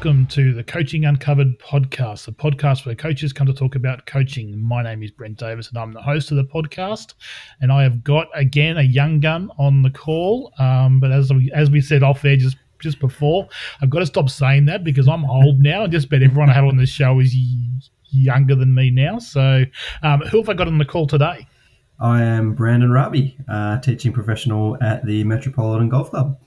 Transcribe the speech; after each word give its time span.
Welcome 0.00 0.24
to 0.28 0.54
the 0.54 0.64
Coaching 0.64 1.04
Uncovered 1.04 1.58
podcast, 1.58 2.24
the 2.24 2.32
podcast 2.32 2.86
where 2.86 2.94
coaches 2.94 3.34
come 3.34 3.46
to 3.46 3.52
talk 3.52 3.74
about 3.74 4.06
coaching. 4.06 4.58
My 4.58 4.82
name 4.82 5.02
is 5.02 5.10
Brent 5.10 5.36
Davis, 5.36 5.68
and 5.68 5.76
I'm 5.76 5.92
the 5.92 6.00
host 6.00 6.30
of 6.30 6.38
the 6.38 6.44
podcast. 6.44 7.12
And 7.60 7.70
I 7.70 7.82
have 7.82 8.02
got 8.02 8.28
again 8.34 8.78
a 8.78 8.82
young 8.82 9.20
gun 9.20 9.50
on 9.58 9.82
the 9.82 9.90
call. 9.90 10.54
Um, 10.58 11.00
but 11.00 11.12
as 11.12 11.30
we, 11.30 11.52
as 11.52 11.70
we 11.70 11.82
said 11.82 12.02
off 12.02 12.22
there 12.22 12.36
just 12.36 12.56
just 12.78 12.98
before, 12.98 13.46
I've 13.82 13.90
got 13.90 13.98
to 13.98 14.06
stop 14.06 14.30
saying 14.30 14.64
that 14.64 14.84
because 14.84 15.06
I'm 15.06 15.26
old 15.26 15.60
now, 15.60 15.82
and 15.84 15.92
just 15.92 16.06
about 16.06 16.22
everyone 16.22 16.48
I 16.48 16.54
have 16.54 16.64
on 16.64 16.78
this 16.78 16.88
show 16.88 17.20
is 17.20 17.36
younger 18.08 18.54
than 18.54 18.72
me 18.72 18.90
now. 18.90 19.18
So, 19.18 19.64
um, 20.02 20.22
who 20.22 20.38
have 20.38 20.48
I 20.48 20.54
got 20.54 20.66
on 20.66 20.78
the 20.78 20.86
call 20.86 21.08
today? 21.08 21.46
I 21.98 22.22
am 22.22 22.54
Brandon 22.54 22.90
Rave, 22.90 23.34
uh, 23.50 23.78
teaching 23.80 24.14
professional 24.14 24.82
at 24.82 25.04
the 25.04 25.24
Metropolitan 25.24 25.90
Golf 25.90 26.08
Club. 26.08 26.38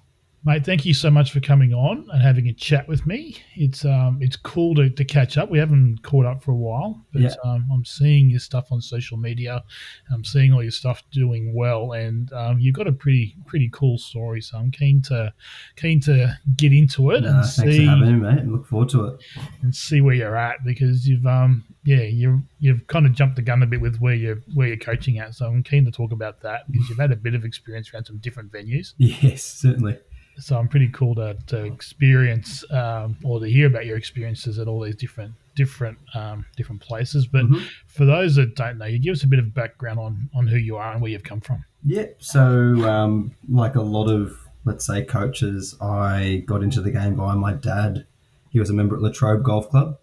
Mate, 0.45 0.65
thank 0.65 0.85
you 0.85 0.93
so 0.93 1.09
much 1.09 1.31
for 1.31 1.39
coming 1.39 1.73
on 1.73 2.05
and 2.11 2.21
having 2.21 2.49
a 2.49 2.53
chat 2.53 2.85
with 2.85 3.07
me. 3.07 3.37
It's 3.55 3.85
um, 3.85 4.17
it's 4.19 4.35
cool 4.35 4.75
to, 4.75 4.89
to 4.89 5.05
catch 5.05 5.37
up. 5.37 5.49
We 5.49 5.57
haven't 5.57 6.03
caught 6.03 6.25
up 6.25 6.43
for 6.43 6.51
a 6.51 6.55
while, 6.55 7.01
but 7.13 7.21
yeah. 7.21 7.35
um, 7.45 7.65
I'm 7.71 7.85
seeing 7.85 8.29
your 8.29 8.41
stuff 8.41 8.69
on 8.69 8.81
social 8.81 9.15
media. 9.15 9.63
I'm 10.11 10.25
seeing 10.25 10.51
all 10.51 10.61
your 10.61 10.71
stuff 10.71 11.01
doing 11.13 11.53
well, 11.55 11.93
and 11.93 12.31
um, 12.33 12.59
you've 12.59 12.75
got 12.75 12.87
a 12.87 12.91
pretty 12.91 13.37
pretty 13.45 13.69
cool 13.71 13.97
story. 13.97 14.41
So 14.41 14.57
I'm 14.57 14.69
keen 14.69 15.01
to 15.03 15.33
keen 15.77 16.01
to 16.01 16.37
get 16.57 16.73
into 16.73 17.11
it 17.11 17.23
and 17.23 17.35
thanks 17.35 17.55
see. 17.55 17.85
For 17.85 17.91
having 17.91 18.19
me, 18.21 18.29
mate. 18.29 18.45
Look 18.45 18.67
forward 18.67 18.89
to 18.89 19.05
it 19.05 19.23
and 19.61 19.73
see 19.73 20.01
where 20.01 20.13
you're 20.13 20.35
at 20.35 20.65
because 20.65 21.07
you've 21.07 21.25
um 21.25 21.63
yeah 21.85 22.01
you 22.01 22.43
you've 22.59 22.85
kind 22.87 23.05
of 23.05 23.13
jumped 23.13 23.37
the 23.37 23.41
gun 23.41 23.63
a 23.63 23.65
bit 23.65 23.79
with 23.79 23.99
where 23.99 24.13
you're 24.13 24.41
where 24.55 24.67
you're 24.67 24.75
coaching 24.75 25.19
at. 25.19 25.35
So 25.35 25.45
I'm 25.45 25.63
keen 25.63 25.85
to 25.85 25.91
talk 25.91 26.11
about 26.11 26.41
that 26.41 26.69
because 26.69 26.89
you've 26.89 26.99
had 26.99 27.13
a 27.13 27.15
bit 27.15 27.33
of 27.33 27.45
experience 27.45 27.93
around 27.93 28.03
some 28.05 28.17
different 28.17 28.51
venues. 28.51 28.93
Yes, 29.23 29.43
certainly 29.45 29.99
so 30.37 30.57
I'm 30.57 30.67
pretty 30.67 30.89
cool 30.89 31.15
to, 31.15 31.37
to 31.47 31.65
experience 31.65 32.63
um, 32.71 33.17
or 33.23 33.39
to 33.39 33.47
hear 33.47 33.67
about 33.67 33.85
your 33.85 33.97
experiences 33.97 34.59
at 34.59 34.67
all 34.67 34.81
these 34.81 34.95
different 34.95 35.33
different 35.55 35.97
um, 36.15 36.45
different 36.57 36.81
places. 36.81 37.27
But 37.27 37.45
mm-hmm. 37.45 37.63
for 37.87 38.05
those 38.05 38.35
that 38.35 38.55
don't 38.55 38.77
know, 38.77 38.85
you 38.85 38.99
give 38.99 39.13
us 39.13 39.23
a 39.23 39.27
bit 39.27 39.39
of 39.39 39.53
background 39.53 39.99
on 39.99 40.29
on 40.35 40.47
who 40.47 40.57
you 40.57 40.77
are 40.77 40.91
and 40.91 41.01
where 41.01 41.11
you've 41.11 41.23
come 41.23 41.41
from. 41.41 41.63
Yeah, 41.85 42.07
so 42.19 42.41
um, 42.89 43.35
like 43.49 43.75
a 43.75 43.81
lot 43.81 44.07
of 44.09 44.37
let's 44.65 44.85
say 44.85 45.03
coaches, 45.03 45.75
I 45.81 46.43
got 46.45 46.63
into 46.63 46.81
the 46.81 46.91
game 46.91 47.15
by 47.15 47.35
my 47.35 47.53
dad. 47.53 48.05
He 48.49 48.59
was 48.59 48.69
a 48.69 48.73
member 48.73 48.95
at 48.95 49.01
Latrobe 49.01 49.43
Golf 49.43 49.69
Club 49.69 49.97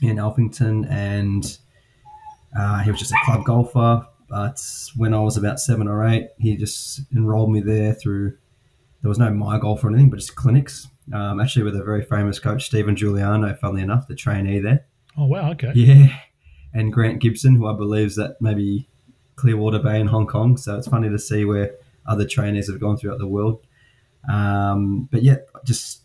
in 0.00 0.16
Alphington, 0.16 0.88
and 0.90 1.58
uh, 2.58 2.78
he 2.82 2.90
was 2.90 3.00
just 3.00 3.12
a 3.12 3.18
club 3.24 3.44
golfer. 3.44 4.06
But 4.28 4.64
when 4.96 5.12
I 5.12 5.20
was 5.20 5.36
about 5.36 5.60
seven 5.60 5.86
or 5.86 6.06
eight, 6.06 6.28
he 6.38 6.56
just 6.56 7.02
enrolled 7.14 7.50
me 7.50 7.60
there 7.60 7.92
through 7.92 8.38
there 9.02 9.08
was 9.08 9.18
no 9.18 9.30
my 9.30 9.58
golf 9.58 9.84
or 9.84 9.88
anything, 9.88 10.10
but 10.10 10.18
just 10.18 10.34
clinics. 10.36 10.88
Um, 11.12 11.40
actually, 11.40 11.64
with 11.64 11.76
a 11.76 11.84
very 11.84 12.04
famous 12.04 12.38
coach, 12.38 12.66
Stephen 12.66 12.96
Giuliano, 12.96 13.54
funnily 13.54 13.82
enough, 13.82 14.06
the 14.06 14.14
trainee 14.14 14.60
there. 14.60 14.86
Oh 15.18 15.26
wow, 15.26 15.50
okay. 15.52 15.72
Yeah, 15.74 16.16
and 16.72 16.92
Grant 16.92 17.20
Gibson, 17.20 17.56
who 17.56 17.66
I 17.66 17.74
believe 17.74 18.06
is 18.06 18.18
at 18.18 18.40
maybe 18.40 18.88
Clearwater 19.36 19.80
Bay 19.80 20.00
in 20.00 20.06
Hong 20.06 20.26
Kong. 20.26 20.56
So 20.56 20.76
it's 20.78 20.88
funny 20.88 21.08
to 21.08 21.18
see 21.18 21.44
where 21.44 21.74
other 22.06 22.26
trainees 22.26 22.68
have 22.68 22.80
gone 22.80 22.96
throughout 22.96 23.18
the 23.18 23.26
world. 23.26 23.66
Um, 24.32 25.08
but 25.10 25.22
yeah, 25.22 25.38
just 25.64 26.02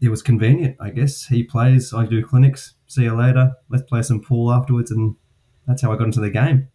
it 0.00 0.08
was 0.08 0.22
convenient, 0.22 0.76
I 0.80 0.90
guess. 0.90 1.26
He 1.26 1.44
plays, 1.44 1.94
I 1.94 2.04
do 2.04 2.24
clinics. 2.24 2.74
See 2.86 3.04
you 3.04 3.14
later. 3.14 3.52
Let's 3.70 3.84
play 3.84 4.02
some 4.02 4.20
pool 4.20 4.52
afterwards, 4.52 4.90
and 4.90 5.16
that's 5.66 5.82
how 5.82 5.92
I 5.92 5.96
got 5.96 6.04
into 6.04 6.20
the 6.20 6.30
game. 6.30 6.68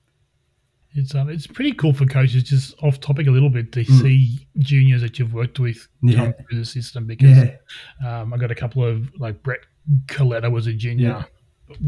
It's 0.95 1.14
um, 1.14 1.30
it's 1.30 1.45
pretty 1.45 1.73
cool 1.73 1.94
for 1.94 2.05
coaches. 2.05 2.44
Just 2.44 2.76
off 2.82 3.00
topic 3.00 3.27
a 3.27 3.32
little 3.32 3.50
bit 3.50 3.72
to 3.73 3.83
mm. 3.83 4.02
see 4.02 4.48
juniors 4.58 5.02
that 5.02 5.20
you've 5.20 5.33
worked 5.33 5.60
with 5.60 5.88
yeah. 6.02 6.17
come 6.17 6.33
through 6.33 6.60
the 6.60 6.66
system 6.66 7.05
because 7.05 7.38
yeah. 7.38 8.22
um, 8.22 8.33
I 8.33 8.38
got 8.38 8.50
a 8.50 8.55
couple 8.55 8.83
of 8.83 9.08
like 9.20 9.44
Brett 9.44 9.60
Coletta 10.08 10.52
was 10.52 10.66
a 10.66 10.73
junior 10.73 11.26
yeah. 11.70 11.86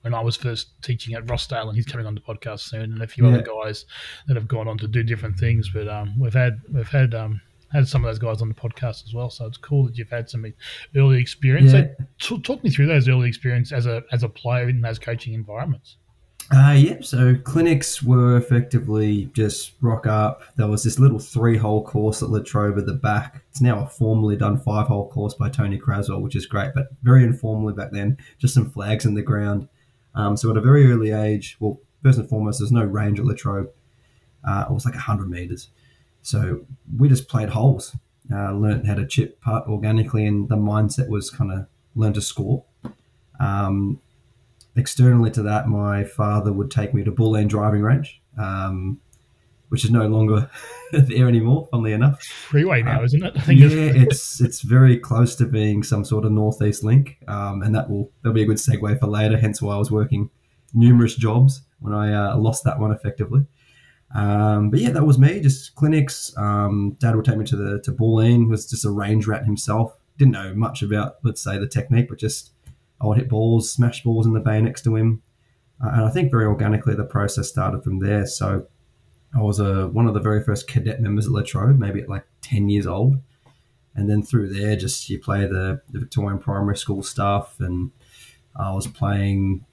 when 0.00 0.14
I 0.14 0.22
was 0.22 0.36
first 0.36 0.80
teaching 0.82 1.14
at 1.14 1.26
Rossdale, 1.26 1.68
and 1.68 1.76
he's 1.76 1.84
coming 1.84 2.06
on 2.06 2.14
the 2.14 2.20
podcast 2.20 2.60
soon, 2.60 2.92
and 2.92 3.02
a 3.02 3.06
few 3.06 3.26
other 3.26 3.42
guys 3.42 3.84
that 4.26 4.36
have 4.36 4.48
gone 4.48 4.68
on 4.68 4.78
to 4.78 4.88
do 4.88 5.02
different 5.02 5.38
things. 5.38 5.68
But 5.72 5.88
um, 5.88 6.18
we've 6.18 6.32
had 6.32 6.62
we've 6.72 6.88
had 6.88 7.14
um, 7.14 7.42
had 7.74 7.88
some 7.88 8.04
of 8.04 8.08
those 8.08 8.18
guys 8.18 8.40
on 8.40 8.48
the 8.48 8.54
podcast 8.54 9.04
as 9.04 9.12
well. 9.12 9.28
So 9.28 9.44
it's 9.46 9.58
cool 9.58 9.84
that 9.84 9.98
you've 9.98 10.10
had 10.10 10.30
some 10.30 10.46
early 10.96 11.20
experience. 11.20 11.72
So, 11.72 11.88
t- 12.20 12.42
talk 12.42 12.64
me 12.64 12.70
through 12.70 12.86
those 12.86 13.08
early 13.08 13.28
experience 13.28 13.72
as 13.72 13.86
a 13.86 14.02
as 14.12 14.22
a 14.22 14.28
player 14.28 14.68
in 14.68 14.80
those 14.80 14.98
coaching 14.98 15.34
environments. 15.34 15.96
Uh, 16.52 16.72
yep. 16.72 17.04
So 17.04 17.34
clinics 17.42 18.02
were 18.02 18.36
effectively 18.36 19.26
just 19.32 19.72
rock 19.80 20.06
up. 20.06 20.42
There 20.56 20.66
was 20.66 20.82
this 20.82 20.98
little 20.98 21.18
three-hole 21.18 21.84
course 21.84 22.22
at 22.22 22.30
Latrobe 22.30 22.78
at 22.78 22.86
the 22.86 22.92
back. 22.92 23.42
It's 23.50 23.60
now 23.60 23.82
a 23.82 23.86
formally 23.86 24.36
done 24.36 24.58
five-hole 24.58 25.08
course 25.08 25.34
by 25.34 25.48
Tony 25.48 25.78
Craswell, 25.78 26.20
which 26.20 26.36
is 26.36 26.46
great, 26.46 26.72
but 26.74 26.88
very 27.02 27.24
informally 27.24 27.72
back 27.72 27.92
then. 27.92 28.18
Just 28.38 28.54
some 28.54 28.70
flags 28.70 29.06
in 29.06 29.14
the 29.14 29.22
ground. 29.22 29.68
Um, 30.14 30.36
so 30.36 30.50
at 30.50 30.56
a 30.56 30.60
very 30.60 30.90
early 30.92 31.10
age, 31.10 31.56
well, 31.60 31.80
first 32.02 32.18
and 32.18 32.28
foremost, 32.28 32.60
there's 32.60 32.70
no 32.70 32.84
range 32.84 33.18
at 33.18 33.24
Latrobe. 33.24 33.70
Uh, 34.46 34.66
it 34.68 34.72
was 34.72 34.84
like 34.84 34.94
100 34.94 35.28
meters. 35.28 35.68
So 36.22 36.66
we 36.98 37.08
just 37.08 37.28
played 37.28 37.50
holes, 37.50 37.96
uh, 38.32 38.52
learned 38.52 38.86
how 38.86 38.94
to 38.94 39.06
chip 39.06 39.40
putt 39.40 39.66
organically, 39.66 40.26
and 40.26 40.48
the 40.48 40.56
mindset 40.56 41.08
was 41.08 41.30
kind 41.30 41.50
of 41.50 41.66
learn 41.96 42.12
to 42.12 42.20
score. 42.20 42.64
Um, 43.40 44.00
externally 44.76 45.30
to 45.32 45.42
that, 45.42 45.68
my 45.68 46.04
father 46.04 46.52
would 46.52 46.70
take 46.70 46.94
me 46.94 47.04
to 47.04 47.12
Bulleen 47.12 47.48
driving 47.48 47.82
range, 47.82 48.20
um, 48.38 49.00
which 49.68 49.84
is 49.84 49.90
no 49.90 50.06
longer 50.06 50.50
there 50.92 51.28
anymore. 51.28 51.68
Funnily 51.70 51.92
enough, 51.92 52.22
freeway 52.22 52.82
now, 52.82 53.00
uh, 53.00 53.04
isn't 53.04 53.22
it? 53.22 53.34
yeah, 53.48 54.02
it's 54.02 54.40
it's 54.40 54.62
very 54.62 54.98
close 54.98 55.34
to 55.36 55.46
being 55.46 55.82
some 55.82 56.04
sort 56.04 56.24
of 56.24 56.32
northeast 56.32 56.84
link, 56.84 57.18
um, 57.28 57.62
and 57.62 57.74
that 57.74 57.90
will 57.90 58.10
that'll 58.22 58.34
be 58.34 58.42
a 58.42 58.46
good 58.46 58.58
segue 58.58 58.98
for 58.98 59.06
later. 59.06 59.36
Hence 59.36 59.60
why 59.62 59.74
I 59.74 59.78
was 59.78 59.90
working 59.90 60.30
numerous 60.72 61.14
jobs 61.14 61.62
when 61.80 61.94
I 61.94 62.12
uh, 62.12 62.36
lost 62.36 62.64
that 62.64 62.78
one 62.78 62.90
effectively. 62.90 63.46
Um, 64.14 64.70
but 64.70 64.80
yeah, 64.80 64.90
that 64.90 65.04
was 65.04 65.18
me. 65.18 65.40
Just 65.40 65.74
clinics. 65.74 66.32
Um, 66.36 66.96
Dad 67.00 67.16
would 67.16 67.24
take 67.24 67.36
me 67.36 67.44
to 67.46 67.56
the 67.56 67.80
to 67.80 67.92
Bulleen. 67.92 68.48
Was 68.48 68.68
just 68.68 68.84
a 68.84 68.90
range 68.90 69.26
rat 69.26 69.44
himself. 69.44 69.98
Didn't 70.16 70.32
know 70.32 70.54
much 70.54 70.82
about, 70.82 71.16
let's 71.24 71.42
say, 71.42 71.58
the 71.58 71.66
technique, 71.66 72.08
but 72.08 72.18
just 72.18 72.53
Would 73.06 73.18
hit 73.18 73.28
balls, 73.28 73.70
smash 73.70 74.02
balls 74.02 74.26
in 74.26 74.32
the 74.32 74.40
bay 74.40 74.60
next 74.60 74.82
to 74.84 74.96
him. 74.96 75.22
Uh, 75.82 75.90
and 75.92 76.04
I 76.04 76.10
think 76.10 76.30
very 76.30 76.46
organically 76.46 76.94
the 76.94 77.04
process 77.04 77.48
started 77.48 77.82
from 77.82 77.98
there. 77.98 78.26
So 78.26 78.66
I 79.34 79.42
was 79.42 79.58
a, 79.58 79.88
one 79.88 80.06
of 80.06 80.14
the 80.14 80.20
very 80.20 80.42
first 80.42 80.68
cadet 80.68 81.00
members 81.00 81.26
at 81.26 81.32
Latrobe, 81.32 81.78
maybe 81.78 82.00
at 82.00 82.08
like 82.08 82.24
10 82.42 82.68
years 82.68 82.86
old. 82.86 83.16
And 83.96 84.08
then 84.08 84.22
through 84.22 84.52
there, 84.52 84.76
just 84.76 85.08
you 85.08 85.18
play 85.18 85.46
the, 85.46 85.80
the 85.90 86.00
Victorian 86.00 86.38
primary 86.38 86.76
school 86.76 87.02
stuff. 87.02 87.60
And 87.60 87.90
I 88.56 88.72
was 88.72 88.86
playing 88.86 89.64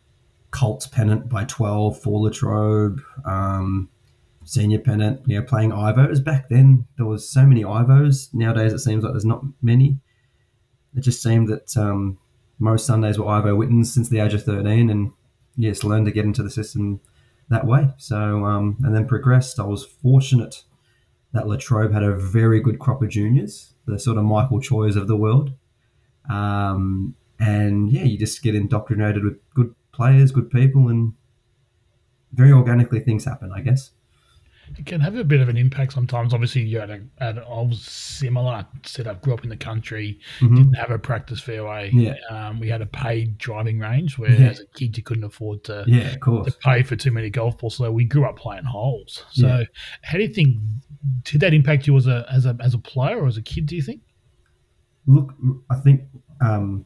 Colts 0.51 0.87
pennant 0.87 1.29
by 1.29 1.45
12 1.45 1.99
for 1.99 2.19
Latrobe, 2.19 3.01
um, 3.25 3.89
senior 4.43 4.79
pennant, 4.79 5.21
you 5.25 5.39
know, 5.39 5.45
playing 5.45 5.71
Ivos. 5.71 6.23
Back 6.23 6.49
then, 6.49 6.85
there 6.97 7.05
was 7.05 7.27
so 7.27 7.45
many 7.45 7.63
Ivos. 7.63 8.33
Nowadays, 8.33 8.73
it 8.73 8.79
seems 8.79 9.03
like 9.03 9.13
there's 9.13 9.25
not 9.25 9.43
many. 9.61 9.97
It 10.95 11.01
just 11.01 11.23
seemed 11.23 11.47
that 11.47 11.75
um, 11.77 12.17
most 12.61 12.85
Sundays 12.85 13.17
were 13.17 13.27
Ivo 13.27 13.55
Whittons 13.55 13.93
since 13.93 14.09
the 14.09 14.19
age 14.19 14.33
of 14.33 14.43
13 14.43 14.89
and 14.89 15.11
yes, 15.57 15.83
learned 15.83 16.05
to 16.05 16.11
get 16.11 16.25
into 16.25 16.43
the 16.43 16.49
system 16.49 17.01
that 17.49 17.65
way. 17.65 17.89
So, 17.97 18.45
um, 18.45 18.77
and 18.83 18.95
then 18.95 19.07
progressed. 19.07 19.59
I 19.59 19.63
was 19.63 19.83
fortunate 19.83 20.63
that 21.33 21.47
Latrobe 21.47 21.93
had 21.93 22.03
a 22.03 22.15
very 22.15 22.59
good 22.59 22.79
crop 22.79 23.01
of 23.01 23.09
juniors, 23.09 23.73
the 23.85 23.99
sort 23.99 24.17
of 24.17 24.25
Michael 24.25 24.59
Choys 24.61 24.95
of 24.95 25.07
the 25.07 25.17
world. 25.17 25.53
Um, 26.29 27.15
and 27.39 27.91
yeah, 27.91 28.03
you 28.03 28.17
just 28.17 28.41
get 28.43 28.55
indoctrinated 28.55 29.23
with 29.23 29.37
good 29.53 29.73
players, 29.91 30.31
good 30.31 30.51
people, 30.51 30.87
and 30.87 31.13
very 32.31 32.51
organically 32.51 32.99
things 32.99 33.25
happen, 33.25 33.51
I 33.53 33.61
guess 33.61 33.91
it 34.77 34.85
can 34.85 35.01
have 35.01 35.15
a 35.15 35.23
bit 35.23 35.41
of 35.41 35.49
an 35.49 35.57
impact 35.57 35.93
sometimes. 35.93 36.33
Obviously, 36.33 36.61
you 36.61 36.79
had 36.79 36.89
a, 36.89 37.01
had 37.19 37.37
a 37.37 37.41
I 37.41 37.61
was 37.61 37.81
similar 37.81 38.65
setup. 38.83 39.21
Grew 39.21 39.33
up 39.33 39.43
in 39.43 39.49
the 39.49 39.57
country, 39.57 40.19
mm-hmm. 40.39 40.55
didn't 40.55 40.73
have 40.73 40.91
a 40.91 40.99
practice 40.99 41.39
fairway. 41.39 41.91
Yeah. 41.93 42.15
Um, 42.29 42.59
we 42.59 42.69
had 42.69 42.81
a 42.81 42.85
paid 42.85 43.37
driving 43.37 43.79
range 43.79 44.17
where, 44.17 44.31
yeah. 44.31 44.49
as 44.49 44.59
a 44.59 44.65
kid, 44.67 44.97
you 44.97 45.03
couldn't 45.03 45.23
afford 45.23 45.63
to 45.65 45.83
yeah, 45.87 46.15
to 46.15 46.55
pay 46.63 46.83
for 46.83 46.95
too 46.95 47.11
many 47.11 47.29
golf 47.29 47.57
balls. 47.57 47.75
So 47.75 47.91
we 47.91 48.05
grew 48.05 48.25
up 48.25 48.37
playing 48.37 48.63
holes. 48.63 49.25
So, 49.31 49.47
yeah. 49.47 49.63
how 50.03 50.17
do 50.17 50.23
you 50.23 50.33
think 50.33 50.57
did 51.23 51.41
that 51.41 51.53
impact 51.53 51.87
you 51.87 51.95
as 51.97 52.07
a 52.07 52.25
as 52.31 52.45
a 52.45 52.55
as 52.59 52.73
a 52.73 52.79
player 52.79 53.19
or 53.19 53.27
as 53.27 53.37
a 53.37 53.41
kid? 53.41 53.65
Do 53.65 53.75
you 53.75 53.81
think? 53.81 54.01
Look, 55.07 55.33
I 55.69 55.75
think 55.75 56.03
um, 56.41 56.85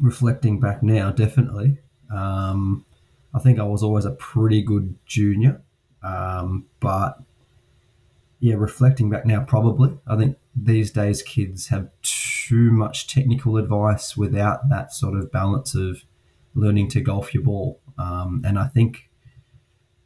reflecting 0.00 0.60
back 0.60 0.82
now, 0.82 1.10
definitely. 1.10 1.78
Um, 2.12 2.86
I 3.34 3.38
think 3.38 3.58
I 3.58 3.64
was 3.64 3.82
always 3.82 4.04
a 4.04 4.12
pretty 4.12 4.62
good 4.62 4.96
junior. 5.04 5.62
Um, 6.02 6.66
but 6.80 7.18
yeah, 8.40 8.54
reflecting 8.54 9.10
back 9.10 9.26
now, 9.26 9.44
probably 9.44 9.98
I 10.06 10.16
think 10.16 10.36
these 10.54 10.90
days 10.90 11.22
kids 11.22 11.68
have 11.68 11.88
too 12.02 12.70
much 12.70 13.06
technical 13.06 13.56
advice 13.56 14.16
without 14.16 14.68
that 14.68 14.92
sort 14.92 15.18
of 15.18 15.30
balance 15.32 15.74
of 15.74 16.04
learning 16.54 16.88
to 16.90 17.00
golf 17.00 17.34
your 17.34 17.42
ball. 17.42 17.80
Um, 17.98 18.42
and 18.44 18.58
I 18.58 18.66
think 18.66 19.10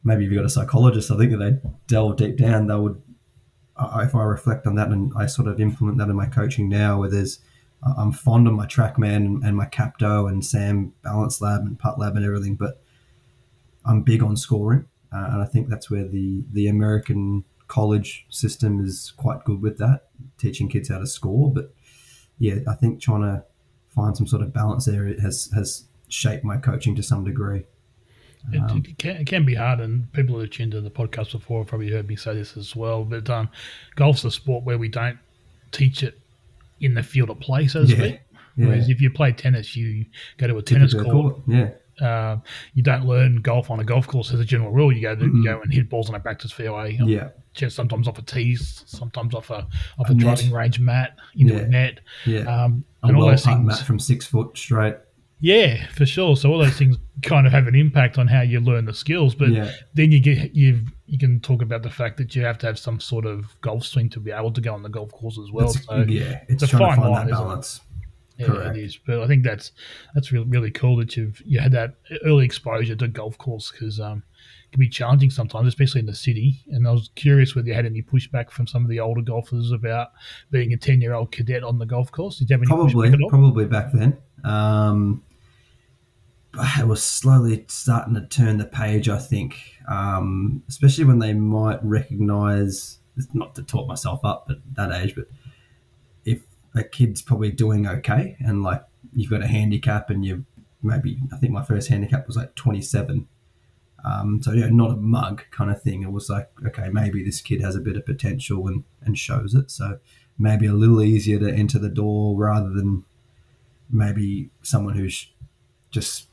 maybe 0.03 0.25
if 0.25 0.31
you've 0.31 0.39
got 0.39 0.45
a 0.45 0.49
psychologist, 0.49 1.11
I 1.11 1.17
think 1.17 1.31
that 1.31 1.37
they 1.37 1.69
delve 1.87 2.17
deep 2.17 2.37
down, 2.37 2.67
they 2.67 2.75
would. 2.75 3.01
If 3.79 4.13
I 4.13 4.23
reflect 4.23 4.67
on 4.67 4.75
that 4.75 4.89
and 4.89 5.11
I 5.17 5.25
sort 5.25 5.47
of 5.47 5.59
implement 5.59 5.97
that 5.97 6.07
in 6.07 6.15
my 6.15 6.27
coaching 6.27 6.69
now, 6.69 6.99
where 6.99 7.09
there's 7.09 7.39
I'm 7.97 8.11
fond 8.11 8.47
of 8.47 8.53
my 8.53 8.65
TrackMan 8.65 9.43
and 9.43 9.57
my 9.57 9.65
Capto 9.65 10.29
and 10.29 10.45
Sam 10.45 10.93
Balance 11.03 11.41
Lab 11.41 11.61
and 11.61 11.77
Putt 11.77 11.99
Lab 11.99 12.15
and 12.15 12.25
everything, 12.25 12.55
but 12.55 12.81
I'm 13.85 14.03
big 14.03 14.23
on 14.23 14.37
scoring, 14.37 14.85
uh, 15.13 15.29
and 15.31 15.41
I 15.41 15.45
think 15.45 15.69
that's 15.69 15.89
where 15.89 16.07
the 16.07 16.43
the 16.51 16.67
American 16.67 17.43
college 17.67 18.25
system 18.29 18.83
is 18.83 19.13
quite 19.17 19.43
good 19.43 19.61
with 19.61 19.77
that, 19.77 20.07
teaching 20.37 20.69
kids 20.69 20.89
how 20.89 20.99
to 20.99 21.07
score. 21.07 21.51
But 21.51 21.73
yeah, 22.39 22.55
I 22.67 22.75
think 22.75 23.01
trying 23.01 23.21
to 23.21 23.43
find 23.89 24.15
some 24.17 24.27
sort 24.27 24.41
of 24.41 24.53
balance 24.53 24.85
there 24.85 25.05
has 25.19 25.49
has 25.53 25.85
shaped 26.07 26.43
my 26.43 26.57
coaching 26.57 26.95
to 26.95 27.03
some 27.03 27.23
degree. 27.23 27.65
Um, 28.47 28.83
it, 28.83 28.89
it, 28.89 28.97
can, 28.97 29.15
it, 29.17 29.27
can, 29.27 29.45
be 29.45 29.55
hard, 29.55 29.79
and 29.79 30.11
people 30.11 30.37
who 30.37 30.45
tuned 30.47 30.73
to 30.73 30.81
the 30.81 30.91
podcast 30.91 31.31
before 31.31 31.61
have 31.61 31.67
probably 31.67 31.91
heard 31.91 32.07
me 32.07 32.15
say 32.15 32.33
this 32.33 32.57
as 32.57 32.75
well. 32.75 33.05
But 33.05 33.29
um, 33.29 33.49
golf's 33.95 34.25
a 34.25 34.31
sport 34.31 34.65
where 34.65 34.77
we 34.77 34.89
don't 34.89 35.17
teach 35.71 36.03
it 36.03 36.19
in 36.81 36.93
the 36.93 37.03
field 37.03 37.29
of 37.29 37.39
play, 37.39 37.67
so 37.67 37.85
to 37.85 37.89
yeah, 37.89 37.97
speak. 37.97 38.19
Yeah. 38.57 38.67
Whereas 38.67 38.89
if 38.89 39.01
you 39.01 39.09
play 39.09 39.31
tennis, 39.31 39.75
you 39.75 40.05
go 40.37 40.47
to 40.47 40.57
a 40.57 40.61
tennis 40.61 40.93
court. 40.93 41.07
court. 41.07 41.35
Yeah. 41.47 41.69
Uh, 42.01 42.37
you 42.73 42.83
don't 42.83 43.05
learn 43.05 43.41
golf 43.41 43.69
on 43.69 43.79
a 43.79 43.83
golf 43.83 44.07
course 44.07 44.33
as 44.33 44.39
a 44.39 44.45
general 44.45 44.71
rule. 44.71 44.91
You 44.91 45.01
go 45.01 45.15
to, 45.15 45.23
mm-hmm. 45.23 45.37
you 45.37 45.43
go 45.43 45.61
and 45.61 45.73
hit 45.73 45.89
balls 45.89 46.09
on 46.09 46.15
a 46.15 46.19
practice 46.19 46.51
fairway. 46.51 46.99
Yeah. 47.03 47.29
Just 47.53 47.75
sometimes 47.75 48.07
off 48.07 48.17
a 48.17 48.23
tee, 48.23 48.55
sometimes 48.55 49.35
off 49.35 49.51
a 49.51 49.67
off 49.99 50.09
a, 50.09 50.13
a 50.13 50.15
driving 50.15 50.51
range 50.51 50.79
mat 50.79 51.17
into 51.35 51.53
yeah. 51.53 51.59
a 51.59 51.67
net. 51.67 51.99
Yeah. 52.25 52.41
Um, 52.41 52.83
and 53.03 53.15
all 53.15 53.27
those 53.27 53.45
things. 53.45 53.65
mat 53.65 53.79
from 53.79 53.99
six 53.99 54.25
foot 54.25 54.57
straight. 54.57 54.95
Yeah, 55.39 55.87
for 55.87 56.05
sure. 56.05 56.37
So 56.37 56.49
all 56.49 56.59
those 56.59 56.77
things 56.77 56.95
kind 57.21 57.45
of 57.45 57.51
have 57.51 57.67
an 57.67 57.75
impact 57.75 58.17
on 58.17 58.27
how 58.27 58.41
you 58.41 58.61
learn 58.61 58.85
the 58.85 58.93
skills. 58.93 59.35
But 59.35 59.49
yeah. 59.49 59.71
then 59.93 60.09
you 60.09 60.21
get 60.21 60.55
you 60.55 60.79
you 61.05 61.19
can 61.19 61.41
talk 61.41 61.61
about 61.61 61.83
the 61.83 61.89
fact 61.89 62.15
that 62.17 62.33
you 62.33 62.43
have 62.45 62.57
to 62.59 62.65
have 62.65 62.79
some 62.79 62.99
sort 62.99 63.25
of 63.25 63.45
golf 63.59 63.85
swing 63.85 64.09
to 64.11 64.21
be 64.21 64.31
able 64.31 64.53
to 64.53 64.61
go 64.61 64.73
on 64.73 64.83
the 64.83 64.89
golf 64.89 65.11
course 65.11 65.37
as 65.37 65.51
well. 65.51 65.67
So 65.67 66.05
yeah, 66.07 66.43
it's, 66.47 66.63
it's 66.63 66.73
a 66.73 66.77
fine 66.77 66.97
line, 66.99 67.27
balance. 67.27 67.81
Yeah, 68.37 68.47
Correct. 68.47 68.77
it 68.77 68.83
is. 68.83 68.97
But 68.97 69.21
I 69.21 69.27
think 69.27 69.43
that's 69.43 69.71
that's 70.15 70.31
really 70.31 70.47
really 70.47 70.71
cool 70.71 70.97
that 70.97 71.15
you've 71.15 71.41
you 71.45 71.59
had 71.59 71.71
that 71.73 71.95
early 72.25 72.45
exposure 72.45 72.95
to 72.95 73.07
golf 73.07 73.37
course 73.37 73.71
because 73.71 73.99
um, 73.99 74.23
it 74.65 74.71
can 74.71 74.79
be 74.79 74.89
challenging 74.89 75.29
sometimes, 75.29 75.67
especially 75.67 75.99
in 75.99 76.07
the 76.07 76.15
city. 76.15 76.63
And 76.71 76.87
I 76.87 76.91
was 76.91 77.11
curious 77.15 77.55
whether 77.55 77.67
you 77.67 77.75
had 77.75 77.85
any 77.85 78.01
pushback 78.01 78.49
from 78.49 78.65
some 78.65 78.83
of 78.83 78.89
the 78.89 78.99
older 78.99 79.21
golfers 79.21 79.71
about 79.71 80.11
being 80.49 80.73
a 80.73 80.77
ten 80.77 80.99
year 80.99 81.13
old 81.13 81.31
cadet 81.31 81.63
on 81.63 81.77
the 81.77 81.85
golf 81.85 82.11
course. 82.11 82.39
Did 82.39 82.49
you 82.49 82.55
have 82.55 82.61
any 82.61 82.67
probably 82.67 83.27
probably 83.29 83.65
back 83.65 83.91
then? 83.93 84.17
Um, 84.43 85.23
it 86.79 86.87
was 86.87 87.03
slowly 87.03 87.65
starting 87.67 88.15
to 88.15 88.25
turn 88.27 88.57
the 88.57 88.65
page. 88.65 89.09
I 89.09 89.19
think, 89.19 89.57
um, 89.87 90.63
especially 90.67 91.05
when 91.05 91.19
they 91.19 91.33
might 91.33 91.83
recognise 91.83 92.99
not 93.33 93.53
to 93.55 93.63
talk 93.63 93.87
myself 93.87 94.25
up 94.25 94.47
at 94.49 94.57
that 94.75 94.91
age, 94.91 95.15
but 95.15 95.27
a 96.75 96.83
kid's 96.83 97.21
probably 97.21 97.51
doing 97.51 97.87
okay 97.87 98.35
and 98.39 98.63
like 98.63 98.83
you've 99.13 99.29
got 99.29 99.43
a 99.43 99.47
handicap 99.47 100.09
and 100.09 100.25
you 100.25 100.45
maybe 100.81 101.19
I 101.31 101.37
think 101.37 101.53
my 101.53 101.63
first 101.63 101.89
handicap 101.89 102.27
was 102.27 102.35
like 102.35 102.55
27. 102.55 103.27
Um, 104.05 104.41
so 104.41 104.51
yeah, 104.51 104.67
not 104.69 104.91
a 104.91 104.97
mug 104.97 105.43
kind 105.51 105.71
of 105.71 105.81
thing. 105.81 106.03
It 106.03 106.11
was 106.11 106.29
like, 106.29 106.49
okay, 106.67 106.89
maybe 106.89 107.23
this 107.23 107.39
kid 107.39 107.61
has 107.61 107.75
a 107.75 107.79
bit 107.79 107.95
of 107.95 108.05
potential 108.05 108.67
and, 108.67 108.83
and 109.01 109.17
shows 109.17 109.55
it. 109.55 109.71
So 109.71 109.99
maybe 110.37 110.65
a 110.65 110.73
little 110.73 111.01
easier 111.01 111.39
to 111.39 111.49
enter 111.49 111.79
the 111.79 111.89
door 111.89 112.35
rather 112.35 112.69
than 112.69 113.05
maybe 113.89 114.49
someone 114.61 114.95
who's 114.95 115.27
just 115.89 116.27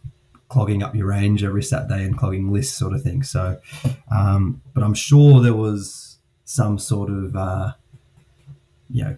clogging 0.49 0.83
up 0.83 0.97
your 0.97 1.07
range 1.07 1.45
every 1.45 1.63
Saturday 1.63 2.05
and 2.05 2.19
clogging 2.19 2.53
lists 2.53 2.77
sort 2.77 2.93
of 2.93 3.03
thing. 3.03 3.23
So, 3.23 3.61
um, 4.11 4.63
but 4.75 4.83
I'm 4.83 4.95
sure 4.95 5.41
there 5.41 5.55
was 5.55 6.19
some 6.45 6.77
sort 6.79 7.09
of, 7.09 7.37
uh, 7.37 7.73
you 8.91 9.05
know, 9.05 9.17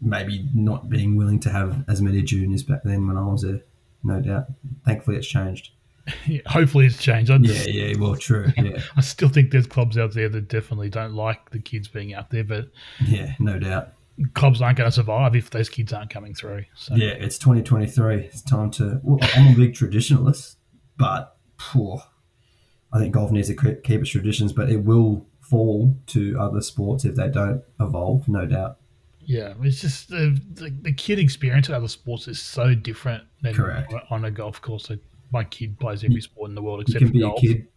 maybe 0.00 0.48
not 0.54 0.88
being 0.88 1.16
willing 1.16 1.40
to 1.40 1.50
have 1.50 1.84
as 1.88 2.00
many 2.00 2.22
juniors 2.22 2.62
back 2.62 2.82
then 2.84 3.06
when 3.06 3.16
I 3.16 3.26
was 3.26 3.42
there. 3.42 3.60
No 4.02 4.20
doubt. 4.20 4.46
Thankfully, 4.84 5.16
it's 5.16 5.26
changed. 5.26 5.70
Yeah, 6.26 6.40
hopefully, 6.46 6.86
it's 6.86 7.00
changed. 7.00 7.30
yeah, 7.30 7.62
yeah, 7.66 7.96
well, 7.96 8.16
true. 8.16 8.48
Yeah, 8.56 8.80
I 8.96 9.00
still 9.00 9.28
think 9.28 9.52
there's 9.52 9.66
clubs 9.66 9.96
out 9.96 10.12
there 10.12 10.28
that 10.28 10.48
definitely 10.48 10.88
don't 10.88 11.14
like 11.14 11.50
the 11.50 11.60
kids 11.60 11.86
being 11.86 12.14
out 12.14 12.30
there, 12.30 12.42
but 12.42 12.70
yeah, 13.06 13.34
no 13.38 13.60
doubt. 13.60 13.90
Clubs 14.34 14.60
aren't 14.60 14.78
going 14.78 14.88
to 14.88 14.94
survive 14.94 15.36
if 15.36 15.50
those 15.50 15.68
kids 15.68 15.92
aren't 15.92 16.10
coming 16.10 16.34
through. 16.34 16.64
So. 16.74 16.96
Yeah, 16.96 17.10
it's 17.10 17.38
2023. 17.38 18.24
It's 18.24 18.42
time 18.42 18.70
to. 18.72 18.98
Well, 19.04 19.18
I'm 19.36 19.52
a 19.52 19.56
big 19.56 19.74
traditionalist, 19.74 20.56
but 20.96 21.36
poor. 21.58 22.02
I 22.92 22.98
think 22.98 23.14
golf 23.14 23.30
needs 23.30 23.48
to 23.48 23.54
keep 23.54 24.00
its 24.00 24.10
traditions, 24.10 24.52
but 24.52 24.68
it 24.68 24.78
will 24.78 25.26
fall 25.40 25.96
to 26.08 26.36
other 26.40 26.60
sports 26.60 27.04
if 27.04 27.14
they 27.14 27.28
don't 27.28 27.62
evolve, 27.78 28.26
no 28.26 28.46
doubt. 28.46 28.78
Yeah, 29.30 29.54
it's 29.62 29.80
just 29.80 30.08
the, 30.08 30.36
the, 30.54 30.70
the 30.82 30.92
kid 30.92 31.20
experience 31.20 31.68
of 31.68 31.76
other 31.76 31.86
sports 31.86 32.26
is 32.26 32.42
so 32.42 32.74
different 32.74 33.22
than 33.42 33.54
Correct. 33.54 33.94
on 34.10 34.24
a 34.24 34.30
golf 34.30 34.60
course. 34.60 34.90
Like 34.90 34.98
my 35.32 35.44
kid 35.44 35.78
plays 35.78 36.02
every 36.02 36.20
sport 36.20 36.48
in 36.48 36.56
the 36.56 36.62
world 36.62 36.80
except 36.80 37.12
be 37.12 37.20
golf. 37.20 37.38
a 37.38 37.40
kid, 37.40 37.68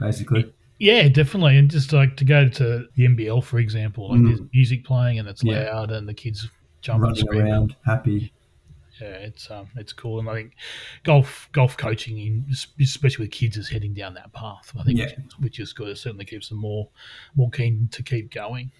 basically. 0.00 0.52
Yeah, 0.80 1.06
definitely. 1.06 1.58
And 1.58 1.70
just 1.70 1.92
like 1.92 2.16
to 2.16 2.24
go 2.24 2.48
to 2.48 2.88
the 2.96 3.06
NBL, 3.06 3.44
for 3.44 3.60
example, 3.60 4.10
like 4.10 4.18
mm. 4.18 4.26
there's 4.26 4.40
music 4.52 4.84
playing 4.84 5.20
and 5.20 5.28
it's 5.28 5.44
yeah. 5.44 5.72
loud 5.72 5.92
and 5.92 6.08
the 6.08 6.14
kids 6.14 6.48
jumping 6.80 7.28
around, 7.28 7.76
happy. 7.84 8.32
Yeah, 9.00 9.06
it's 9.06 9.48
um, 9.48 9.68
it's 9.76 9.92
cool, 9.92 10.18
and 10.18 10.28
I 10.28 10.34
think 10.34 10.54
golf 11.04 11.48
golf 11.52 11.76
coaching, 11.76 12.46
especially 12.80 13.26
with 13.26 13.30
kids, 13.30 13.56
is 13.56 13.68
heading 13.68 13.94
down 13.94 14.14
that 14.14 14.32
path. 14.32 14.72
I 14.76 14.82
think, 14.82 14.98
yeah. 14.98 15.04
which, 15.04 15.38
which 15.38 15.60
is 15.60 15.72
good. 15.72 15.88
It 15.88 15.98
certainly 15.98 16.24
keeps 16.24 16.48
them 16.48 16.58
more 16.58 16.88
more 17.36 17.50
keen 17.50 17.88
to 17.92 18.02
keep 18.02 18.32
going. 18.32 18.72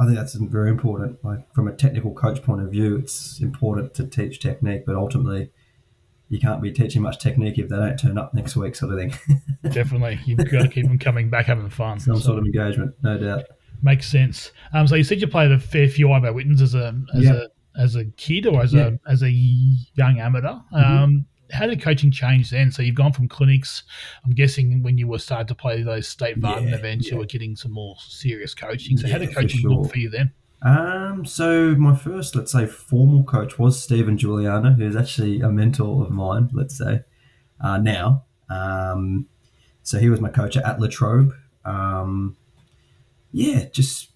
I 0.00 0.06
think 0.06 0.16
that's 0.16 0.34
very 0.34 0.70
important. 0.70 1.22
Like 1.24 1.52
from 1.54 1.68
a 1.68 1.72
technical 1.72 2.12
coach 2.12 2.42
point 2.42 2.62
of 2.62 2.70
view, 2.70 2.96
it's 2.96 3.40
important 3.40 3.94
to 3.94 4.06
teach 4.06 4.40
technique, 4.40 4.84
but 4.86 4.94
ultimately, 4.94 5.50
you 6.28 6.38
can't 6.38 6.62
be 6.62 6.72
teaching 6.72 7.02
much 7.02 7.18
technique 7.18 7.58
if 7.58 7.68
they 7.68 7.76
don't 7.76 7.98
turn 7.98 8.16
up 8.16 8.32
next 8.32 8.56
week, 8.56 8.74
sort 8.74 8.92
of 8.92 8.98
thing. 8.98 9.38
Definitely, 9.70 10.18
you've 10.24 10.50
got 10.50 10.62
to 10.62 10.68
keep 10.68 10.86
them 10.86 10.98
coming 10.98 11.28
back, 11.28 11.46
having 11.46 11.68
fun. 11.68 12.00
Some 12.00 12.16
so, 12.16 12.22
sort 12.22 12.38
of 12.38 12.46
engagement, 12.46 12.94
no 13.02 13.18
doubt. 13.18 13.44
Makes 13.82 14.10
sense. 14.10 14.52
Um, 14.72 14.86
so 14.86 14.94
you 14.94 15.04
said 15.04 15.20
you 15.20 15.26
played 15.26 15.52
a 15.52 15.58
fair 15.58 15.88
few 15.88 16.10
Ivo 16.10 16.32
Whittons 16.32 16.62
as 16.62 16.74
a 16.74 16.98
as 17.14 17.26
a 17.26 17.48
as 17.76 17.96
a 17.96 18.04
kid 18.04 18.46
or 18.46 18.62
as 18.62 18.72
yeah. 18.72 18.90
a 19.06 19.10
as 19.10 19.22
a 19.22 19.30
young 19.30 20.20
amateur. 20.20 20.48
Mm-hmm. 20.48 20.76
Um, 20.76 21.26
how 21.52 21.66
did 21.66 21.80
coaching 21.80 22.10
change 22.10 22.50
then? 22.50 22.72
So 22.72 22.82
you've 22.82 22.96
gone 22.96 23.12
from 23.12 23.28
clinics. 23.28 23.82
I'm 24.24 24.32
guessing 24.32 24.82
when 24.82 24.98
you 24.98 25.06
were 25.06 25.18
starting 25.18 25.46
to 25.48 25.54
play 25.54 25.82
those 25.82 26.08
state 26.08 26.38
Varden 26.38 26.68
yeah, 26.68 26.76
events, 26.76 27.06
yeah. 27.06 27.14
you 27.14 27.18
were 27.18 27.26
getting 27.26 27.54
some 27.54 27.72
more 27.72 27.96
serious 28.00 28.54
coaching. 28.54 28.96
So 28.96 29.06
yeah, 29.06 29.12
how 29.12 29.18
did 29.18 29.34
coaching 29.34 29.60
sure. 29.60 29.70
look 29.70 29.92
for 29.92 29.98
you 29.98 30.08
then? 30.08 30.32
Um, 30.62 31.26
so 31.26 31.74
my 31.74 31.94
first, 31.94 32.34
let's 32.34 32.52
say, 32.52 32.66
formal 32.66 33.24
coach 33.24 33.58
was 33.58 33.82
Stephen 33.82 34.16
Juliana, 34.16 34.72
who's 34.72 34.96
actually 34.96 35.40
a 35.40 35.48
mentor 35.48 36.04
of 36.04 36.10
mine. 36.10 36.50
Let's 36.52 36.78
say 36.78 37.00
uh, 37.60 37.78
now. 37.78 38.24
Um, 38.48 39.28
so 39.82 39.98
he 39.98 40.08
was 40.08 40.20
my 40.20 40.28
coach 40.30 40.56
at 40.56 40.80
Latrobe. 40.80 41.32
Um, 41.64 42.36
yeah, 43.32 43.64
just 43.72 44.10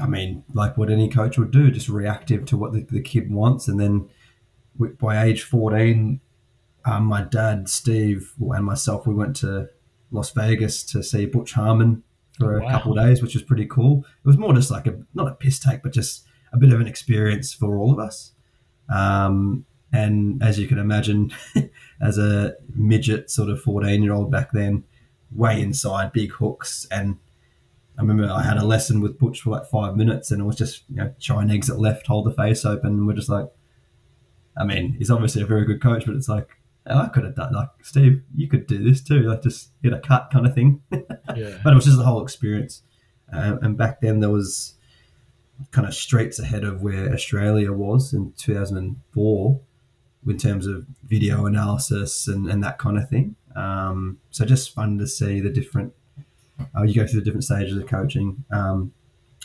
I 0.00 0.06
mean, 0.06 0.44
like 0.54 0.78
what 0.78 0.90
any 0.90 1.08
coach 1.08 1.38
would 1.38 1.50
do, 1.50 1.70
just 1.70 1.88
reactive 1.88 2.44
to 2.46 2.56
what 2.56 2.72
the, 2.72 2.82
the 2.82 3.02
kid 3.02 3.30
wants, 3.30 3.68
and 3.68 3.80
then 3.80 4.08
by 4.98 5.24
age 5.24 5.42
14, 5.42 6.20
um, 6.84 7.04
my 7.04 7.22
dad, 7.22 7.68
Steve, 7.68 8.32
and 8.40 8.64
myself, 8.64 9.06
we 9.06 9.14
went 9.14 9.36
to 9.36 9.68
Las 10.10 10.30
Vegas 10.30 10.82
to 10.84 11.02
see 11.02 11.26
Butch 11.26 11.52
Harmon 11.52 12.02
for 12.38 12.60
wow. 12.60 12.66
a 12.66 12.70
couple 12.70 12.96
of 12.96 13.04
days, 13.04 13.20
which 13.20 13.34
was 13.34 13.42
pretty 13.42 13.66
cool. 13.66 14.04
It 14.24 14.26
was 14.26 14.38
more 14.38 14.54
just 14.54 14.70
like 14.70 14.86
a, 14.86 14.98
not 15.14 15.28
a 15.28 15.34
piss 15.34 15.58
take, 15.58 15.82
but 15.82 15.92
just 15.92 16.24
a 16.52 16.56
bit 16.56 16.72
of 16.72 16.80
an 16.80 16.86
experience 16.86 17.52
for 17.52 17.76
all 17.76 17.92
of 17.92 17.98
us. 17.98 18.32
Um, 18.88 19.66
and 19.92 20.42
as 20.42 20.58
you 20.58 20.66
can 20.66 20.78
imagine, 20.78 21.32
as 22.00 22.18
a 22.18 22.54
midget, 22.74 23.30
sort 23.30 23.50
of 23.50 23.60
14 23.60 24.02
year 24.02 24.12
old 24.12 24.30
back 24.30 24.52
then, 24.52 24.84
way 25.34 25.60
inside, 25.60 26.12
big 26.12 26.32
hooks. 26.32 26.86
And 26.90 27.18
I 27.98 28.02
remember 28.02 28.32
I 28.32 28.42
had 28.42 28.58
a 28.58 28.64
lesson 28.64 29.00
with 29.00 29.18
Butch 29.18 29.42
for 29.42 29.50
like 29.50 29.66
five 29.66 29.96
minutes 29.96 30.30
and 30.30 30.40
it 30.40 30.44
was 30.44 30.56
just, 30.56 30.84
you 30.88 30.96
know, 30.96 31.14
try 31.20 31.42
and 31.42 31.50
exit 31.50 31.78
left, 31.78 32.06
hold 32.06 32.26
the 32.26 32.32
face 32.32 32.64
open. 32.64 32.90
And 32.90 33.06
we're 33.06 33.14
just 33.14 33.28
like, 33.28 33.48
I 34.58 34.64
mean, 34.64 34.94
he's 34.98 35.10
obviously 35.10 35.42
a 35.42 35.46
very 35.46 35.64
good 35.64 35.80
coach, 35.80 36.04
but 36.06 36.14
it's 36.14 36.28
like, 36.28 36.48
oh, 36.86 36.98
I 36.98 37.08
could 37.08 37.24
have 37.24 37.36
done 37.36 37.52
like 37.52 37.68
Steve, 37.82 38.22
you 38.34 38.48
could 38.48 38.66
do 38.66 38.82
this 38.82 39.00
too, 39.00 39.20
like 39.22 39.42
just 39.42 39.70
get 39.82 39.92
a 39.92 39.98
cut 39.98 40.30
kind 40.32 40.46
of 40.46 40.54
thing. 40.54 40.82
Yeah. 41.36 41.58
but 41.62 41.74
it 41.74 41.76
was 41.76 41.84
just 41.84 41.98
the 41.98 42.04
whole 42.04 42.22
experience. 42.22 42.82
Um, 43.30 43.58
and 43.60 43.76
back 43.76 44.00
then 44.00 44.20
there 44.20 44.30
was 44.30 44.74
kind 45.72 45.86
of 45.86 45.92
streets 45.94 46.38
ahead 46.38 46.64
of 46.64 46.80
where 46.80 47.12
Australia 47.12 47.70
was 47.70 48.14
in 48.14 48.32
2004 48.38 49.60
in 50.26 50.38
terms 50.38 50.66
of 50.66 50.86
video 51.04 51.44
analysis 51.44 52.28
and, 52.28 52.48
and 52.48 52.64
that 52.64 52.78
kind 52.78 52.96
of 52.96 53.10
thing. 53.10 53.36
Um, 53.54 54.18
so 54.30 54.46
just 54.46 54.74
fun 54.74 54.96
to 54.98 55.06
see 55.06 55.40
the 55.40 55.50
different, 55.50 55.92
uh, 56.74 56.84
you 56.84 56.94
go 56.94 57.06
through 57.06 57.20
the 57.20 57.24
different 57.24 57.44
stages 57.44 57.76
of 57.76 57.86
coaching. 57.86 58.44
Um, 58.50 58.92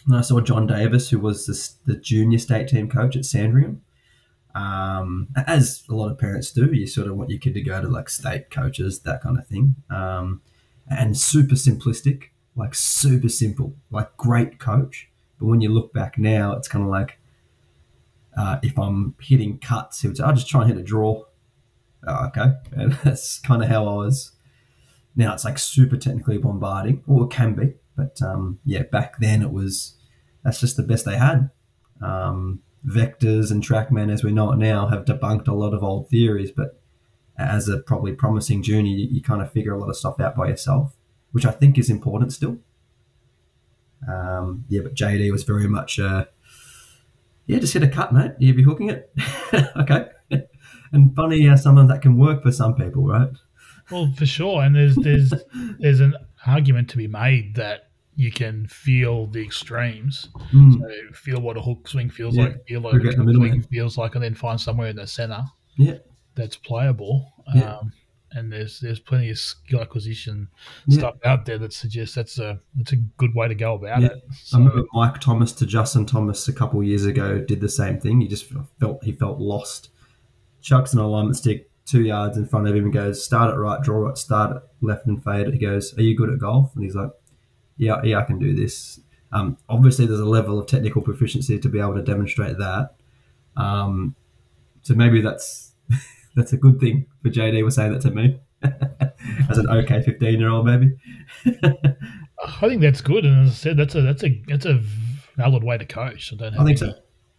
and 0.08 0.15
I 0.15 0.22
saw 0.22 0.39
John 0.39 0.65
Davis, 0.67 1.10
who 1.10 1.20
was 1.20 1.46
the, 1.46 1.91
the 1.93 2.00
junior 2.00 2.38
state 2.38 2.70
team 2.70 2.89
coach 2.89 3.17
at 3.17 3.25
Sandringham 3.25 3.82
um, 4.55 5.27
as 5.36 5.83
a 5.89 5.95
lot 5.95 6.12
of 6.12 6.17
parents 6.17 6.51
do, 6.51 6.72
you 6.72 6.88
sort 6.88 7.07
of 7.07 7.15
want 7.15 7.29
your 7.29 7.39
kid 7.39 7.53
to 7.55 7.62
go 7.62 7.81
to 7.81 7.88
like 7.88 8.10
state 8.10 8.50
coaches, 8.51 9.00
that 9.01 9.22
kind 9.22 9.38
of 9.38 9.48
thing. 9.48 9.75
Um, 9.89 10.41
and 10.89 11.17
super 11.17 11.55
simplistic, 11.55 12.25
like 12.55 12.75
super 12.75 13.29
simple, 13.29 13.74
like 13.89 14.15
great 14.17 14.60
coach. 14.60 15.10
But 15.39 15.48
when 15.48 15.62
you 15.62 15.69
look 15.69 15.93
back 15.93 16.17
now, 16.17 16.53
it's 16.55 16.67
kind 16.67 16.83
of 16.83 16.89
like, 16.91 17.19
Uh, 18.36 18.57
if 18.63 18.77
I'm 18.79 19.13
hitting 19.22 19.60
cuts, 19.60 20.01
he 20.01 20.07
would 20.07 20.17
say, 20.17 20.24
"I'll 20.24 20.33
just 20.33 20.48
try 20.50 20.62
and 20.62 20.69
hit 20.72 20.79
a 20.79 20.83
draw." 20.83 21.24
Oh, 22.07 22.25
okay, 22.27 22.53
and 22.72 22.93
that's 23.03 23.39
kind 23.39 23.62
of 23.63 23.69
how 23.69 23.86
I 23.88 23.93
was. 23.95 24.31
Now 25.15 25.33
it's 25.33 25.45
like 25.45 25.60
super 25.60 25.98
technically 25.98 26.39
bombarding, 26.39 27.03
or 27.07 27.25
it 27.25 27.29
can 27.29 27.53
be, 27.53 27.74
but 27.95 28.19
um, 28.24 28.60
yeah, 28.65 28.83
back 28.83 29.19
then 29.19 29.41
it 29.43 29.51
was. 29.51 29.98
That's 30.43 30.60
just 30.60 30.77
the 30.77 30.83
best 30.83 31.05
they 31.05 31.17
had. 31.17 31.51
Um, 32.01 32.62
vectors 32.87 33.51
and 33.51 33.63
TrackMan, 33.63 34.11
as 34.11 34.23
we 34.23 34.31
know 34.31 34.51
it 34.51 34.57
now, 34.57 34.87
have 34.87 35.05
debunked 35.05 35.47
a 35.47 35.53
lot 35.53 35.73
of 35.73 35.83
old 35.83 36.09
theories, 36.09 36.51
but 36.51 36.79
as 37.37 37.67
a 37.67 37.79
probably 37.79 38.13
promising 38.13 38.61
junior, 38.61 38.95
you, 38.95 39.07
you 39.11 39.21
kind 39.21 39.41
of 39.41 39.51
figure 39.51 39.73
a 39.73 39.79
lot 39.79 39.89
of 39.89 39.97
stuff 39.97 40.19
out 40.19 40.35
by 40.35 40.47
yourself, 40.47 40.95
which 41.31 41.45
I 41.45 41.51
think 41.51 41.77
is 41.77 41.89
important 41.89 42.33
still. 42.33 42.57
Um, 44.07 44.65
yeah, 44.67 44.81
but 44.81 44.93
JD 44.93 45.31
was 45.31 45.43
very 45.43 45.67
much, 45.67 45.99
uh, 45.99 46.25
yeah, 47.45 47.59
just 47.59 47.73
hit 47.73 47.83
a 47.83 47.87
cut, 47.87 48.13
mate. 48.13 48.31
You'd 48.37 48.57
be 48.57 48.63
hooking 48.63 48.89
it. 48.89 49.11
okay. 49.77 50.07
and 50.91 51.15
funny 51.15 51.45
how 51.47 51.55
some 51.55 51.77
of 51.77 51.87
that 51.87 52.01
can 52.01 52.17
work 52.17 52.43
for 52.43 52.51
some 52.51 52.75
people, 52.75 53.07
right? 53.07 53.29
Well, 53.91 54.11
for 54.17 54.25
sure. 54.25 54.63
And 54.63 54.75
there's 54.75 54.95
there's 54.95 55.33
there's 55.79 55.99
an 55.99 56.15
argument 56.45 56.89
to 56.91 56.97
be 56.97 57.07
made 57.07 57.55
that 57.55 57.89
you 58.15 58.32
can 58.32 58.67
feel 58.67 59.27
the 59.27 59.43
extremes. 59.43 60.29
Mm. 60.53 60.79
So 60.79 61.13
feel 61.13 61.41
what 61.41 61.58
a 61.58 61.62
hook 61.62 61.88
swing 61.88 62.10
feels 62.10 62.36
yeah. 62.36 62.46
like, 62.46 62.65
feel 62.67 62.82
what 62.82 62.96
a 62.96 63.12
swing 63.12 63.62
feels 63.63 63.98
like, 63.98 64.15
and 64.15 64.24
then 64.24 64.36
find 64.36 64.60
somewhere 64.60 64.89
in 64.89 64.96
the 64.96 65.08
center. 65.08 65.43
Yeah. 65.75 65.98
That's 66.36 66.55
playable. 66.55 67.32
Yeah. 67.53 67.77
Um, 67.77 67.93
and 68.36 68.51
there's 68.51 68.79
there's 68.79 69.00
plenty 69.00 69.29
of 69.29 69.38
skill 69.38 69.82
acquisition 69.82 70.48
yeah. 70.88 70.98
stuff 70.98 71.15
out 71.24 71.46
there 71.46 71.60
that 71.60 71.72
suggests 71.72 72.15
that's 72.15 72.39
a 72.39 72.60
that's 72.75 72.91
a 72.91 72.96
good 72.96 73.36
way 73.36 73.48
to 73.48 73.55
go 73.55 73.75
about 73.75 74.01
yeah. 74.01 74.08
it. 74.08 74.24
So, 74.41 74.58
I 74.58 74.60
remember 74.60 74.84
Mike 74.93 75.20
Thomas 75.20 75.51
to 75.53 75.65
Justin 75.65 76.05
Thomas 76.05 76.48
a 76.48 76.53
couple 76.53 76.82
years 76.84 77.05
ago 77.05 77.39
did 77.39 77.62
the 77.62 77.70
same 77.70 78.00
thing. 78.00 78.22
He 78.22 78.27
just 78.27 78.51
felt 78.79 79.03
he 79.03 79.12
felt 79.12 79.39
lost. 79.39 79.89
Chucks 80.62 80.93
an 80.93 81.00
alignment 81.00 81.38
stick 81.38 81.70
two 81.86 82.01
yards 82.01 82.38
in 82.38 82.48
front 82.48 82.67
of 82.67 82.75
him 82.75 82.86
and 82.86 82.93
goes, 82.93 83.24
"Start 83.24 83.53
it 83.53 83.58
right, 83.58 83.82
draw 83.84 84.08
it, 84.10 84.17
start 84.17 84.55
it 84.55 84.63
left 84.82 85.05
and 85.05 85.24
fade 85.24 85.48
it." 85.48 85.53
He 85.53 85.60
goes, 85.60 85.96
"Are 85.98 86.01
you 86.01 86.17
good 86.17 86.32
at 86.32 86.39
golf?" 86.39 86.72
And 86.74 86.84
he's 86.84 86.96
like, 86.96 87.12
"Yeah, 87.77 88.01
yeah, 88.03 88.19
I 88.19 88.23
can 88.23 88.39
do 88.39 88.53
this." 88.53 88.99
Um, 89.31 89.57
obviously, 89.67 90.05
there's 90.05 90.19
a 90.19 90.25
level 90.25 90.59
of 90.59 90.67
technical 90.67 91.01
proficiency 91.01 91.57
to 91.59 91.69
be 91.69 91.79
able 91.79 91.95
to 91.95 92.03
demonstrate 92.03 92.57
that. 92.59 92.95
Um, 93.55 94.15
so 94.83 94.93
maybe 94.93 95.21
that's 95.21 95.71
that's 96.35 96.53
a 96.53 96.57
good 96.57 96.79
thing 96.79 97.07
for 97.23 97.29
JD 97.29 97.63
was 97.63 97.75
saying 97.75 97.93
that 97.93 98.01
to 98.03 98.11
me 98.11 98.39
as 99.49 99.57
an 99.57 99.69
okay 99.69 100.01
15 100.01 100.39
year 100.39 100.49
old 100.49 100.65
maybe 100.65 100.95
I 101.45 102.67
think 102.67 102.81
that's 102.81 103.01
good 103.01 103.25
and 103.25 103.45
as 103.45 103.51
I 103.51 103.53
said 103.53 103.77
that's 103.77 103.95
a 103.95 104.01
that's 104.01 104.23
a 104.23 104.41
that's 104.47 104.65
a 104.65 104.81
valid 105.35 105.63
way 105.63 105.77
to 105.77 105.85
coach 105.85 106.31
I 106.33 106.35
don't 106.37 106.53
have 106.53 106.61
I 106.61 106.65
think 106.65 106.81
any, 106.81 106.91
so. 106.91 106.97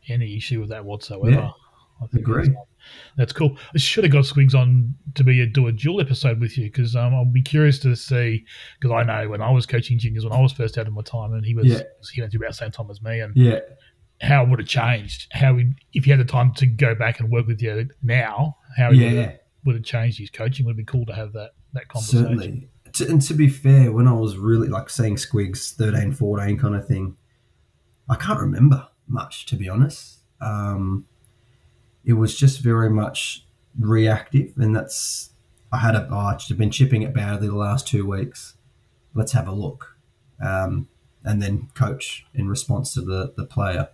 any 0.09 0.37
issue 0.37 0.61
with 0.61 0.71
that 0.71 0.85
whatsoever 0.85 1.31
yeah, 1.31 1.51
I 2.03 2.07
think 2.07 2.27
agree 2.27 2.49
that's, 2.49 2.59
that's, 3.17 3.33
cool 3.33 3.57
I 3.75 3.79
should 3.79 4.05
have 4.05 4.13
got 4.13 4.25
Squigs 4.25 4.55
on 4.55 4.95
to 5.15 5.25
be 5.25 5.41
a 5.41 5.47
do 5.47 5.69
a 5.69 5.73
dual 5.73 6.01
episode 6.01 6.41
with 6.41 6.59
you 6.59 6.65
because 6.65 6.97
um, 6.97 7.15
I'll 7.15 7.25
be 7.25 7.43
curious 7.43 7.79
to 7.81 7.95
see 7.97 8.45
because 8.81 8.93
I 8.93 9.03
know 9.05 9.29
when 9.29 9.41
I 9.41 9.51
was 9.51 9.67
coaching 9.67 9.99
juniors 9.99 10.25
when 10.25 10.33
I 10.33 10.41
was 10.41 10.53
first 10.53 10.77
out 10.77 10.87
of 10.87 10.93
my 10.93 11.03
time 11.03 11.33
and 11.33 11.45
he 11.45 11.55
was 11.55 11.67
yeah. 11.67 11.81
he 12.13 12.21
went 12.21 12.33
through 12.33 12.41
about 12.41 12.51
the 12.51 12.57
same 12.57 12.71
time 12.71 12.91
as 12.91 13.01
me 13.01 13.21
and 13.21 13.35
yeah 13.37 13.61
how 14.21 14.43
it 14.43 14.49
would 14.49 14.59
have 14.59 14.69
changed. 14.69 15.29
How 15.33 15.59
if 15.93 16.07
you 16.07 16.13
had 16.13 16.21
the 16.21 16.31
time 16.31 16.53
to 16.55 16.67
go 16.67 16.95
back 16.95 17.21
and 17.21 17.31
work 17.31 17.47
with 17.47 17.61
you 17.61 17.89
now, 18.03 18.57
how 18.77 18.91
yeah. 18.91 19.07
would, 19.07 19.19
have, 19.19 19.39
would 19.65 19.75
have 19.77 19.85
changed 19.85 20.19
his 20.19 20.31
coaching? 20.31 20.67
Would 20.67 20.77
be 20.77 20.85
cool 20.85 21.07
to 21.07 21.15
have 21.15 21.33
that 21.33 21.53
that 21.73 21.89
conversation. 21.89 22.25
Certainly. 22.25 22.69
To, 22.95 23.09
and 23.09 23.23
to 23.23 23.35
be 23.35 23.49
fair, 23.49 23.91
when 23.93 24.07
I 24.07 24.13
was 24.13 24.37
really 24.37 24.69
like 24.69 24.89
saying 24.89 25.17
Squigs 25.17 25.75
13, 25.75 26.13
14 26.13 26.59
kind 26.59 26.77
of 26.77 26.87
thing, 26.87 27.17
I 28.09 28.15
can't 28.15 28.41
remember 28.41 28.87
much 29.09 29.47
to 29.47 29.57
be 29.57 29.69
honest. 29.69 30.21
Um, 30.41 31.07
it 32.05 32.15
was 32.15 32.37
just 32.37 32.61
very 32.61 32.91
much 32.91 33.47
reactive, 33.79 34.53
and 34.57 34.75
that's 34.75 35.31
I 35.73 35.79
had 35.79 35.95
a 35.95 36.09
oh, 36.11 36.17
I've 36.17 36.59
been 36.59 36.71
chipping 36.71 37.03
it 37.03 37.13
badly 37.13 37.49
the 37.49 37.57
last 37.57 37.89
two 37.89 38.07
weeks. 38.07 38.55
Let's 39.15 39.33
have 39.33 39.49
a 39.49 39.53
look, 39.53 39.97
um, 40.45 40.89
and 41.25 41.43
then 41.43 41.69
coach 41.75 42.27
in 42.35 42.49
response 42.49 42.95
to 42.95 43.01
the 43.01 43.33
the 43.37 43.47
player. 43.47 43.89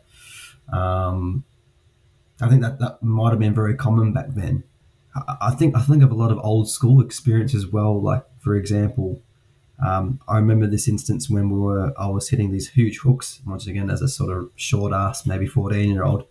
Um, 0.72 1.44
I 2.40 2.48
think 2.48 2.62
that 2.62 2.78
that 2.78 3.02
might 3.02 3.30
have 3.30 3.38
been 3.38 3.54
very 3.54 3.74
common 3.74 4.12
back 4.12 4.28
then. 4.30 4.64
I, 5.14 5.36
I 5.40 5.50
think 5.52 5.76
I 5.76 5.80
think 5.80 6.02
of 6.02 6.10
a 6.10 6.14
lot 6.14 6.32
of 6.32 6.38
old 6.42 6.68
school 6.68 7.00
experience 7.00 7.54
as 7.54 7.66
well. 7.66 8.00
Like 8.00 8.24
for 8.38 8.54
example, 8.54 9.22
um, 9.84 10.20
I 10.28 10.36
remember 10.36 10.66
this 10.66 10.88
instance 10.88 11.30
when 11.30 11.50
we 11.50 11.58
were 11.58 11.92
I 11.98 12.08
was 12.08 12.28
hitting 12.28 12.50
these 12.50 12.68
huge 12.70 12.98
hooks 12.98 13.40
once 13.46 13.66
again 13.66 13.90
as 13.90 14.02
a 14.02 14.08
sort 14.08 14.36
of 14.36 14.50
short 14.56 14.92
ass 14.92 15.26
maybe 15.26 15.46
fourteen 15.46 15.90
year 15.90 16.04
old, 16.04 16.26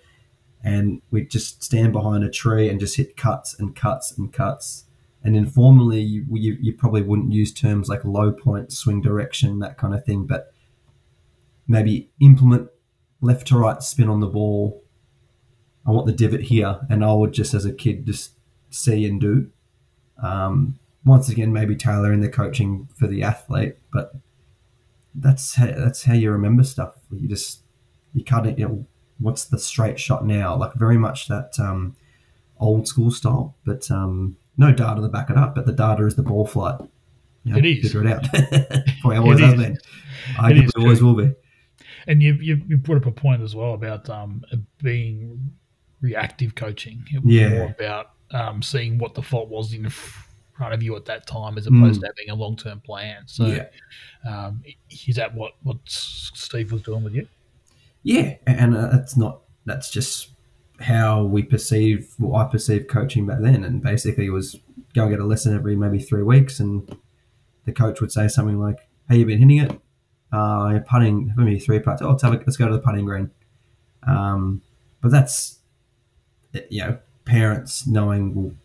and 0.63 1.01
we'd 1.11 1.29
just 1.29 1.63
stand 1.63 1.93
behind 1.93 2.23
a 2.23 2.29
tree 2.29 2.69
and 2.69 2.79
just 2.79 2.97
hit 2.97 3.15
cuts 3.15 3.57
and 3.57 3.75
cuts 3.75 4.17
and 4.17 4.31
cuts. 4.33 4.85
And 5.23 5.35
informally, 5.35 6.01
you, 6.01 6.25
you, 6.31 6.57
you 6.61 6.73
probably 6.73 7.01
wouldn't 7.01 7.33
use 7.33 7.53
terms 7.53 7.89
like 7.89 8.03
low 8.05 8.31
point, 8.31 8.71
swing 8.71 9.01
direction, 9.01 9.59
that 9.59 9.77
kind 9.77 9.93
of 9.93 10.05
thing, 10.05 10.25
but 10.25 10.53
maybe 11.67 12.09
implement 12.21 12.69
left 13.21 13.47
to 13.47 13.57
right 13.57 13.81
spin 13.83 14.09
on 14.09 14.19
the 14.19 14.27
ball. 14.27 14.83
I 15.85 15.91
want 15.91 16.07
the 16.07 16.13
divot 16.13 16.41
here, 16.41 16.79
and 16.89 17.03
I 17.03 17.13
would 17.13 17.33
just 17.33 17.53
as 17.53 17.65
a 17.65 17.73
kid 17.73 18.05
just 18.05 18.31
see 18.69 19.05
and 19.05 19.19
do. 19.19 19.49
Um, 20.21 20.79
once 21.05 21.29
again, 21.29 21.53
maybe 21.53 21.75
tailoring 21.75 22.19
the 22.19 22.29
coaching 22.29 22.87
for 22.95 23.07
the 23.07 23.23
athlete, 23.23 23.77
but 23.91 24.13
that's 25.15 25.55
how, 25.55 25.67
that's 25.67 26.03
how 26.03 26.13
you 26.13 26.31
remember 26.31 26.63
stuff. 26.63 26.95
You 27.11 27.27
just 27.27 27.61
you 28.13 28.23
cut 28.23 28.45
it. 28.45 28.59
You 28.59 28.67
know, 28.67 28.85
what's 29.19 29.45
the 29.45 29.59
straight 29.59 29.99
shot 29.99 30.25
now? 30.25 30.55
Like 30.55 30.73
very 30.73 30.97
much 30.97 31.27
that 31.27 31.59
um, 31.59 31.95
old 32.59 32.87
school 32.87 33.11
style, 33.11 33.55
but 33.65 33.89
um, 33.91 34.37
no 34.57 34.71
data 34.71 35.01
to 35.01 35.07
back 35.07 35.29
it 35.29 35.37
up. 35.37 35.55
But 35.55 35.65
the 35.65 35.73
data 35.73 36.05
is 36.05 36.15
the 36.15 36.23
ball 36.23 36.45
flight. 36.45 36.79
You 37.43 37.53
know, 37.53 37.59
it 37.59 37.65
is. 37.65 37.91
Figure 37.91 38.05
it 38.05 38.11
out. 38.11 38.25
Always 39.05 39.39
has 39.39 39.55
been. 39.55 39.77
I 40.39 40.51
it 40.51 40.69
always 40.75 41.01
will 41.01 41.15
be 41.15 41.33
and 42.09 42.23
you, 42.23 42.33
you, 42.41 42.61
you 42.67 42.75
brought 42.75 42.97
up 42.97 43.05
a 43.05 43.11
point 43.11 43.41
as 43.41 43.55
well 43.55 43.75
about 43.75 44.09
um, 44.09 44.43
being 44.81 45.51
reactive 46.01 46.55
coaching. 46.55 47.05
It 47.13 47.23
was 47.23 47.33
yeah. 47.33 47.49
more 47.49 47.75
about 47.79 48.11
um, 48.31 48.63
seeing 48.63 48.97
what 48.97 49.13
the 49.13 49.21
fault 49.21 49.47
was 49.47 49.73
in 49.73 49.87
front 49.89 50.73
of 50.73 50.81
you 50.81 50.95
at 50.95 51.05
that 51.05 51.27
time, 51.27 51.57
as 51.57 51.67
opposed 51.67 51.99
mm. 51.99 52.01
to 52.01 52.07
having 52.07 52.31
a 52.31 52.35
long 52.35 52.57
term 52.57 52.79
plan. 52.79 53.23
So, 53.27 53.45
yeah. 53.45 53.67
um, 54.27 54.63
is 55.07 55.15
that 55.17 55.35
what 55.35 55.53
what 55.61 55.77
Steve 55.85 56.71
was 56.71 56.81
doing 56.81 57.03
with 57.03 57.13
you? 57.13 57.27
Yeah, 58.03 58.35
and 58.47 58.75
uh, 58.75 58.87
that's 58.87 59.17
not 59.17 59.41
that's 59.65 59.89
just 59.91 60.29
how 60.79 61.23
we 61.23 61.43
perceive 61.43 62.13
what 62.17 62.39
I 62.39 62.49
perceived 62.49 62.87
coaching 62.87 63.25
back 63.25 63.39
then, 63.41 63.63
and 63.63 63.81
basically 63.81 64.27
it 64.27 64.31
was 64.31 64.55
go 64.93 65.03
and 65.03 65.11
get 65.11 65.19
a 65.19 65.25
lesson 65.25 65.55
every 65.55 65.75
maybe 65.75 65.99
three 65.99 66.23
weeks, 66.23 66.59
and 66.59 66.97
the 67.65 67.71
coach 67.71 68.01
would 68.01 68.11
say 68.11 68.27
something 68.27 68.59
like, 68.59 68.87
"Hey, 69.09 69.17
you 69.17 69.25
been 69.25 69.39
hitting 69.39 69.57
it? 69.57 69.81
uh, 70.31 70.79
putting 70.87 71.33
maybe 71.35 71.59
three 71.59 71.79
putts. 71.79 72.01
Oh, 72.01 72.09
let's 72.09 72.23
have 72.23 72.33
a, 72.33 72.37
let's 72.37 72.57
go 72.57 72.67
to 72.67 72.73
the 72.73 72.79
putting 72.81 73.05
green. 73.05 73.31
Um, 74.07 74.61
but 75.01 75.11
that's 75.11 75.59
you 76.69 76.81
know 76.81 76.97
parents 77.25 77.87
knowing 77.87 78.33
well, 78.35 78.55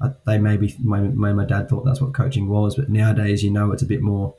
uh, 0.00 0.14
they 0.26 0.38
maybe 0.38 0.74
my, 0.82 1.00
my, 1.00 1.32
my 1.32 1.44
dad 1.44 1.68
thought 1.68 1.84
that's 1.84 2.00
what 2.00 2.12
coaching 2.12 2.48
was, 2.48 2.76
but 2.76 2.88
nowadays 2.88 3.42
you 3.42 3.50
know 3.50 3.72
it's 3.72 3.82
a 3.82 3.86
bit 3.86 4.02
more. 4.02 4.34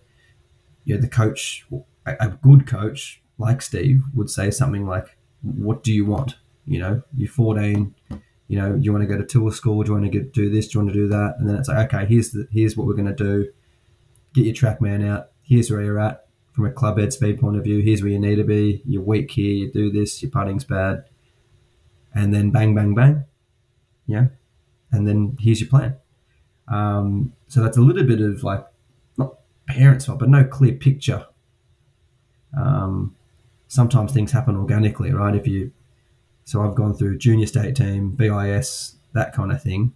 You 0.86 0.96
know, 0.96 1.02
the 1.02 1.08
coach, 1.08 1.66
a, 2.06 2.16
a 2.20 2.28
good 2.30 2.68
coach 2.68 3.22
like 3.38 3.62
Steve 3.62 4.04
would 4.14 4.30
say 4.30 4.52
something 4.52 4.86
like, 4.86 5.18
"What 5.42 5.84
do 5.84 5.94
you 5.94 6.06
want? 6.06 6.36
You 6.66 6.80
know, 6.80 7.04
you're 7.16 7.30
14. 7.30 7.94
You 8.48 8.60
know, 8.60 8.76
you 8.76 8.92
want 8.92 9.04
to 9.04 9.08
go 9.08 9.18
to 9.18 9.26
tour 9.26 9.52
school? 9.52 9.84
Do 9.84 9.90
you 9.90 9.94
want 9.94 10.12
to 10.12 10.12
get, 10.12 10.34
do 10.34 10.50
this? 10.50 10.68
Do 10.68 10.78
you 10.78 10.86
want 10.86 10.94
to 10.94 11.00
do 11.00 11.08
that?" 11.10 11.36
And 11.40 11.50
then 11.50 11.56
it's 11.56 11.68
like, 11.68 11.94
"Okay, 11.94 12.06
here's 12.06 12.32
the, 12.32 12.48
here's 12.52 12.78
what 12.78 12.88
we're 12.88 12.94
going 12.94 13.14
to 13.14 13.16
do. 13.16 13.50
Get 14.34 14.46
your 14.46 14.56
TrackMan 14.56 15.08
out. 15.08 15.30
Here's 15.44 15.70
where 15.70 15.82
you're 15.82 16.00
at 16.00 16.24
from 16.54 16.66
a 16.66 16.72
club 16.72 17.00
head 17.00 17.12
speed 17.12 17.40
point 17.40 17.58
of 17.58 17.64
view, 17.64 17.80
here's 17.80 18.02
where 18.02 18.12
you 18.12 18.20
need 18.20 18.36
to 18.36 18.44
be. 18.44 18.82
You're 18.86 19.02
weak 19.02 19.32
here. 19.32 19.54
You 19.54 19.72
do 19.72 19.92
this. 19.92 20.22
Your 20.22 20.32
putting's 20.32 20.64
bad, 20.64 21.06
and 22.14 22.34
then 22.34 22.52
bang, 22.52 22.76
bang, 22.76 22.94
bang. 22.94 23.26
Yeah, 24.06 24.28
and 24.92 25.08
then 25.08 25.38
here's 25.40 25.60
your 25.60 25.70
plan. 25.70 25.96
Um, 26.68 27.34
so 27.48 27.62
that's 27.62 27.78
a 27.78 27.82
little 27.82 28.04
bit 28.04 28.22
of 28.22 28.44
like 28.44 28.66
not 29.18 29.40
parents' 29.68 30.06
fault, 30.06 30.20
but 30.20 30.30
no 30.30 30.44
clear 30.44 30.74
picture. 30.74 31.26
Um, 32.56 33.16
sometimes 33.74 34.14
things 34.14 34.32
happen 34.32 34.56
organically, 34.56 35.12
right? 35.12 35.36
If 35.36 35.48
you 35.48 35.72
so 36.46 36.62
I've 36.62 36.76
gone 36.76 36.94
through 36.94 37.18
junior 37.18 37.48
state 37.48 37.76
team, 37.76 38.16
VIS, 38.16 38.98
that 39.14 39.34
kind 39.34 39.52
of 39.52 39.64
thing. 39.64 39.94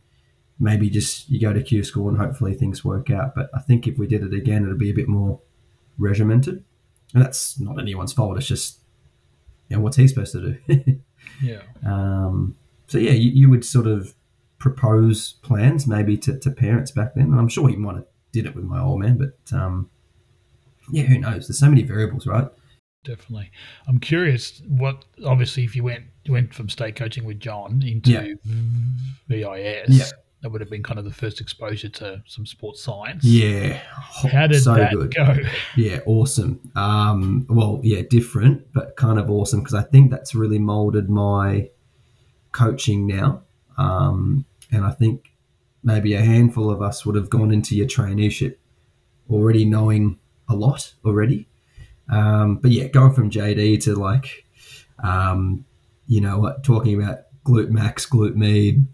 Maybe 0.60 0.90
just 0.90 1.30
you 1.30 1.40
go 1.40 1.54
to 1.54 1.62
Q 1.62 1.84
school 1.84 2.10
and 2.10 2.18
hopefully 2.18 2.56
things 2.56 2.84
work 2.84 3.12
out. 3.12 3.36
But 3.36 3.52
I 3.54 3.60
think 3.60 3.86
if 3.86 4.00
we 4.00 4.08
did 4.08 4.24
it 4.24 4.34
again, 4.34 4.64
it'd 4.64 4.80
be 4.80 4.90
a 4.90 4.96
bit 4.96 5.08
more 5.08 5.40
regimented. 6.00 6.64
And 7.14 7.24
that's 7.24 7.60
not 7.60 7.80
anyone's 7.80 8.14
fault. 8.14 8.38
It's 8.38 8.48
just, 8.48 8.80
you 9.70 9.78
know, 9.78 9.84
what's 9.84 9.98
he 9.98 10.08
supposed 10.08 10.32
to 10.32 10.58
do? 10.66 11.00
yeah. 11.44 11.62
Um, 11.86 12.58
so, 12.88 12.98
yeah, 12.98 13.12
you, 13.12 13.30
you, 13.30 13.50
would 13.50 13.64
sort 13.64 13.86
of 13.86 14.16
propose 14.58 15.34
plans 15.44 15.86
maybe 15.86 16.18
to, 16.18 16.40
to 16.40 16.50
parents 16.50 16.90
back 16.90 17.14
then. 17.14 17.26
And 17.26 17.40
I'm 17.40 17.50
sure 17.50 17.70
he 17.70 17.76
might 17.76 17.96
have 17.96 18.08
did 18.32 18.48
it 18.48 18.56
with 18.56 18.66
my 18.66 18.82
old 18.82 19.00
man, 19.00 19.18
but 19.18 19.56
um, 19.56 19.90
yeah, 20.92 21.04
who 21.04 21.20
knows? 21.20 21.48
There's 21.48 21.60
so 21.60 21.70
many 21.70 21.84
variables, 21.84 22.26
right? 22.26 22.48
Definitely. 23.08 23.50
I'm 23.88 24.00
curious 24.00 24.62
what 24.68 25.06
obviously 25.26 25.64
if 25.64 25.76
you 25.76 25.84
went 25.84 26.04
you 26.26 26.34
went 26.34 26.54
from 26.54 26.68
state 26.70 26.96
coaching 26.96 27.24
with 27.26 27.40
John 27.40 27.82
into 27.86 28.12
Yeah. 28.12 28.34
VIS, 29.28 29.90
Yeah. 29.90 30.04
that 30.42 30.50
would 30.52 30.62
have 30.62 30.70
been 30.70 30.84
kind 30.84 31.00
of 31.00 31.06
the 31.06 31.14
first 31.14 31.40
exposure 31.42 31.90
to 31.90 32.22
some 32.28 32.46
sports 32.46 32.82
science. 32.84 33.24
Yeah. 33.24 33.80
How 34.32 34.48
did 34.48 34.62
so 34.62 34.76
that 34.76 34.92
good. 34.94 35.14
go? 35.16 35.36
Yeah, 35.76 36.00
awesome. 36.06 36.60
Um, 36.76 37.46
well, 37.50 37.80
yeah, 37.84 38.02
different, 38.10 38.72
but 38.74 38.96
kind 38.98 39.20
of 39.20 39.30
awesome 39.30 39.62
because 39.62 39.74
I 39.74 39.84
think 39.84 40.12
that's 40.12 40.36
really 40.36 40.60
molded 40.60 41.10
my 41.10 41.70
coaching 42.52 43.08
now. 43.08 43.44
Um, 43.78 44.46
and 44.72 44.84
I 44.86 44.92
think 44.92 45.32
maybe 45.84 46.14
a 46.14 46.22
handful 46.22 46.70
of 46.70 46.82
us 46.82 47.06
would 47.06 47.16
have 47.16 47.30
gone 47.30 47.52
into 47.52 47.76
your 47.76 47.88
traineeship 47.88 48.56
already 49.30 49.64
knowing 49.66 50.20
a 50.50 50.56
lot 50.56 50.94
already. 51.06 51.48
Um, 52.10 52.58
but 52.58 52.72
yeah, 52.72 52.88
going 52.88 53.14
from 53.14 53.30
JD 53.30 53.84
to 53.84 53.96
like, 53.96 54.46
um, 55.04 55.66
you 56.08 56.22
know, 56.22 56.40
what, 56.40 56.64
talking 56.64 57.02
about 57.02 57.20
glute 57.46 57.70
max, 57.70 58.06
glute 58.06 58.36
med, 58.36 58.88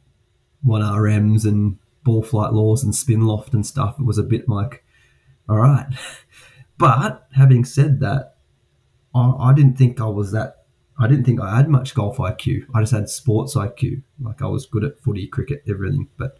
one 0.63 0.82
RMs 0.82 1.46
and 1.46 1.77
ball 2.03 2.24
flight 2.24 2.53
laws 2.53 2.84
and 2.84 2.96
spin 2.96 3.25
loft 3.25 3.53
and 3.53 3.65
stuff, 3.65 4.00
it 4.00 4.05
was 4.05 4.17
a 4.17 4.24
bit 4.24 4.50
like, 4.50 4.84
all 5.48 5.58
right. 5.58 5.88
But 6.79 7.27
having 7.36 7.65
said 7.65 8.00
that, 8.00 8.36
I, 9.13 9.32
I 9.39 9.53
didn't 9.53 9.77
think 9.77 10.01
I 10.01 10.08
was 10.08 10.32
that. 10.32 10.65
I 11.00 11.08
didn't 11.08 11.24
think 11.24 11.39
I 11.39 11.55
had 11.55 11.70
much 11.70 11.93
golf 11.93 12.17
IQ. 12.17 12.65
I 12.74 12.82
just 12.82 12.91
had 12.91 13.10
sports 13.10 13.55
IQ. 13.55 14.03
Like 14.20 14.41
I 14.41 14.48
was 14.48 14.65
good 14.65 14.84
at 14.84 15.00
footy, 15.00 15.27
cricket, 15.27 15.63
everything. 15.70 16.10
But 16.17 16.39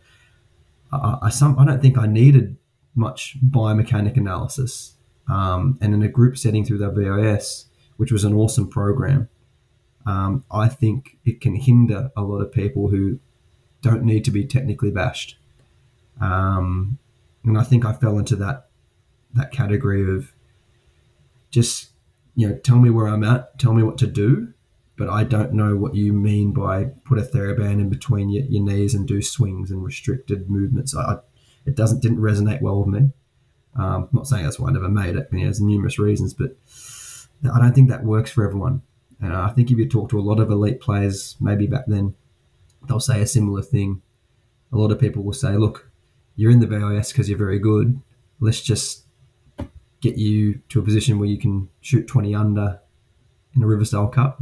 I, 0.92 1.20
I 1.24 1.30
some 1.30 1.58
I 1.58 1.66
don't 1.66 1.82
think 1.82 1.98
I 1.98 2.08
needed 2.08 2.58
much 2.96 3.38
biomechanic 3.44 4.18
analysis. 4.18 4.93
Um, 5.30 5.78
and 5.82 5.94
in 5.94 6.04
a 6.04 6.08
group 6.08 6.38
setting 6.38 6.66
through 6.66 6.80
the 6.80 6.90
VIS, 6.90 7.68
which 7.98 8.12
was 8.12 8.24
an 8.24 8.34
awesome 8.34 8.70
program, 8.70 9.30
um, 10.06 10.44
I 10.52 10.68
think 10.68 11.18
it 11.26 11.40
can 11.40 11.56
hinder 11.56 12.12
a 12.16 12.24
lot 12.24 12.40
of 12.40 12.52
people 12.52 12.90
who 12.90 13.20
don't 13.82 14.04
need 14.04 14.26
to 14.26 14.32
be 14.32 14.46
technically 14.46 14.92
bashed. 14.92 15.38
Um, 16.20 16.98
and 17.44 17.58
I 17.58 17.64
think 17.64 17.86
I 17.86 17.94
fell 17.94 18.18
into 18.18 18.36
that 18.38 18.68
that 19.34 19.52
category 19.52 20.08
of 20.16 20.32
just 21.50 21.90
you 22.36 22.48
know 22.48 22.58
tell 22.58 22.80
me 22.80 22.90
where 22.90 23.08
I'm 23.08 23.24
at, 23.24 23.58
tell 23.60 23.74
me 23.74 23.84
what 23.84 23.98
to 24.00 24.08
do, 24.08 24.54
but 24.98 25.10
I 25.10 25.24
don't 25.24 25.54
know 25.54 25.76
what 25.76 25.96
you 25.96 26.14
mean 26.14 26.54
by 26.54 26.86
put 27.06 27.20
a 27.20 27.24
TheraBand 27.24 27.80
in 27.80 27.90
between 27.90 28.30
your, 28.30 28.46
your 28.46 28.64
knees 28.64 28.94
and 28.94 29.08
do 29.08 29.22
swings 29.22 29.72
and 29.72 29.84
restricted 29.84 30.50
movements. 30.50 30.96
I, 30.96 31.18
it 31.66 31.76
doesn't 31.76 32.02
didn't 32.02 32.20
resonate 32.20 32.62
well 32.62 32.84
with 32.84 32.94
me. 32.94 33.12
Um, 33.76 34.10
not 34.12 34.28
saying 34.28 34.44
that's 34.44 34.60
why 34.60 34.70
I 34.70 34.74
never 34.74 34.90
made 34.90 35.16
it. 35.16 35.28
I 35.32 35.36
mean, 35.36 35.46
there's 35.46 35.62
numerous 35.62 35.98
reasons, 35.98 36.34
but 36.34 36.56
I 37.52 37.60
don't 37.60 37.74
think 37.74 37.90
that 37.90 38.04
works 38.04 38.32
for 38.32 38.46
everyone. 38.46 38.82
And 39.22 39.34
I 39.34 39.50
think 39.50 39.72
if 39.72 39.78
you 39.78 39.88
talk 39.88 40.10
to 40.10 40.20
a 40.20 40.22
lot 40.22 40.40
of 40.40 40.52
elite 40.52 40.80
players, 40.80 41.38
maybe 41.40 41.66
back 41.66 41.86
then, 41.88 42.16
they'll 42.88 43.00
say 43.00 43.22
a 43.22 43.28
similar 43.28 43.62
thing. 43.62 44.02
A 44.72 44.78
lot 44.78 44.92
of 44.92 45.00
people 45.00 45.24
will 45.24 45.34
say, 45.34 45.56
"Look, 45.56 45.90
you're 46.36 46.52
in 46.52 46.60
the 46.60 46.68
VIS 46.68 47.12
because 47.12 47.30
you're 47.30 47.38
very 47.38 47.60
good. 47.60 48.02
Let's 48.40 48.62
just 48.62 49.04
get 50.02 50.18
you 50.18 50.60
to 50.70 50.80
a 50.80 50.84
position 50.84 51.20
where 51.20 51.30
you 51.30 51.38
can 51.38 51.70
shoot 51.80 52.08
20 52.08 52.36
under 52.36 52.80
in 53.56 53.64
a 53.64 53.68
Riversdale 53.68 54.08
Cup, 54.08 54.42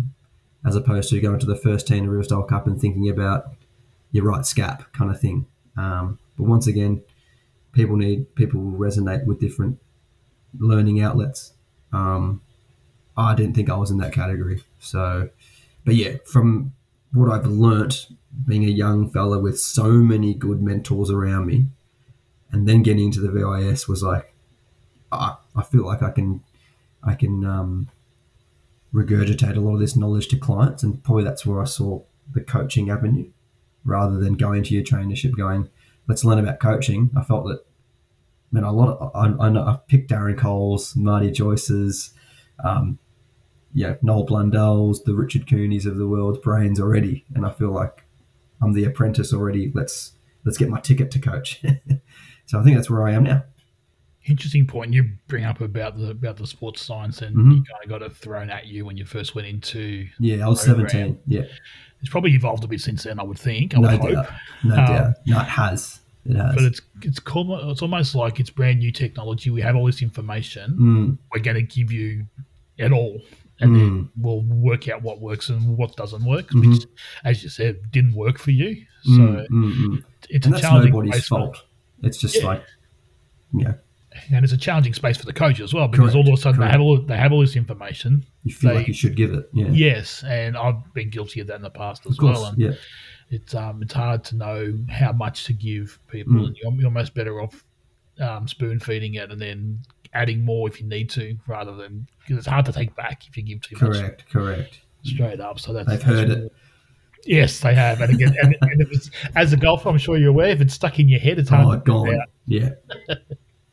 as 0.65 0.75
opposed 0.75 1.09
to 1.09 1.19
going 1.19 1.39
to 1.39 1.45
the 1.45 1.55
first 1.55 1.87
team 1.87 2.05
in 2.05 2.09
Riversdale 2.09 2.43
Cup 2.43 2.65
and 2.65 2.79
thinking 2.79 3.09
about 3.09 3.53
your 4.11 4.25
right 4.25 4.41
scap 4.41 4.91
kind 4.93 5.11
of 5.11 5.19
thing. 5.19 5.45
Um, 5.77 6.17
but 6.37 6.45
once 6.45 6.67
again, 6.67 7.03
people 7.73 7.95
need 7.95 8.33
people 8.35 8.61
will 8.61 8.79
resonate 8.79 9.25
with 9.25 9.39
different 9.39 9.79
learning 10.57 11.01
outlets. 11.01 11.53
Um, 11.93 12.41
I 13.17 13.35
didn't 13.35 13.55
think 13.55 13.69
I 13.69 13.75
was 13.75 13.91
in 13.91 13.97
that 13.97 14.13
category. 14.13 14.63
So, 14.79 15.29
but 15.85 15.95
yeah, 15.95 16.17
from 16.25 16.73
what 17.13 17.31
I've 17.31 17.45
learnt 17.45 18.07
being 18.47 18.63
a 18.63 18.69
young 18.69 19.09
fella 19.09 19.39
with 19.39 19.59
so 19.59 19.91
many 19.91 20.33
good 20.33 20.61
mentors 20.61 21.09
around 21.09 21.45
me, 21.45 21.67
and 22.51 22.67
then 22.67 22.83
getting 22.83 23.05
into 23.05 23.19
the 23.19 23.31
VIS 23.31 23.87
was 23.87 24.03
like, 24.03 24.33
I, 25.11 25.35
I 25.55 25.63
feel 25.63 25.85
like 25.85 26.01
I 26.01 26.11
can, 26.11 26.41
I 27.03 27.15
can 27.15 27.45
um, 27.45 27.89
regurgitate 28.93 29.57
a 29.57 29.59
lot 29.59 29.73
of 29.73 29.79
this 29.79 29.95
knowledge 29.95 30.29
to 30.29 30.37
clients, 30.37 30.83
and 30.83 31.03
probably 31.03 31.23
that's 31.23 31.45
where 31.45 31.61
I 31.61 31.65
saw 31.65 32.01
the 32.33 32.41
coaching 32.41 32.89
avenue, 32.89 33.29
rather 33.83 34.17
than 34.17 34.35
going 34.35 34.63
to 34.63 34.73
your 34.73 34.83
traineeship 34.83 35.35
going, 35.35 35.69
let's 36.07 36.23
learn 36.23 36.39
about 36.39 36.59
coaching. 36.59 37.09
I 37.15 37.23
felt 37.23 37.45
that, 37.45 37.65
man, 38.51 38.63
a 38.63 38.71
lot 38.71 38.97
of 38.97 39.11
I, 39.15 39.45
I 39.45 39.49
know 39.49 39.65
I've 39.65 39.87
picked 39.87 40.11
Darren 40.11 40.37
Coles, 40.37 40.95
Marty 40.95 41.31
Joyce's, 41.31 42.13
um, 42.63 42.99
yeah, 43.73 43.95
Noel 44.01 44.25
Blundell's, 44.25 45.03
the 45.03 45.15
Richard 45.15 45.47
Coonies 45.47 45.85
of 45.85 45.97
the 45.97 46.07
world, 46.07 46.41
brains 46.41 46.79
already, 46.79 47.25
and 47.33 47.45
I 47.45 47.51
feel 47.51 47.71
like 47.71 48.05
I'm 48.61 48.73
the 48.73 48.85
apprentice 48.85 49.33
already. 49.33 49.71
Let's 49.73 50.13
let's 50.45 50.57
get 50.57 50.69
my 50.69 50.79
ticket 50.79 51.11
to 51.11 51.19
coach. 51.19 51.61
so 52.45 52.59
I 52.59 52.63
think 52.63 52.75
that's 52.75 52.89
where 52.89 53.07
I 53.07 53.11
am 53.11 53.23
now. 53.23 53.43
Interesting 54.31 54.65
point 54.65 54.93
you 54.93 55.09
bring 55.27 55.43
up 55.43 55.59
about 55.61 55.97
the 55.97 56.11
about 56.11 56.37
the 56.37 56.47
sports 56.47 56.81
science, 56.81 57.21
and 57.21 57.35
Mhm. 57.35 57.51
you 57.57 57.63
kind 57.63 57.83
of 57.83 57.89
got 57.89 58.01
it 58.01 58.15
thrown 58.15 58.49
at 58.49 58.65
you 58.67 58.85
when 58.85 58.95
you 58.97 59.05
first 59.05 59.35
went 59.35 59.45
into. 59.47 60.07
Yeah, 60.19 60.45
I 60.45 60.49
was 60.49 60.63
Program. 60.63 60.87
17. 60.89 61.17
Yeah, 61.27 61.41
It's 61.99 62.09
probably 62.09 62.31
evolved 62.33 62.63
a 62.63 62.67
bit 62.67 62.79
since 62.81 63.03
then, 63.03 63.19
I 63.19 63.23
would 63.23 63.37
think. 63.37 63.75
I 63.75 63.79
no 63.79 63.89
would 63.89 64.15
hope. 64.15 64.27
no 64.63 64.75
Um, 64.75 64.85
doubt. 64.87 65.13
No, 65.27 65.39
it 65.41 65.47
has. 65.47 65.99
It 66.25 66.35
has. 66.37 66.55
But 66.55 66.63
it's 66.63 66.81
it's 67.01 67.19
cool, 67.19 67.69
it's 67.71 67.81
almost 67.81 68.15
like 68.15 68.39
it's 68.39 68.49
brand 68.49 68.79
new 68.79 68.91
technology. 68.91 69.49
We 69.49 69.61
have 69.61 69.75
all 69.75 69.85
this 69.85 70.01
information. 70.01 70.77
Mm, 70.79 71.17
We're 71.33 71.41
going 71.43 71.57
to 71.57 71.63
give 71.63 71.91
you 71.91 72.25
it 72.77 72.91
all, 72.93 73.21
and 73.59 73.75
then 73.75 73.89
mm, 73.91 74.09
we'll 74.17 74.41
work 74.43 74.87
out 74.87 75.01
what 75.03 75.19
works 75.19 75.49
and 75.49 75.77
what 75.77 75.95
doesn't 75.97 76.23
work. 76.23 76.49
Mhm. 76.51 76.73
Which, 76.73 76.85
as 77.25 77.43
you 77.43 77.49
said, 77.49 77.91
didn't 77.91 78.13
work 78.13 78.37
for 78.39 78.51
you. 78.51 78.85
So 79.03 79.11
mm, 79.11 79.47
mm, 79.49 79.73
mm. 79.73 80.03
it's 80.29 80.45
And 80.45 80.55
a 80.55 80.57
that's 80.57 80.61
challenging 80.61 80.93
nobody's 80.93 81.27
fault. 81.27 81.57
It's 82.03 82.17
just 82.19 82.37
Yeah. 82.37 82.45
like, 82.47 82.63
yeah, 83.53 83.73
and 84.33 84.43
it's 84.43 84.53
a 84.53 84.57
challenging 84.57 84.93
space 84.93 85.17
for 85.17 85.25
the 85.25 85.33
coach 85.33 85.59
as 85.59 85.73
well 85.73 85.87
because 85.87 86.15
all 86.15 86.27
of 86.27 86.33
a 86.33 86.37
sudden 86.37 86.59
they 86.59 86.67
have 86.67 86.81
all 86.81 87.01
they 87.01 87.17
have 87.17 87.31
all 87.31 87.41
this 87.41 87.55
information. 87.55 88.25
you 88.43 88.53
feel 88.53 88.71
They- 88.71 88.77
like 88.77 88.87
you 88.87 88.93
should 88.93 89.15
give 89.15 89.33
it. 89.33 89.49
Yeah, 89.53 89.67
Yes, 89.71 90.23
and 90.27 90.57
I've 90.57 90.93
been 90.93 91.09
guilty 91.09 91.39
of 91.39 91.47
that 91.47 91.55
in 91.55 91.61
the 91.61 91.69
past 91.69 92.05
as 92.07 92.17
course. 92.17 92.37
well. 92.37 92.45
And 92.47 92.57
yeah, 92.57 92.71
it's 93.29 93.55
um 93.55 93.81
it's 93.81 93.93
hard 93.93 94.23
to 94.25 94.35
know 94.35 94.77
how 94.89 95.11
much 95.13 95.45
to 95.45 95.53
give 95.53 95.97
people, 96.07 96.33
Mm. 96.33 96.47
and 96.47 96.57
you're, 96.61 96.73
you're 96.73 96.85
almost 96.85 97.13
better 97.13 97.39
off 97.41 97.63
um, 98.19 98.47
spoon 98.47 98.79
feeding 98.79 99.15
it 99.15 99.31
and 99.31 99.39
then 99.41 99.79
adding 100.13 100.43
more 100.43 100.67
if 100.67 100.81
you 100.81 100.87
need 100.87 101.09
to, 101.11 101.37
rather 101.47 101.73
than 101.75 102.05
because 102.19 102.37
it's 102.37 102.47
hard 102.47 102.65
to 102.65 102.73
take 102.73 102.93
back 102.95 103.23
if 103.27 103.37
you 103.37 103.43
give 103.43 103.61
too 103.61 103.75
much 103.81 103.97
correct, 103.97 104.25
correct. 104.29 104.81
straight 105.03 105.39
up. 105.39 105.59
So 105.59 105.71
that's 105.73 105.87
They've 105.89 106.03
heard 106.03 106.29
it. 106.29 106.51
Yes, 107.25 107.59
they 107.59 107.73
have, 107.75 108.01
and 108.01 108.13
again, 108.15 108.35
and, 108.41 108.55
and 108.61 109.09
as 109.35 109.53
a 109.53 109.57
golfer, 109.57 109.87
I'm 109.89 109.99
sure 109.99 110.17
you're 110.17 110.29
aware, 110.31 110.49
if 110.49 110.59
it's 110.59 110.73
stuck 110.73 110.99
in 110.99 111.07
your 111.07 111.19
head, 111.19 111.37
it's 111.37 111.49
hard 111.51 111.67
Oh, 111.87 112.03
to 112.03 112.09
get 112.11 112.19
out. 112.19 112.27
Yeah, 112.47 112.69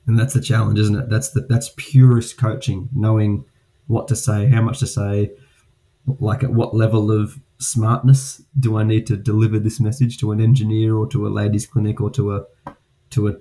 and 0.08 0.18
that's 0.18 0.34
the 0.34 0.40
challenge, 0.40 0.78
isn't 0.80 0.96
it? 0.96 1.08
That's 1.08 1.30
the 1.30 1.42
that's 1.42 1.70
purest 1.76 2.36
coaching, 2.38 2.88
knowing 2.92 3.44
what 3.86 4.08
to 4.08 4.16
say, 4.16 4.46
how 4.48 4.62
much 4.62 4.80
to 4.80 4.86
say, 4.86 5.30
like 6.18 6.42
at 6.42 6.50
what 6.52 6.74
level 6.74 7.10
of 7.12 7.38
smartness 7.58 8.42
do 8.58 8.76
I 8.76 8.84
need 8.84 9.06
to 9.08 9.16
deliver 9.16 9.58
this 9.58 9.78
message 9.80 10.18
to 10.18 10.32
an 10.32 10.40
engineer 10.40 10.94
or 10.96 11.06
to 11.08 11.26
a 11.26 11.30
ladies' 11.30 11.66
clinic 11.66 12.00
or 12.00 12.10
to 12.10 12.34
a 12.36 12.44
to 13.10 13.28
a 13.28 13.34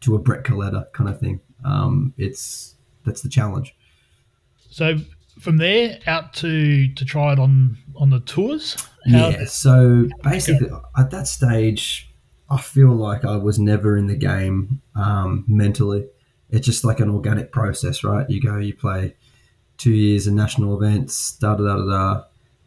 to 0.00 0.14
a 0.14 0.18
Brett 0.18 0.42
Coletta 0.44 0.90
kind 0.92 1.08
of 1.10 1.20
thing. 1.20 1.40
Um, 1.64 2.12
it's 2.16 2.74
that's 3.04 3.22
the 3.22 3.28
challenge. 3.28 3.74
So 4.70 4.96
from 5.40 5.58
there 5.58 5.98
out 6.06 6.32
to 6.34 6.88
to 6.94 7.04
try 7.04 7.32
it 7.32 7.38
on 7.38 7.76
on 7.94 8.10
the 8.10 8.20
tours. 8.20 8.74
How- 9.10 9.28
Yeah. 9.30 9.44
So 9.46 10.08
basically, 10.22 10.68
at 10.98 11.10
that 11.10 11.26
stage, 11.28 12.10
I 12.48 12.58
feel 12.60 12.92
like 12.94 13.24
I 13.24 13.36
was 13.36 13.58
never 13.58 13.96
in 13.96 14.06
the 14.06 14.16
game 14.16 14.80
um, 14.94 15.44
mentally. 15.48 16.06
It's 16.50 16.64
just 16.64 16.84
like 16.84 17.00
an 17.00 17.10
organic 17.10 17.50
process, 17.50 18.04
right? 18.04 18.28
You 18.30 18.40
go, 18.40 18.58
you 18.58 18.74
play 18.74 19.16
two 19.78 19.92
years 19.92 20.26
in 20.26 20.36
national 20.36 20.80
events, 20.80 21.36
da 21.38 21.56
da 21.56 21.64
da 21.64 21.84
da. 21.84 22.22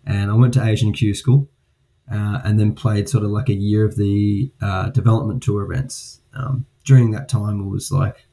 And 0.06 0.30
I 0.30 0.34
went 0.34 0.54
to 0.56 0.64
Asian 0.64 0.92
Q 0.92 1.14
school 1.14 1.48
uh, 2.12 2.42
and 2.44 2.60
then 2.60 2.74
played 2.74 3.08
sort 3.08 3.24
of 3.24 3.32
like 3.32 3.50
a 3.50 3.54
year 3.54 3.86
of 3.86 3.96
the 3.96 4.52
uh, 4.62 4.90
development 4.90 5.44
tour 5.44 5.64
events. 5.64 6.20
Um, 6.34 6.66
during 6.84 7.12
that 7.12 7.30
time, 7.30 7.62
it 7.62 7.70
was 7.70 7.92
like, 7.92 8.26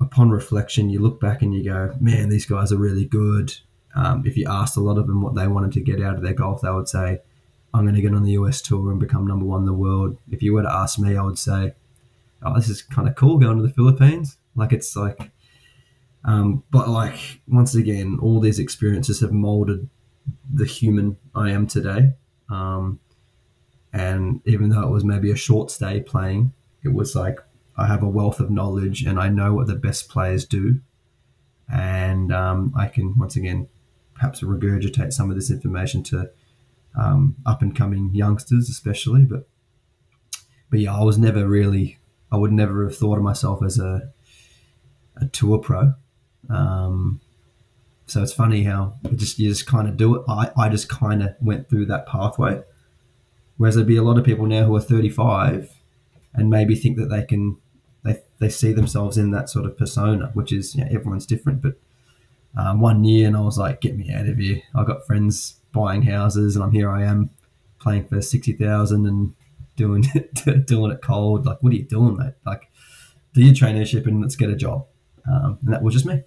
upon 0.00 0.30
reflection, 0.30 0.88
you 0.88 1.00
look 1.00 1.20
back 1.20 1.42
and 1.42 1.54
you 1.54 1.62
go, 1.62 1.94
man, 2.00 2.30
these 2.30 2.46
guys 2.46 2.72
are 2.72 2.78
really 2.78 3.04
good. 3.04 3.54
Um, 3.94 4.24
if 4.24 4.36
you 4.36 4.46
asked 4.48 4.76
a 4.76 4.80
lot 4.80 4.96
of 4.96 5.06
them 5.06 5.20
what 5.20 5.34
they 5.34 5.46
wanted 5.46 5.72
to 5.72 5.80
get 5.80 6.00
out 6.00 6.14
of 6.14 6.22
their 6.22 6.32
golf, 6.32 6.62
they 6.62 6.70
would 6.70 6.88
say, 6.88 7.20
I'm 7.74 7.84
going 7.84 7.94
to 7.94 8.02
get 8.02 8.14
on 8.14 8.22
the 8.22 8.32
US 8.32 8.62
tour 8.62 8.90
and 8.90 8.98
become 9.00 9.26
number 9.26 9.44
one 9.44 9.60
in 9.60 9.66
the 9.66 9.72
world. 9.72 10.18
If 10.30 10.42
you 10.42 10.54
were 10.54 10.62
to 10.62 10.72
ask 10.72 10.98
me, 10.98 11.16
I 11.16 11.22
would 11.22 11.38
say, 11.38 11.74
oh, 12.42 12.54
this 12.54 12.68
is 12.68 12.82
kind 12.82 13.08
of 13.08 13.14
cool 13.14 13.38
going 13.38 13.56
to 13.56 13.62
the 13.62 13.72
Philippines. 13.72 14.38
Like, 14.56 14.72
it's 14.72 14.96
like, 14.96 15.30
um, 16.24 16.64
but 16.70 16.88
like, 16.88 17.40
once 17.46 17.74
again, 17.74 18.18
all 18.22 18.40
these 18.40 18.58
experiences 18.58 19.20
have 19.20 19.32
molded 19.32 19.88
the 20.52 20.66
human 20.66 21.16
I 21.34 21.50
am 21.50 21.66
today. 21.66 22.12
Um, 22.50 23.00
and 23.92 24.40
even 24.44 24.70
though 24.70 24.82
it 24.82 24.90
was 24.90 25.04
maybe 25.04 25.30
a 25.30 25.36
short 25.36 25.70
stay 25.70 26.00
playing, 26.00 26.52
it 26.82 26.92
was 26.94 27.14
like, 27.14 27.38
I 27.76 27.86
have 27.86 28.02
a 28.02 28.08
wealth 28.08 28.40
of 28.40 28.50
knowledge 28.50 29.02
and 29.02 29.20
I 29.20 29.28
know 29.28 29.54
what 29.54 29.66
the 29.66 29.76
best 29.76 30.08
players 30.08 30.44
do. 30.46 30.80
and 31.70 32.32
um, 32.32 32.72
I 32.76 32.88
can 32.88 33.16
once 33.18 33.36
again 33.36 33.68
perhaps 34.14 34.40
regurgitate 34.40 35.12
some 35.12 35.30
of 35.30 35.36
this 35.36 35.50
information 35.50 36.02
to 36.04 36.30
um, 36.98 37.36
up 37.46 37.62
and 37.62 37.76
coming 37.76 38.10
youngsters, 38.12 38.68
especially. 38.68 39.24
But 39.24 39.48
but 40.70 40.80
yeah, 40.80 40.94
I 40.94 41.02
was 41.02 41.18
never 41.18 41.46
really, 41.46 41.98
I 42.30 42.36
would 42.36 42.52
never 42.52 42.84
have 42.84 42.96
thought 42.96 43.16
of 43.16 43.24
myself 43.24 43.62
as 43.62 43.78
a 43.78 44.12
a 45.16 45.26
tour 45.26 45.58
pro. 45.58 45.94
Um, 46.50 47.20
so 48.06 48.22
it's 48.22 48.32
funny 48.32 48.64
how 48.64 48.94
it 49.04 49.16
just 49.16 49.38
you 49.38 49.48
just 49.48 49.66
kind 49.66 49.88
of 49.88 49.96
do 49.96 50.16
it. 50.16 50.22
I, 50.28 50.50
I 50.56 50.68
just 50.68 50.88
kind 50.88 51.22
of 51.22 51.34
went 51.40 51.68
through 51.68 51.86
that 51.86 52.06
pathway. 52.06 52.62
Whereas 53.56 53.74
there'd 53.74 53.86
be 53.86 53.96
a 53.96 54.02
lot 54.02 54.18
of 54.18 54.24
people 54.24 54.46
now 54.46 54.64
who 54.64 54.76
are 54.76 54.80
35 54.80 55.70
and 56.32 56.48
maybe 56.48 56.76
think 56.76 56.96
that 56.96 57.06
they 57.06 57.24
can 57.24 57.56
they, 58.04 58.22
they 58.38 58.48
see 58.48 58.72
themselves 58.72 59.18
in 59.18 59.32
that 59.32 59.50
sort 59.50 59.66
of 59.66 59.76
persona, 59.76 60.30
which 60.34 60.52
is 60.52 60.74
you 60.74 60.84
know, 60.84 60.90
everyone's 60.90 61.26
different. 61.26 61.60
But 61.60 61.74
um, 62.56 62.80
one 62.80 63.04
year, 63.04 63.26
and 63.26 63.36
I 63.36 63.40
was 63.40 63.58
like, 63.58 63.80
"Get 63.80 63.96
me 63.96 64.12
out 64.12 64.26
of 64.26 64.38
here!" 64.38 64.62
I 64.74 64.84
got 64.84 65.06
friends 65.06 65.57
buying 65.78 66.02
houses, 66.02 66.56
and 66.56 66.64
I'm 66.64 66.72
here. 66.72 66.90
I 66.90 67.04
am 67.04 67.30
playing 67.78 68.08
for 68.08 68.20
sixty 68.20 68.52
thousand 68.52 69.06
and 69.06 69.34
doing 69.76 70.04
it, 70.14 70.34
doing 70.66 70.90
it 70.90 71.00
cold. 71.02 71.46
Like, 71.46 71.62
what 71.62 71.72
are 71.72 71.76
you 71.76 71.84
doing, 71.84 72.16
mate? 72.16 72.34
Like, 72.44 72.70
do 73.34 73.42
your 73.42 73.54
traineeship 73.54 74.06
and 74.06 74.20
let's 74.20 74.36
get 74.36 74.50
a 74.50 74.56
job. 74.56 74.86
Um, 75.30 75.58
and 75.62 75.72
that 75.72 75.82
was 75.82 75.94
just 75.94 76.06
me. 76.06 76.22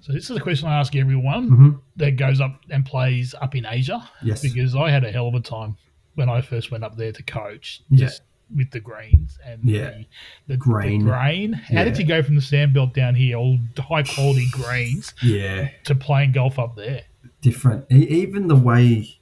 So 0.00 0.12
this 0.12 0.28
is 0.30 0.36
a 0.36 0.40
question 0.40 0.68
I 0.68 0.78
ask 0.80 0.94
everyone 0.96 1.50
mm-hmm. 1.50 1.70
that 1.96 2.16
goes 2.16 2.40
up 2.40 2.60
and 2.70 2.84
plays 2.84 3.34
up 3.40 3.54
in 3.54 3.64
Asia. 3.64 4.08
Yes. 4.22 4.42
Because 4.42 4.74
I 4.74 4.90
had 4.90 5.04
a 5.04 5.12
hell 5.12 5.28
of 5.28 5.34
a 5.34 5.40
time 5.40 5.76
when 6.16 6.28
I 6.28 6.40
first 6.40 6.70
went 6.70 6.82
up 6.84 6.96
there 6.96 7.12
to 7.12 7.22
coach. 7.22 7.82
Yeah. 7.88 8.06
Just 8.06 8.22
with 8.54 8.70
the 8.72 8.80
greens 8.80 9.38
and 9.44 9.64
Yeah. 9.64 9.90
the, 9.90 10.06
the 10.48 10.56
Grain. 10.56 11.04
The 11.04 11.10
grain. 11.10 11.52
How 11.52 11.74
Yeah. 11.74 11.84
did 11.84 11.98
you 11.98 12.04
go 12.04 12.22
from 12.22 12.34
the 12.34 12.40
sandbelt 12.40 12.94
down 12.94 13.14
here, 13.14 13.36
all 13.36 13.58
high 13.78 14.02
quality 14.02 14.46
greens, 14.52 15.14
Yeah. 15.22 15.70
to 15.84 15.94
playing 15.94 16.32
golf 16.32 16.58
up 16.58 16.76
there? 16.76 17.02
Different. 17.42 17.84
Even 17.90 18.46
the 18.48 18.56
way 18.56 19.18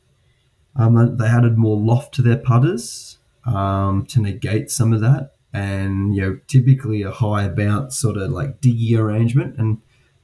um, 0.76 1.16
they 1.16 1.26
added 1.26 1.59
more 1.59 1.76
loft 1.76 2.14
to 2.14 2.22
their 2.22 2.37
putters 2.37 3.18
um, 3.44 4.06
to 4.06 4.20
negate 4.20 4.70
some 4.70 4.92
of 4.92 5.00
that, 5.00 5.33
and 5.52 6.14
you 6.14 6.22
know, 6.22 6.38
typically 6.46 7.02
a 7.02 7.11
high 7.11 7.48
bounce 7.48 7.98
sort 7.98 8.16
of 8.16 8.30
like 8.30 8.61
diggy 8.61 8.96
arrangement. 8.96 9.56
And 9.59 9.78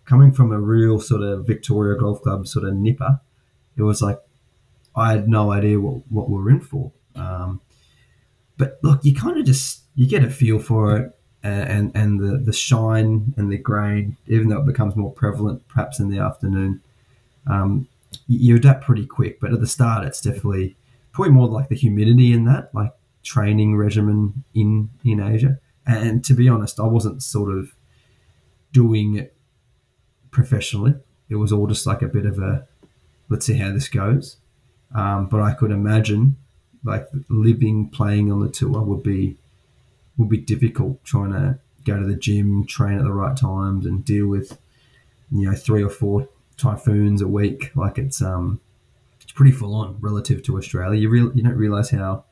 coming 0.04 0.30
from 0.30 0.52
a 0.52 0.60
real 0.60 1.00
sort 1.00 1.22
of 1.22 1.46
Victoria 1.46 1.98
Golf 1.98 2.22
Club 2.22 2.46
sort 2.46 2.64
of 2.64 2.74
nipper, 2.74 3.20
it 3.76 3.82
was 3.82 4.00
like 4.00 4.20
I 4.94 5.10
had 5.10 5.28
no 5.28 5.50
idea 5.50 5.80
what 5.80 6.02
what 6.08 6.30
we're 6.30 6.50
in 6.50 6.60
for. 6.60 6.92
Um, 7.16 7.60
but 8.56 8.78
look, 8.82 9.04
you 9.04 9.14
kind 9.14 9.38
of 9.38 9.44
just 9.44 9.82
you 9.96 10.06
get 10.06 10.22
a 10.22 10.30
feel 10.30 10.60
for 10.60 10.96
it. 10.96 11.12
And, 11.42 11.92
and 11.94 12.18
the, 12.18 12.38
the 12.38 12.52
shine 12.52 13.32
and 13.36 13.52
the 13.52 13.56
grain, 13.56 14.16
even 14.26 14.48
though 14.48 14.58
it 14.58 14.66
becomes 14.66 14.96
more 14.96 15.12
prevalent 15.12 15.68
perhaps 15.68 16.00
in 16.00 16.10
the 16.10 16.18
afternoon, 16.18 16.82
um, 17.46 17.88
you 18.26 18.56
adapt 18.56 18.84
pretty 18.84 19.06
quick. 19.06 19.40
But 19.40 19.52
at 19.52 19.60
the 19.60 19.66
start, 19.66 20.06
it's 20.06 20.20
definitely 20.20 20.76
probably 21.12 21.32
more 21.32 21.48
like 21.48 21.68
the 21.68 21.74
humidity 21.74 22.32
in 22.32 22.44
that, 22.44 22.74
like 22.74 22.92
training 23.22 23.76
regimen 23.76 24.44
in 24.54 24.90
in 25.04 25.20
Asia. 25.20 25.58
And 25.86 26.24
to 26.24 26.34
be 26.34 26.48
honest, 26.48 26.80
I 26.80 26.86
wasn't 26.86 27.22
sort 27.22 27.56
of 27.56 27.72
doing 28.72 29.16
it 29.16 29.36
professionally. 30.30 30.94
It 31.28 31.36
was 31.36 31.52
all 31.52 31.66
just 31.66 31.86
like 31.86 32.02
a 32.02 32.08
bit 32.08 32.26
of 32.26 32.38
a 32.38 32.66
let's 33.28 33.46
see 33.46 33.54
how 33.54 33.72
this 33.72 33.88
goes. 33.88 34.36
Um, 34.94 35.26
but 35.26 35.40
I 35.40 35.52
could 35.52 35.70
imagine 35.70 36.36
like 36.84 37.08
living 37.28 37.88
playing 37.88 38.30
on 38.30 38.40
the 38.40 38.48
tour 38.48 38.80
would 38.82 39.02
be 39.02 39.36
would 40.16 40.28
be 40.28 40.38
difficult 40.38 41.02
trying 41.04 41.32
to 41.32 41.58
go 41.84 41.98
to 41.98 42.06
the 42.06 42.16
gym, 42.16 42.66
train 42.66 42.98
at 42.98 43.04
the 43.04 43.12
right 43.12 43.36
times, 43.36 43.86
and 43.86 44.04
deal 44.04 44.26
with 44.26 44.58
you 45.30 45.50
know 45.50 45.56
three 45.56 45.82
or 45.82 45.90
four 45.90 46.28
typhoons 46.56 47.20
a 47.22 47.28
week. 47.28 47.70
Like 47.76 47.98
it's 47.98 48.20
um 48.22 48.60
it's 49.22 49.32
pretty 49.32 49.52
full 49.52 49.74
on 49.74 49.96
relative 50.00 50.42
to 50.44 50.56
Australia. 50.56 50.98
You 51.00 51.08
real 51.08 51.32
you 51.34 51.42
don't 51.42 51.56
realize 51.56 51.90
how 51.90 52.24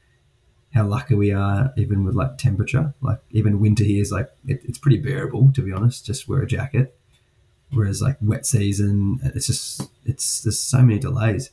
how 0.75 0.85
lucky 0.87 1.15
we 1.15 1.31
are 1.33 1.73
even 1.77 2.05
with 2.05 2.15
like 2.15 2.37
temperature. 2.39 2.95
Like 3.01 3.21
even 3.31 3.61
winter 3.61 3.85
here 3.85 4.03
is 4.03 4.11
like 4.13 4.31
it, 4.47 4.61
it's 4.65 4.79
pretty 4.79 4.99
bearable 4.99 5.53
to 5.55 5.63
be 5.63 5.73
honest. 5.73 6.05
Just 6.07 6.29
wear 6.29 6.43
a 6.43 6.47
jacket. 6.47 6.97
Whereas 7.71 8.01
like 8.03 8.17
wet 8.21 8.47
season, 8.47 9.21
it's 9.25 9.47
just 9.47 9.91
it's 10.05 10.43
there's 10.43 10.59
so 10.61 10.83
many 10.83 10.99
delays. 10.99 11.51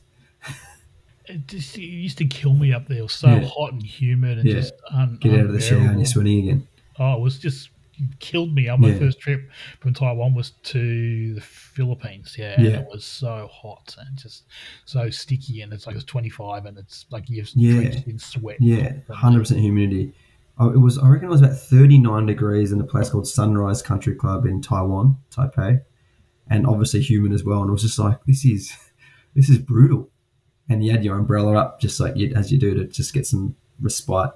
It 1.26 1.46
just 1.46 1.76
it 1.78 1.82
used 1.82 2.18
to 2.18 2.24
kill 2.26 2.52
me 2.54 2.72
up 2.72 2.88
there. 2.88 2.98
It 2.98 3.02
was 3.02 3.12
so 3.12 3.28
Yeah. 3.28 3.44
hot 3.46 3.72
and 3.72 3.82
humid 3.82 4.38
and 4.38 4.48
Yeah. 4.48 4.54
just 4.56 4.74
un- 4.90 5.18
Get 5.20 5.34
out 5.38 5.46
of 5.46 5.52
the 5.52 5.60
shower 5.60 5.78
and 5.78 5.98
you're 5.98 6.04
swimming 6.06 6.40
again. 6.48 6.66
Oh, 6.98 7.14
it 7.14 7.20
was 7.20 7.38
just 7.38 7.70
killed 8.20 8.54
me. 8.54 8.68
On 8.68 8.80
my 8.80 8.90
Yeah. 8.90 8.98
first 8.98 9.20
trip 9.20 9.48
from 9.80 9.94
Taiwan 9.94 10.34
was 10.34 10.50
to 10.64 11.34
the 11.34 11.40
Philippines. 11.40 12.36
Yeah, 12.38 12.54
and 12.56 12.64
Yeah. 12.64 12.80
it 12.80 12.88
was 12.90 13.04
so 13.04 13.48
hot 13.52 13.94
and 13.98 14.16
just 14.16 14.44
so 14.84 15.10
sticky, 15.10 15.60
and 15.62 15.72
it's 15.72 15.86
like 15.86 15.96
it's 15.96 16.04
twenty 16.04 16.28
five, 16.30 16.66
and 16.66 16.78
it's 16.78 17.06
like 17.10 17.28
you're 17.28 17.46
Yeah. 17.54 17.74
drenched 17.90 18.06
in 18.08 18.18
sweat. 18.18 18.56
Yeah, 18.60 18.94
uh, 19.08 19.14
hundred 19.14 19.40
percent 19.40 19.60
humidity. 19.60 20.12
Oh, 20.58 20.70
it 20.70 20.76
was. 20.78 20.98
I 20.98 21.08
reckon 21.08 21.28
it 21.28 21.30
was 21.30 21.40
about 21.40 21.56
thirty 21.56 21.98
nine 21.98 22.26
degrees 22.26 22.72
in 22.72 22.80
a 22.80 22.84
place 22.84 23.08
called 23.10 23.26
Sunrise 23.26 23.82
Country 23.82 24.14
Club 24.14 24.44
in 24.46 24.60
Taiwan, 24.60 25.16
Taipei, 25.30 25.80
and 26.48 26.66
obviously 26.66 27.00
humid 27.00 27.32
as 27.32 27.42
well. 27.44 27.62
And 27.62 27.68
it 27.68 27.72
was 27.72 27.82
just 27.82 27.98
like 27.98 28.22
this 28.26 28.44
is 28.44 28.72
this 29.34 29.48
is 29.48 29.58
brutal. 29.58 30.08
And 30.68 30.84
you 30.84 30.92
had 30.92 31.04
your 31.04 31.18
umbrella 31.18 31.54
up 31.56 31.80
just 31.80 31.98
like 32.00 32.16
you, 32.16 32.32
as 32.34 32.52
you 32.52 32.58
do 32.58 32.72
to 32.74 32.84
just 32.86 33.12
get 33.12 33.26
some 33.26 33.56
respite. 33.80 34.30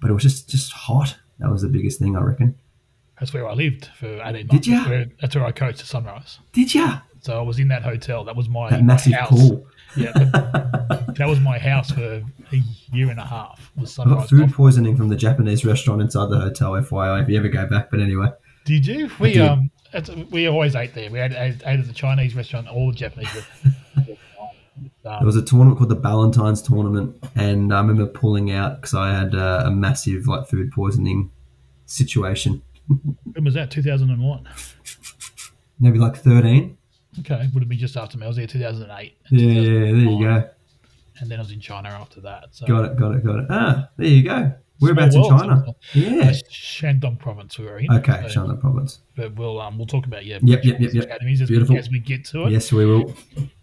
But 0.00 0.10
it 0.10 0.12
was 0.12 0.22
just 0.22 0.48
just 0.48 0.72
hot. 0.72 1.16
That 1.38 1.50
was 1.50 1.62
the 1.62 1.68
biggest 1.68 1.98
thing 1.98 2.16
I 2.16 2.20
reckon. 2.20 2.54
That's 3.20 3.32
where 3.32 3.46
I 3.48 3.54
lived 3.54 3.90
for 3.98 4.06
eighteen 4.24 4.46
Did 4.48 4.52
months. 4.52 4.66
ya? 4.68 4.76
That's 4.78 4.88
where, 4.90 5.06
that's 5.20 5.36
where 5.36 5.44
I 5.44 5.52
coached 5.52 5.80
at 5.80 5.86
Sunrise. 5.86 6.38
Did 6.52 6.74
ya? 6.74 7.00
So 7.20 7.38
I 7.38 7.42
was 7.42 7.58
in 7.58 7.68
that 7.68 7.82
hotel. 7.82 8.24
That 8.24 8.36
was 8.36 8.48
my 8.48 8.70
That 8.70 8.84
massive 8.84 9.12
house. 9.14 9.30
pool. 9.30 9.66
Yeah, 9.96 10.10
that, 10.10 11.14
that 11.18 11.28
was 11.28 11.38
my 11.38 11.56
house 11.56 11.92
for 11.92 12.02
a 12.52 12.62
year 12.92 13.10
and 13.10 13.20
a 13.20 13.24
half. 13.24 13.70
Was 13.76 13.96
I 13.96 14.04
got 14.06 14.28
food 14.28 14.40
Golf. 14.40 14.52
poisoning 14.54 14.96
from 14.96 15.08
the 15.08 15.14
Japanese 15.14 15.64
restaurant 15.64 16.02
inside 16.02 16.30
the 16.30 16.40
hotel. 16.40 16.72
FYI, 16.72 17.22
if 17.22 17.28
you 17.28 17.38
ever 17.38 17.46
go 17.48 17.64
back. 17.68 17.92
But 17.92 18.00
anyway, 18.00 18.26
Did 18.64 18.84
you? 18.88 19.08
We 19.20 19.34
did. 19.34 19.42
um, 19.42 19.70
it's, 19.92 20.10
we 20.32 20.48
always 20.48 20.74
ate 20.74 20.94
there. 20.94 21.08
We 21.12 21.20
had 21.20 21.32
ate, 21.34 21.62
ate 21.64 21.78
at 21.78 21.86
the 21.86 21.92
Chinese 21.92 22.34
restaurant 22.34 22.66
or 22.72 22.90
the 22.90 22.98
Japanese 22.98 23.32
restaurant. 23.36 24.18
There 25.04 25.12
Um, 25.12 25.24
was 25.24 25.36
a 25.36 25.42
tournament 25.42 25.78
called 25.78 25.90
the 25.90 25.96
Ballantine's 25.96 26.60
tournament, 26.60 27.24
and 27.36 27.72
I 27.72 27.78
remember 27.78 28.06
pulling 28.06 28.50
out 28.50 28.80
because 28.80 28.94
I 28.94 29.14
had 29.16 29.32
uh, 29.36 29.62
a 29.66 29.70
massive 29.70 30.26
like 30.26 30.48
food 30.48 30.72
poisoning 30.72 31.30
situation. 31.86 32.62
When 32.88 33.44
was 33.44 33.54
that? 33.54 33.70
Two 33.70 33.82
thousand 33.82 34.10
and 34.10 34.22
one. 34.22 34.48
Maybe 35.80 35.98
like 35.98 36.16
thirteen. 36.16 36.76
Okay, 37.20 37.48
would 37.54 37.62
have 37.62 37.68
been 37.68 37.78
just 37.78 37.96
after 37.96 38.18
me. 38.18 38.24
I 38.24 38.28
was 38.28 38.36
there 38.36 38.46
two 38.46 38.60
thousand 38.60 38.90
and 38.90 39.00
eight. 39.00 39.16
Yeah, 39.30 39.48
yeah, 39.48 39.70
there 39.92 39.94
you 39.96 40.24
go. 40.24 40.48
And 41.20 41.30
then 41.30 41.38
I 41.38 41.42
was 41.42 41.52
in 41.52 41.60
China 41.60 41.88
after 41.90 42.20
that. 42.22 42.46
So 42.50 42.66
Got 42.66 42.84
it, 42.86 42.96
got 42.96 43.14
it, 43.14 43.24
got 43.24 43.38
it. 43.38 43.46
Ah, 43.48 43.88
there 43.96 44.06
you 44.08 44.24
go. 44.24 44.52
Whereabouts 44.80 45.14
in 45.14 45.22
China? 45.22 45.64
Uh, 45.68 45.72
Yeah. 45.92 46.32
Shandong 46.50 47.16
province 47.20 47.56
we 47.56 47.66
were 47.66 47.78
in. 47.78 47.90
Okay, 47.92 48.26
So- 48.28 48.40
Shandong 48.40 48.60
province. 48.60 49.00
But 49.14 49.36
we'll 49.36 49.60
um 49.60 49.78
we'll 49.78 49.86
talk 49.86 50.06
about 50.06 50.24
yeah. 50.26 50.40
Yep, 50.42 50.64
yep, 50.64 50.80
yep, 50.80 50.92
yep. 50.92 51.04
Academies 51.04 51.40
as 51.40 51.50
we, 51.50 51.78
as 51.78 51.88
we 51.88 52.00
get 52.00 52.24
to 52.26 52.46
it. 52.46 52.50
Yes, 52.52 52.72
we 52.72 52.84
will. 52.84 53.14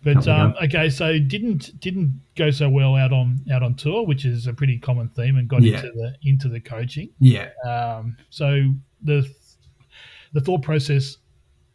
But 0.02 0.26
um, 0.30 0.56
okay, 0.64 0.90
so 0.90 1.20
didn't 1.20 1.78
didn't 1.82 2.22
go 2.38 2.50
so 2.52 2.70
well 2.70 2.96
out 2.96 3.12
on 3.12 3.42
out 3.52 3.62
on 3.64 3.76
tour, 3.76 4.06
which 4.06 4.24
is 4.24 4.48
a 4.48 4.54
pretty 4.54 4.78
common 4.80 5.10
theme, 5.10 5.36
and 5.36 5.50
got 5.50 5.62
Yeah. 5.62 5.76
into 5.76 5.92
the 5.92 6.16
into 6.24 6.48
the 6.48 6.62
coaching. 6.62 7.10
Yeah. 7.20 7.50
Um, 7.66 8.16
so 8.30 8.74
the 9.04 9.28
the 10.34 10.42
thought 10.42 10.62
process 10.64 11.18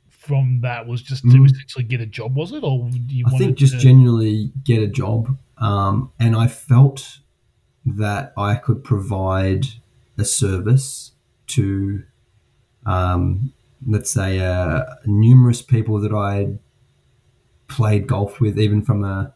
from 0.09 0.61
that 0.63 0.87
was 0.87 1.03
just 1.03 1.23
to 1.25 1.29
Mm. 1.29 1.47
essentially 1.47 1.85
get 1.85 2.01
a 2.01 2.07
job, 2.07 2.35
was 2.35 2.53
it, 2.53 2.65
or 2.65 2.91
you 3.09 3.25
I 3.27 3.39
think 3.39 3.57
just 3.59 3.75
to, 3.75 3.79
genuinely 3.79 4.51
get 4.65 4.83
a 4.83 4.89
job, 4.89 5.37
um, 5.59 6.11
and 6.19 6.35
I 6.35 6.47
felt 6.49 7.21
that 7.85 8.33
I 8.37 8.57
could 8.57 8.83
provide 8.83 9.67
a 10.19 10.25
service 10.25 11.13
to, 11.49 12.03
um, 12.87 13.53
let's 13.87 14.11
say, 14.11 14.41
uh, 14.41 14.85
numerous 15.05 15.63
people 15.63 16.01
that 16.01 16.13
I 16.13 16.59
played 17.69 18.07
golf 18.09 18.41
with, 18.41 18.59
even 18.59 18.83
from 18.83 19.05
a, 19.05 19.33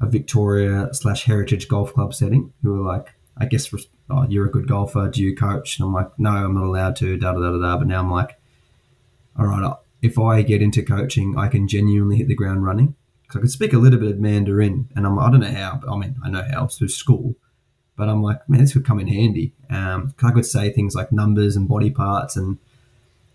a 0.00 0.06
Victoria 0.06 0.88
slash 0.92 1.24
Heritage 1.24 1.68
Golf 1.68 1.94
Club 1.94 2.12
setting, 2.12 2.52
who 2.62 2.72
were 2.72 2.86
like, 2.86 3.14
I 3.38 3.46
guess, 3.46 3.72
res- 3.72 3.86
oh, 4.10 4.26
you're 4.28 4.46
a 4.46 4.50
good 4.50 4.68
golfer. 4.68 5.08
Do 5.08 5.22
you 5.22 5.34
coach? 5.34 5.78
And 5.78 5.86
I'm 5.86 5.92
like, 5.92 6.18
no, 6.18 6.30
I'm 6.30 6.54
not 6.54 6.64
allowed 6.64 6.96
to. 6.96 7.16
Da 7.16 7.32
da 7.32 7.40
da 7.40 7.58
da. 7.58 7.76
But 7.78 7.86
now 7.86 8.00
I'm 8.00 8.10
like, 8.10 8.38
all 9.38 9.46
right, 9.46 9.74
if 10.02 10.18
I 10.18 10.42
get 10.42 10.62
into 10.62 10.82
coaching, 10.82 11.36
I 11.36 11.48
can 11.48 11.68
genuinely 11.68 12.16
hit 12.16 12.28
the 12.28 12.34
ground 12.34 12.64
running. 12.64 12.94
Because 13.22 13.38
I 13.38 13.40
could 13.40 13.50
speak 13.50 13.72
a 13.72 13.78
little 13.78 13.98
bit 13.98 14.12
of 14.12 14.20
Mandarin, 14.20 14.88
and 14.94 15.04
I'm 15.04 15.18
I 15.18 15.30
don't 15.30 15.40
know 15.40 15.52
how. 15.52 15.80
But 15.82 15.92
I 15.92 15.96
mean, 15.98 16.16
I 16.24 16.30
know 16.30 16.46
how 16.48 16.68
through 16.68 16.88
school, 16.88 17.34
but 17.96 18.08
I'm 18.08 18.22
like, 18.22 18.48
man, 18.48 18.60
this 18.60 18.74
would 18.74 18.86
come 18.86 19.00
in 19.00 19.08
handy. 19.08 19.52
Um, 19.68 20.14
I 20.22 20.30
could 20.30 20.46
say 20.46 20.70
things 20.70 20.94
like 20.94 21.10
numbers 21.10 21.56
and 21.56 21.68
body 21.68 21.90
parts, 21.90 22.36
and 22.36 22.58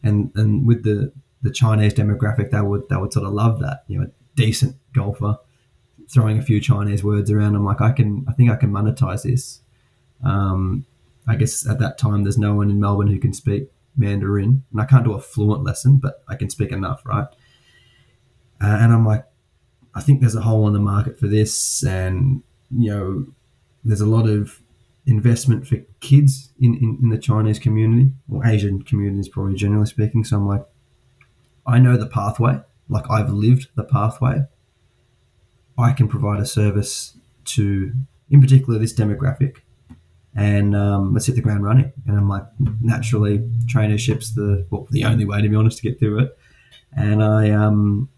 and 0.02 0.32
and 0.36 0.66
with 0.66 0.84
the 0.84 1.12
the 1.42 1.52
Chinese 1.52 1.94
demographic, 1.94 2.52
they 2.52 2.62
would 2.62 2.88
they 2.88 2.96
would 2.96 3.12
sort 3.12 3.26
of 3.26 3.34
love 3.34 3.60
that. 3.60 3.84
You 3.88 4.00
know, 4.00 4.06
a 4.06 4.12
decent 4.36 4.78
golfer 4.94 5.38
throwing 6.12 6.38
a 6.38 6.42
few 6.42 6.60
Chinese 6.60 7.04
words 7.04 7.32
around. 7.32 7.56
I'm 7.56 7.66
like, 7.66 7.82
I 7.82 7.92
can, 7.92 8.26
I 8.28 8.34
think 8.34 8.52
I 8.52 8.58
can 8.58 8.72
monetize 8.72 9.24
this. 9.24 9.61
Um, 10.24 10.86
I 11.28 11.36
guess 11.36 11.68
at 11.68 11.80
that 11.80 11.98
time, 11.98 12.24
there's 12.24 12.38
no 12.38 12.54
one 12.56 12.70
in 12.70 12.80
Melbourne 12.80 13.08
who 13.08 13.20
can 13.20 13.34
speak 13.34 13.70
Mandarin, 13.96 14.64
and 14.72 14.82
I 14.82 14.86
can't 14.86 15.04
do 15.04 15.14
a 15.14 15.22
fluent 15.22 15.64
lesson, 15.64 15.98
but 15.98 16.24
I 16.28 16.36
can 16.36 16.50
speak 16.50 16.72
enough, 16.72 17.06
right? 17.06 17.28
uh, 18.62 18.78
and 18.80 18.94
I'm 18.94 19.06
like, 19.06 19.26
I 19.96 20.02
think 20.02 20.22
there's 20.22 20.36
a 20.36 20.42
hole 20.42 20.68
in 20.68 20.74
the 20.74 20.80
market 20.80 21.20
for 21.20 21.28
this, 21.28 21.84
and 21.84 22.44
you 22.70 22.92
know, 22.92 23.26
there's 23.84 24.02
a 24.02 24.06
lot 24.06 24.30
of 24.30 24.62
investment 25.06 25.68
for 25.68 25.78
kids 26.00 26.54
in, 26.60 26.76
in, 26.76 27.00
in 27.02 27.10
the 27.10 27.18
Chinese 27.18 27.58
community 27.58 28.14
or 28.32 28.46
Asian 28.46 28.84
communities, 28.84 29.28
probably 29.28 29.56
generally 29.56 29.88
speaking. 29.88 30.24
So 30.24 30.38
I'm 30.38 30.48
like, 30.48 30.64
I 31.66 31.80
know 31.80 31.98
the 31.98 32.06
pathway, 32.06 32.60
like 32.88 33.10
I've 33.10 33.32
lived 33.32 33.70
the 33.76 33.84
pathway. 33.84 34.46
I 35.78 35.94
can 35.94 36.08
provide 36.08 36.40
a 36.40 36.46
service 36.46 37.18
to, 37.46 37.92
in 38.30 38.42
particular, 38.42 38.78
this 38.78 38.94
demographic, 38.94 39.58
and 40.36 40.76
um, 40.76 41.14
let's 41.14 41.26
hit 41.26 41.36
the 41.36 41.42
ground 41.42 41.64
running. 41.64 41.92
And 42.08 42.18
I'm 42.18 42.30
like, 42.30 42.44
naturally, 42.82 43.40
traineeship's 43.66 44.36
the 44.36 44.66
well, 44.70 44.88
the 44.92 45.04
only 45.04 45.26
way 45.26 45.42
to 45.42 45.50
be 45.50 45.56
honest 45.56 45.78
to 45.80 45.84
get 45.84 46.00
through 46.00 46.20
it. 46.20 46.38
And 46.94 47.24
I, 47.24 47.52
um, 47.52 48.10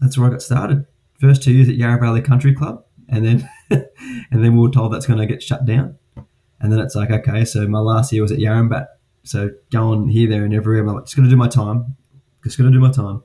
that's 0.00 0.18
where 0.18 0.28
I 0.28 0.30
got 0.30 0.42
started. 0.42 0.86
First 1.20 1.42
two 1.42 1.52
years 1.52 1.68
at 1.68 1.76
Yarra 1.76 2.00
Valley 2.00 2.20
Country 2.20 2.54
Club, 2.54 2.84
and 3.08 3.24
then, 3.24 3.48
and 3.70 4.44
then 4.44 4.56
we 4.56 4.60
were 4.60 4.70
told 4.70 4.92
that's 4.92 5.06
going 5.06 5.18
to 5.18 5.26
get 5.26 5.42
shut 5.42 5.64
down. 5.64 5.98
And 6.60 6.72
then 6.72 6.78
it's 6.78 6.94
like, 6.94 7.10
okay, 7.10 7.44
so 7.44 7.66
my 7.66 7.80
last 7.80 8.12
year 8.12 8.22
was 8.22 8.32
at 8.32 8.38
Yarrambat. 8.38 8.86
So 9.24 9.50
going 9.70 10.08
here, 10.08 10.28
there, 10.28 10.44
and 10.44 10.54
everywhere. 10.54 10.82
I'm 10.82 10.94
like, 10.94 11.04
just 11.04 11.16
going 11.16 11.24
to 11.24 11.30
do 11.30 11.36
my 11.36 11.48
time. 11.48 11.96
Just 12.44 12.58
going 12.58 12.70
to 12.70 12.76
do 12.76 12.82
my 12.82 12.90
time. 12.90 13.22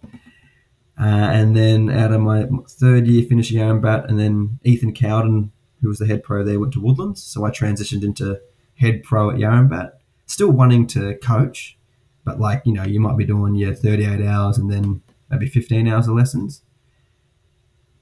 Uh, 1.00 1.30
and 1.32 1.56
then 1.56 1.90
out 1.92 2.12
of 2.12 2.22
my 2.22 2.48
third 2.68 3.06
year, 3.08 3.24
finished 3.28 3.54
Yarrambat, 3.54 4.10
and 4.10 4.20
then 4.20 4.60
Ethan 4.64 4.94
Cowden, 4.94 5.52
who 5.82 5.88
was 5.88 6.00
the 6.00 6.08
head 6.08 6.24
pro 6.24 6.44
there, 6.44 6.60
went 6.60 6.74
to 6.74 6.82
Woodlands. 6.82 7.24
So 7.24 7.46
I 7.46 7.52
transitioned 7.52 8.04
into 8.04 8.40
head 8.76 9.04
pro 9.04 9.30
at 9.30 9.38
Yarrambat. 9.38 9.94
Still 10.26 10.52
wanting 10.52 10.88
to 10.88 11.16
coach, 11.18 11.78
but 12.24 12.40
like, 12.40 12.62
you 12.66 12.74
know, 12.74 12.84
you 12.84 13.00
might 13.00 13.18
be 13.18 13.26
doing 13.26 13.56
your 13.56 13.74
38 13.74 14.26
hours 14.26 14.58
and 14.58 14.70
then 14.70 15.02
maybe 15.30 15.48
15 15.48 15.88
hours 15.88 16.08
of 16.08 16.16
lessons. 16.16 16.62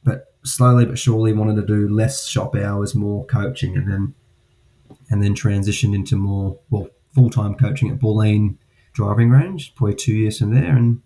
But 0.04 0.34
slowly 0.44 0.86
but 0.86 0.98
surely 0.98 1.34
wanted 1.34 1.56
to 1.58 1.66
do 1.66 1.88
less 1.88 2.28
shop 2.28 2.56
hours, 2.56 2.96
more 2.96 3.26
coaching, 3.26 3.76
and 3.78 3.92
then 3.92 4.16
and 5.10 5.22
then 5.22 5.36
transitioned 5.36 5.94
into 5.94 6.16
more 6.16 6.58
well 6.70 6.90
full 7.14 7.30
time 7.30 7.56
coaching 7.56 7.90
at 7.90 8.00
Bulleen 8.00 8.58
driving 8.94 9.30
range. 9.30 9.76
Probably 9.76 9.96
two 9.96 10.14
years 10.14 10.40
from 10.40 10.54
there, 10.54 10.76
and 10.76 11.02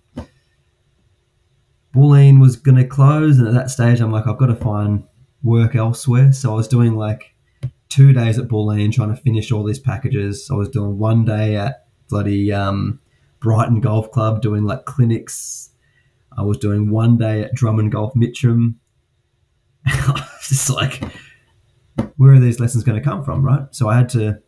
Bulleen 1.94 2.40
was 2.40 2.56
going 2.56 2.78
to 2.78 2.86
close, 2.86 3.38
and 3.38 3.48
at 3.48 3.54
that 3.54 3.70
stage, 3.70 4.00
I'm 4.00 4.12
like, 4.12 4.28
I've 4.28 4.38
got 4.38 4.48
to 4.48 4.56
find 4.56 5.06
work 5.44 5.76
elsewhere. 5.76 6.32
So 6.34 6.52
I 6.52 6.56
was 6.56 6.68
doing 6.68 6.96
like 6.96 7.36
two 7.88 8.14
days 8.14 8.38
at 8.38 8.48
Bulleen 8.48 8.94
trying 8.94 9.16
to 9.16 9.22
finish 9.22 9.52
all 9.52 9.64
these 9.64 9.80
packages. 9.80 10.50
I 10.52 10.56
was 10.56 10.70
doing 10.70 10.98
one 10.98 11.26
day 11.26 11.56
at 11.56 11.88
bloody 12.10 12.52
um, 12.52 13.00
Brighton 13.40 13.82
Golf 13.82 14.12
Club 14.12 14.42
doing 14.42 14.64
like 14.64 14.86
clinics. 14.86 15.72
I 16.38 16.44
was 16.44 16.58
doing 16.58 16.90
one 16.90 17.18
day 17.18 17.44
at 17.44 17.54
Drummond 17.54 17.92
Golf 17.92 18.16
Mitcham. 18.16 18.80
just 20.42 20.70
like 20.70 21.02
where 22.18 22.34
are 22.34 22.40
these 22.40 22.60
lessons 22.60 22.84
going 22.84 22.98
to 22.98 23.04
come 23.04 23.24
from, 23.24 23.44
right? 23.44 23.64
So 23.72 23.88
I 23.88 23.96
had 23.96 24.10
to 24.10 24.42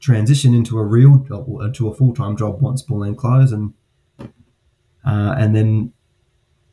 transition 0.00 0.54
into 0.54 0.78
a 0.78 0.84
real 0.84 1.16
job, 1.18 1.74
to 1.74 1.88
a 1.88 1.94
full 1.94 2.14
time 2.14 2.36
job 2.36 2.60
once 2.60 2.82
Bulleen 2.82 3.16
closed, 3.16 3.52
and 3.52 3.74
uh, 4.18 5.34
and 5.36 5.54
then 5.54 5.92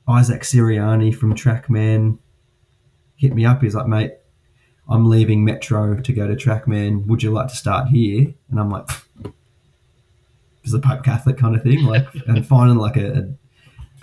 Isaac 0.07 0.41
Siriani 0.41 1.15
from 1.15 1.35
Trackman 1.35 2.19
hit 3.15 3.33
me 3.33 3.45
up. 3.45 3.61
He's 3.61 3.75
like, 3.75 3.87
mate, 3.87 4.13
I'm 4.89 5.09
leaving 5.09 5.43
Metro 5.43 5.99
to 5.99 6.13
go 6.13 6.27
to 6.27 6.35
Trackman. 6.35 7.05
Would 7.07 7.23
you 7.23 7.31
like 7.31 7.47
to 7.47 7.55
start 7.55 7.87
here? 7.89 8.33
And 8.49 8.59
I'm 8.59 8.69
like, 8.69 8.87
it's 10.63 10.73
a 10.73 10.79
Pope 10.79 11.03
Catholic 11.03 11.37
kind 11.37 11.55
of 11.55 11.63
thing, 11.63 11.83
like, 11.85 12.07
and 12.27 12.45
finding 12.45 12.77
like 12.77 12.97
a, 12.97 13.33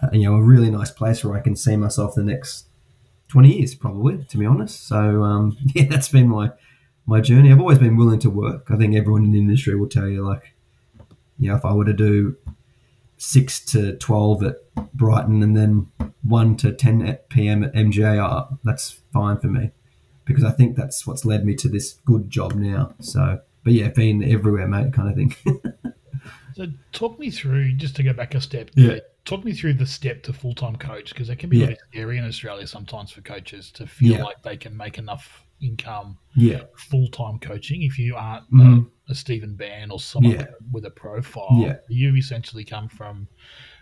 a, 0.00 0.16
you 0.16 0.28
know 0.28 0.36
a 0.36 0.42
really 0.42 0.70
nice 0.70 0.90
place 0.90 1.24
where 1.24 1.36
I 1.36 1.40
can 1.40 1.56
see 1.56 1.76
myself 1.76 2.14
the 2.14 2.24
next 2.24 2.66
20 3.32 3.56
years 3.56 3.74
probably 3.74 4.22
to 4.28 4.36
be 4.36 4.44
honest 4.44 4.86
so 4.86 5.22
um, 5.22 5.56
yeah 5.74 5.86
that's 5.88 6.10
been 6.10 6.28
my 6.28 6.50
my 7.06 7.18
journey 7.18 7.50
i've 7.50 7.60
always 7.60 7.78
been 7.78 7.96
willing 7.96 8.18
to 8.18 8.28
work 8.28 8.66
i 8.68 8.76
think 8.76 8.94
everyone 8.94 9.24
in 9.24 9.32
the 9.32 9.38
industry 9.38 9.74
will 9.74 9.88
tell 9.88 10.06
you 10.06 10.22
like 10.22 10.54
you 11.38 11.48
know 11.48 11.56
if 11.56 11.64
i 11.64 11.72
were 11.72 11.86
to 11.86 11.94
do 11.94 12.36
6 13.22 13.64
to 13.66 13.96
12 13.98 14.42
at 14.42 14.56
brighton 14.94 15.44
and 15.44 15.56
then 15.56 15.86
1 16.24 16.56
to 16.56 16.72
10 16.72 17.18
p.m 17.28 17.62
at 17.62 17.72
mja 17.74 18.58
that's 18.64 19.00
fine 19.12 19.38
for 19.38 19.46
me 19.46 19.70
because 20.24 20.42
i 20.42 20.50
think 20.50 20.74
that's 20.76 21.06
what's 21.06 21.24
led 21.24 21.44
me 21.44 21.54
to 21.54 21.68
this 21.68 21.92
good 22.04 22.28
job 22.28 22.54
now 22.54 22.92
so 22.98 23.38
but 23.62 23.74
yeah 23.74 23.88
being 23.90 24.24
everywhere 24.24 24.66
mate 24.66 24.92
kind 24.92 25.08
of 25.08 25.14
thing 25.14 25.54
so 26.54 26.66
talk 26.90 27.16
me 27.20 27.30
through 27.30 27.72
just 27.74 27.94
to 27.94 28.02
go 28.02 28.12
back 28.12 28.34
a 28.34 28.40
step 28.40 28.70
yeah 28.74 28.98
talk 29.24 29.44
me 29.44 29.52
through 29.52 29.74
the 29.74 29.86
step 29.86 30.24
to 30.24 30.32
full 30.32 30.54
time 30.54 30.74
coach 30.74 31.10
because 31.10 31.28
it 31.30 31.36
can 31.36 31.48
be 31.48 31.58
Yeah. 31.58 31.66
really 31.66 31.78
scary 31.92 32.18
in 32.18 32.24
Australia 32.24 32.66
sometimes 32.66 33.12
for 33.12 33.20
coaches 33.20 33.70
to 33.72 33.86
feel 33.86 34.14
Yeah. 34.16 34.24
like 34.24 34.42
they 34.42 34.56
can 34.56 34.76
make 34.76 34.98
enough 34.98 35.46
income 35.60 36.18
yeah 36.34 36.62
full 36.76 37.06
time 37.10 37.38
coaching 37.38 37.82
if 37.82 38.00
you 38.00 38.16
aren't 38.16 38.50
Mhm. 38.52 38.88
A, 39.12 39.14
Stephen 39.14 39.54
Bann 39.54 39.90
or 39.90 40.00
someone 40.00 40.32
Yeah. 40.34 40.46
with, 40.72 40.84
a, 40.84 40.90
profile. 40.90 41.48
Yeah. 41.52 41.76
You've 41.88 42.16
essentially 42.16 42.64
come 42.64 42.88
from 42.88 43.28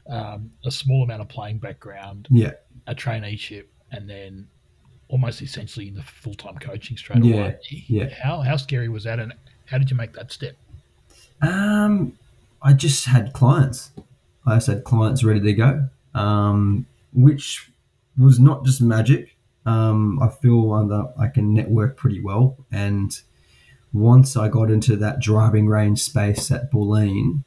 um, 0.09 0.51
a 0.65 0.71
small 0.71 1.03
amount 1.05 1.23
of 1.23 1.29
playing 1.29 1.59
background, 1.59 2.27
yeah 2.31 2.53
a 2.87 2.95
traineeship, 2.95 3.65
and 3.93 4.09
then 4.09 4.49
almost 5.09 5.43
essentially 5.43 5.89
in 5.89 5.95
the 5.95 6.03
full 6.03 6.35
time 6.35 6.57
coaching 6.59 6.97
straight 6.97 7.23
Yeah. 7.25 7.35
away. 7.35 7.59
Yeah. 7.89 8.09
How 8.23 8.41
how 8.41 8.57
scary 8.57 8.89
was 8.89 9.05
that, 9.05 9.19
and 9.21 9.33
how 9.67 9.79
did 9.79 9.91
you 9.91 9.97
make 9.97 10.13
that 10.15 10.33
step? 10.33 10.57
Um, 11.43 12.19
I 12.63 12.73
just 12.73 13.05
had 13.07 13.33
clients. 13.33 13.91
I 14.47 14.57
just 14.57 14.67
had 14.69 14.85
clients 14.85 15.23
ready 15.25 15.41
to 15.41 15.53
go, 15.53 15.89
um, 16.15 16.87
which 17.13 17.71
was 18.19 18.39
not 18.41 18.65
just 18.65 18.81
magic. 18.81 19.37
Um, 19.67 20.21
I 20.23 20.29
feel 20.29 20.87
that 20.89 21.15
I 21.19 21.29
can 21.29 21.53
network 21.55 21.97
pretty 21.97 22.21
well, 22.21 22.57
and 22.73 23.11
once 23.93 24.37
I 24.37 24.49
got 24.49 24.71
into 24.71 24.97
that 24.97 25.21
driving 25.21 25.69
range 25.69 26.03
space 26.03 26.51
at 26.51 26.71
Bulleen, 26.71 27.45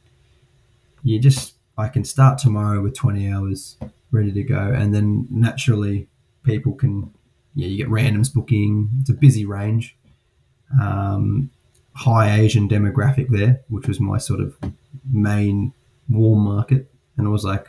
you 1.02 1.18
just 1.18 1.54
I 1.76 1.88
can 1.88 2.04
start 2.04 2.38
tomorrow 2.38 2.82
with 2.82 2.94
twenty 2.94 3.30
hours 3.30 3.76
ready 4.10 4.32
to 4.32 4.42
go, 4.42 4.72
and 4.74 4.94
then 4.94 5.26
naturally 5.30 6.08
people 6.42 6.72
can 6.74 7.12
yeah 7.54 7.68
you 7.68 7.76
get 7.76 7.88
randoms 7.88 8.32
booking. 8.32 8.90
It's 9.00 9.10
a 9.10 9.14
busy 9.14 9.44
range. 9.44 9.96
Um, 10.80 11.50
high 11.94 12.38
Asian 12.38 12.68
demographic 12.68 13.28
there, 13.28 13.60
which 13.68 13.86
was 13.86 14.00
my 14.00 14.18
sort 14.18 14.40
of 14.40 14.56
main 15.12 15.72
warm 16.08 16.40
market. 16.40 16.90
And 17.16 17.26
I 17.26 17.30
was 17.30 17.44
like, 17.44 17.68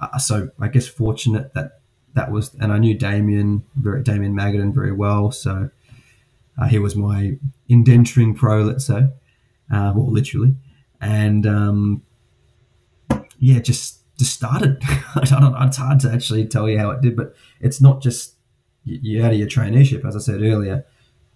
uh, 0.00 0.18
so 0.18 0.50
I 0.60 0.68
guess 0.68 0.88
fortunate 0.88 1.54
that 1.54 1.80
that 2.14 2.32
was, 2.32 2.54
and 2.54 2.72
I 2.72 2.78
knew 2.78 2.98
Damien, 2.98 3.64
very, 3.76 4.02
Damien 4.02 4.34
Magadan 4.34 4.74
very 4.74 4.92
well. 4.92 5.30
So 5.30 5.70
uh, 6.60 6.66
he 6.66 6.78
was 6.78 6.96
my 6.96 7.38
indenturing 7.70 8.36
pro, 8.36 8.62
let's 8.62 8.86
say, 8.86 9.08
uh, 9.72 9.92
well, 9.94 10.10
literally. 10.10 10.56
And 11.00 11.46
um, 11.46 12.02
yeah, 13.38 13.60
just 13.60 14.00
just 14.18 14.34
started. 14.34 14.82
I 15.14 15.24
don't, 15.24 15.54
it's 15.62 15.76
hard 15.76 16.00
to 16.00 16.12
actually 16.12 16.46
tell 16.46 16.68
you 16.68 16.78
how 16.78 16.90
it 16.90 17.00
did, 17.00 17.16
but 17.16 17.34
it's 17.60 17.80
not 17.80 18.02
just 18.02 18.34
you 18.84 19.22
out 19.22 19.32
of 19.32 19.38
your 19.38 19.48
traineeship, 19.48 20.06
as 20.06 20.16
I 20.16 20.18
said 20.18 20.42
earlier 20.42 20.84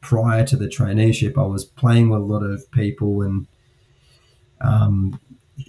prior 0.03 0.45
to 0.45 0.57
the 0.57 0.67
traineeship, 0.67 1.39
I 1.39 1.47
was 1.47 1.65
playing 1.65 2.11
with 2.11 2.21
a 2.21 2.25
lot 2.25 2.43
of 2.43 2.71
people 2.73 3.23
and 3.23 3.47
um, 4.61 5.19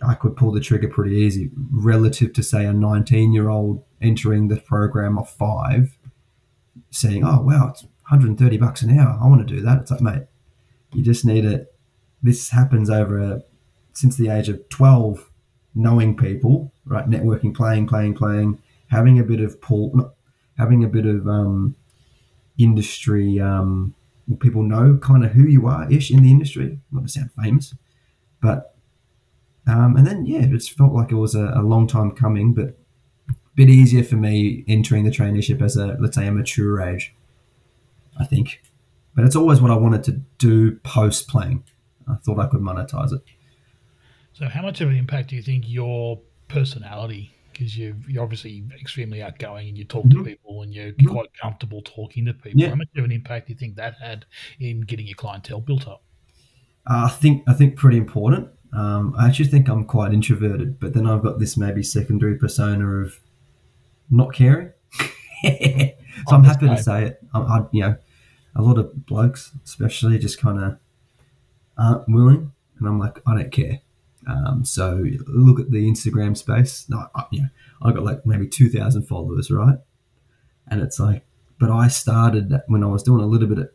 I 0.05 0.15
could 0.15 0.35
pull 0.35 0.51
the 0.51 0.59
trigger 0.59 0.89
pretty 0.89 1.15
easy 1.15 1.51
relative 1.71 2.33
to, 2.33 2.43
say, 2.43 2.65
a 2.65 2.73
19 2.73 3.31
year 3.31 3.49
old 3.49 3.83
entering 4.01 4.49
the 4.49 4.57
program 4.57 5.17
of 5.17 5.29
five, 5.29 5.97
saying, 6.89 7.23
oh, 7.23 7.41
wow, 7.41 7.69
it's 7.69 7.85
130 8.09 8.57
bucks 8.57 8.81
an 8.81 8.97
hour. 8.97 9.17
I 9.21 9.27
want 9.27 9.47
to 9.47 9.55
do 9.55 9.61
that. 9.61 9.79
It's 9.79 9.91
like, 9.91 10.01
mate, 10.01 10.23
you 10.93 11.03
just 11.03 11.25
need 11.25 11.45
it. 11.45 11.73
This 12.21 12.49
happens 12.49 12.89
over 12.89 13.17
a, 13.17 13.43
since 13.93 14.15
the 14.15 14.29
age 14.29 14.49
of 14.49 14.67
12, 14.69 15.29
knowing 15.75 16.15
people, 16.15 16.71
right? 16.85 17.09
Networking, 17.09 17.53
playing, 17.55 17.87
playing, 17.87 18.15
playing, 18.15 18.61
having 18.87 19.19
a 19.19 19.23
bit 19.23 19.39
of 19.39 19.59
pull, 19.61 20.13
having 20.57 20.83
a 20.83 20.87
bit 20.87 21.05
of 21.05 21.27
um, 21.27 21.75
industry. 22.57 23.39
Um, 23.39 23.95
people 24.39 24.63
know 24.63 24.97
kind 24.97 25.25
of 25.25 25.31
who 25.31 25.43
you 25.43 25.67
are 25.67 25.91
ish 25.91 26.11
in 26.11 26.23
the 26.23 26.31
industry. 26.31 26.79
Not 26.91 27.03
to 27.03 27.09
sound 27.09 27.31
famous, 27.41 27.75
but 28.41 28.75
um, 29.67 29.95
and 29.95 30.05
then 30.05 30.25
yeah, 30.25 30.41
it 30.41 30.49
just 30.49 30.71
felt 30.77 30.93
like 30.93 31.11
it 31.11 31.15
was 31.15 31.35
a, 31.35 31.53
a 31.55 31.61
long 31.61 31.87
time 31.87 32.11
coming, 32.11 32.53
but 32.53 32.77
a 33.29 33.33
bit 33.55 33.69
easier 33.69 34.03
for 34.03 34.15
me 34.15 34.63
entering 34.67 35.05
the 35.05 35.11
traineeship 35.11 35.61
as 35.61 35.77
a 35.77 35.97
let's 35.99 36.15
say 36.15 36.27
a 36.27 36.31
mature 36.31 36.81
age. 36.81 37.13
I 38.19 38.25
think, 38.25 38.61
but 39.15 39.25
it's 39.25 39.35
always 39.35 39.59
what 39.61 39.71
I 39.71 39.75
wanted 39.75 40.03
to 40.05 40.11
do 40.37 40.75
post 40.77 41.27
playing. 41.27 41.63
I 42.07 42.15
thought 42.15 42.39
I 42.39 42.47
could 42.47 42.61
monetize 42.61 43.13
it. 43.13 43.21
So, 44.33 44.47
how 44.47 44.61
much 44.61 44.81
of 44.81 44.89
an 44.89 44.95
impact 44.95 45.29
do 45.29 45.35
you 45.35 45.41
think 45.41 45.65
your 45.67 46.19
personality, 46.47 47.31
because 47.51 47.77
you 47.77 47.95
you're 48.07 48.23
obviously 48.23 48.63
extremely 48.79 49.21
outgoing 49.21 49.67
and 49.69 49.77
you 49.77 49.83
talk 49.85 50.09
to 50.09 50.17
Mhm. 50.17 50.25
people 50.25 50.61
and 50.63 50.73
you're 50.73 50.91
Mhm. 50.93 51.07
quite 51.07 51.29
comfortable 51.41 51.81
talking 51.83 52.25
to 52.25 52.33
people, 52.33 52.59
Yeah. 52.59 52.69
how 52.69 52.75
much 52.75 52.89
of 52.95 53.03
an 53.05 53.11
impact 53.11 53.47
do 53.47 53.53
you 53.53 53.59
think 53.59 53.75
that 53.75 53.95
had 54.01 54.25
in 54.59 54.81
getting 54.81 55.05
your 55.07 55.15
clientele 55.15 55.61
built 55.61 55.87
up? 55.87 56.03
Uh, 56.85 57.05
I 57.05 57.09
think 57.09 57.43
I 57.47 57.53
think 57.53 57.75
pretty 57.75 57.97
important. 57.97 58.49
Um, 58.73 59.13
I 59.17 59.27
actually 59.27 59.49
think 59.49 59.69
I'm 59.69 59.85
quite 59.85 60.13
introverted, 60.13 60.79
but 60.79 60.93
then 60.93 61.05
I've 61.05 61.21
got 61.21 61.37
this 61.39 61.55
maybe 61.55 61.83
secondary 61.83 62.35
persona 62.37 62.87
of 62.87 63.19
not 64.09 64.33
caring. 64.33 64.71
so 65.43 66.35
I'm 66.35 66.43
happy 66.43 66.67
to 66.67 66.77
say 66.81 67.05
it. 67.05 67.19
I, 67.33 67.39
I, 67.39 67.65
you 67.71 67.81
know, 67.81 67.95
a 68.55 68.61
lot 68.61 68.77
of 68.77 69.05
blokes, 69.05 69.51
especially, 69.65 70.19
just 70.19 70.39
kind 70.39 70.63
of 70.63 70.77
aren't 71.77 72.07
willing, 72.07 72.51
and 72.77 72.87
I'm 72.87 72.99
like, 72.99 73.19
I 73.25 73.35
don't 73.35 73.51
care. 73.51 73.79
Um, 74.27 74.63
so 74.63 75.03
look 75.27 75.59
at 75.59 75.71
the 75.71 75.89
Instagram 75.89 76.37
space. 76.37 76.85
No, 76.87 77.07
I, 77.13 77.25
you 77.31 77.41
know, 77.41 77.49
I 77.81 77.91
got 77.91 78.03
like 78.03 78.25
maybe 78.25 78.47
two 78.47 78.69
thousand 78.69 79.03
followers, 79.03 79.51
right? 79.51 79.77
And 80.67 80.81
it's 80.81 80.99
like, 80.99 81.25
but 81.59 81.69
I 81.69 81.87
started 81.87 82.53
when 82.67 82.83
I 82.83 82.87
was 82.87 83.03
doing 83.03 83.21
a 83.21 83.25
little 83.25 83.47
bit 83.47 83.59
of 83.59 83.69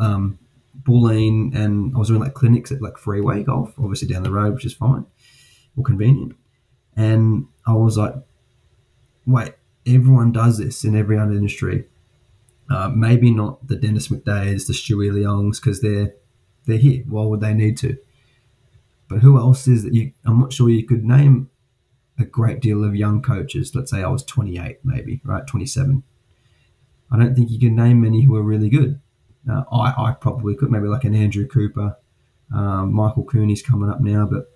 um, 0.00 0.38
Bulleen, 0.82 1.54
and 1.54 1.94
I 1.94 1.98
was 1.98 2.08
doing 2.08 2.20
like 2.20 2.34
clinics 2.34 2.70
at 2.70 2.82
like 2.82 2.98
Freeway 2.98 3.42
Golf, 3.42 3.74
obviously 3.78 4.08
down 4.08 4.22
the 4.22 4.30
road, 4.30 4.54
which 4.54 4.64
is 4.64 4.74
fine 4.74 5.06
or 5.76 5.84
convenient. 5.84 6.36
And 6.96 7.46
I 7.66 7.72
was 7.72 7.96
like, 7.96 8.14
wait, 9.26 9.54
everyone 9.86 10.32
does 10.32 10.58
this 10.58 10.84
in 10.84 10.94
every 10.94 11.18
other 11.18 11.32
industry. 11.32 11.86
Uh, 12.70 12.88
maybe 12.88 13.32
not 13.32 13.66
the 13.66 13.76
Dennis 13.76 14.08
McDades, 14.08 14.66
the 14.66 14.72
Stewie 14.72 15.12
Leongs, 15.12 15.58
because 15.58 15.80
they're 15.80 16.14
they're 16.66 16.78
here. 16.78 17.02
Why 17.08 17.24
would 17.24 17.40
they 17.40 17.52
need 17.52 17.76
to? 17.78 17.96
But 19.08 19.20
who 19.20 19.38
else 19.38 19.66
is 19.66 19.82
that 19.82 19.92
you? 19.92 20.12
I'm 20.24 20.38
not 20.38 20.52
sure 20.52 20.70
you 20.70 20.86
could 20.86 21.04
name 21.04 21.50
a 22.18 22.24
great 22.24 22.60
deal 22.60 22.84
of 22.84 22.94
young 22.94 23.22
coaches. 23.22 23.74
Let's 23.74 23.90
say 23.90 24.02
I 24.02 24.08
was 24.08 24.22
28, 24.24 24.78
maybe 24.84 25.20
right, 25.24 25.46
27. 25.46 26.02
I 27.10 27.18
don't 27.18 27.34
think 27.34 27.50
you 27.50 27.58
can 27.58 27.74
name 27.74 28.00
many 28.02 28.22
who 28.22 28.36
are 28.36 28.42
really 28.42 28.68
good. 28.68 29.00
Uh, 29.50 29.64
I, 29.72 30.10
I 30.10 30.12
probably 30.12 30.54
could, 30.54 30.70
maybe 30.70 30.86
like 30.86 31.04
an 31.04 31.14
Andrew 31.14 31.46
Cooper, 31.48 31.96
um, 32.54 32.92
Michael 32.92 33.24
Cooney's 33.24 33.62
coming 33.62 33.90
up 33.90 34.00
now, 34.00 34.26
but 34.26 34.52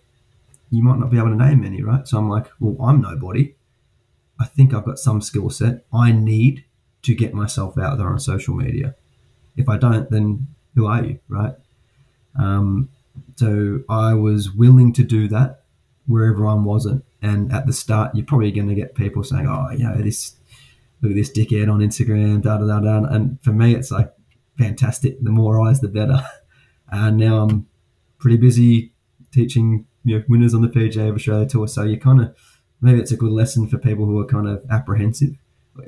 you 0.70 0.82
might 0.82 0.98
not 0.98 1.10
be 1.10 1.18
able 1.18 1.30
to 1.30 1.36
name 1.36 1.64
any, 1.64 1.82
right? 1.82 2.06
So 2.06 2.18
I'm 2.18 2.28
like, 2.28 2.46
well, 2.60 2.76
I'm 2.86 3.00
nobody. 3.00 3.54
I 4.38 4.44
think 4.44 4.74
I've 4.74 4.84
got 4.84 4.98
some 4.98 5.20
skill 5.20 5.50
set. 5.50 5.84
I 5.92 6.12
need 6.12 6.64
to 7.04 7.14
get 7.14 7.34
myself 7.34 7.78
out 7.78 7.98
there 7.98 8.08
on 8.08 8.18
social 8.18 8.54
media. 8.54 8.94
If 9.56 9.68
I 9.68 9.76
don't, 9.76 10.10
then 10.10 10.48
who 10.74 10.86
are 10.86 11.04
you, 11.04 11.18
right? 11.28 11.54
Um, 12.38 12.88
so 13.36 13.80
I 13.88 14.14
was 14.14 14.50
willing 14.50 14.92
to 14.94 15.04
do 15.04 15.28
that 15.28 15.62
where 16.06 16.24
everyone 16.24 16.64
wasn't. 16.64 17.04
And 17.22 17.52
at 17.52 17.66
the 17.66 17.72
start, 17.72 18.14
you're 18.14 18.26
probably 18.26 18.50
going 18.50 18.68
to 18.68 18.74
get 18.74 18.94
people 18.94 19.22
saying, 19.22 19.46
"Oh, 19.46 19.70
you 19.70 19.84
know, 19.84 19.94
this 19.96 20.34
look 21.00 21.12
at 21.12 21.16
this 21.16 21.30
dickhead 21.30 21.72
on 21.72 21.80
Instagram, 21.80 22.42
da 22.42 22.58
da 22.58 22.66
da 22.66 22.80
da." 22.80 23.06
And 23.08 23.40
for 23.42 23.52
me, 23.52 23.74
it's 23.74 23.90
like 23.90 24.12
fantastic. 24.58 25.22
The 25.22 25.30
more 25.30 25.60
eyes, 25.66 25.80
the 25.80 25.88
better. 25.88 26.22
And 26.90 27.16
now 27.16 27.42
I'm 27.42 27.66
pretty 28.18 28.36
busy 28.36 28.92
teaching 29.32 29.86
you 30.04 30.18
know, 30.18 30.24
winners 30.28 30.54
on 30.54 30.62
the 30.62 30.68
PGA 30.68 31.08
of 31.08 31.16
Australia 31.16 31.46
tour. 31.46 31.66
So 31.66 31.82
you 31.82 31.98
kind 31.98 32.20
of 32.20 32.36
maybe 32.80 33.00
it's 33.00 33.10
a 33.10 33.16
good 33.16 33.32
lesson 33.32 33.66
for 33.66 33.78
people 33.78 34.04
who 34.06 34.20
are 34.20 34.26
kind 34.26 34.46
of 34.46 34.64
apprehensive. 34.70 35.34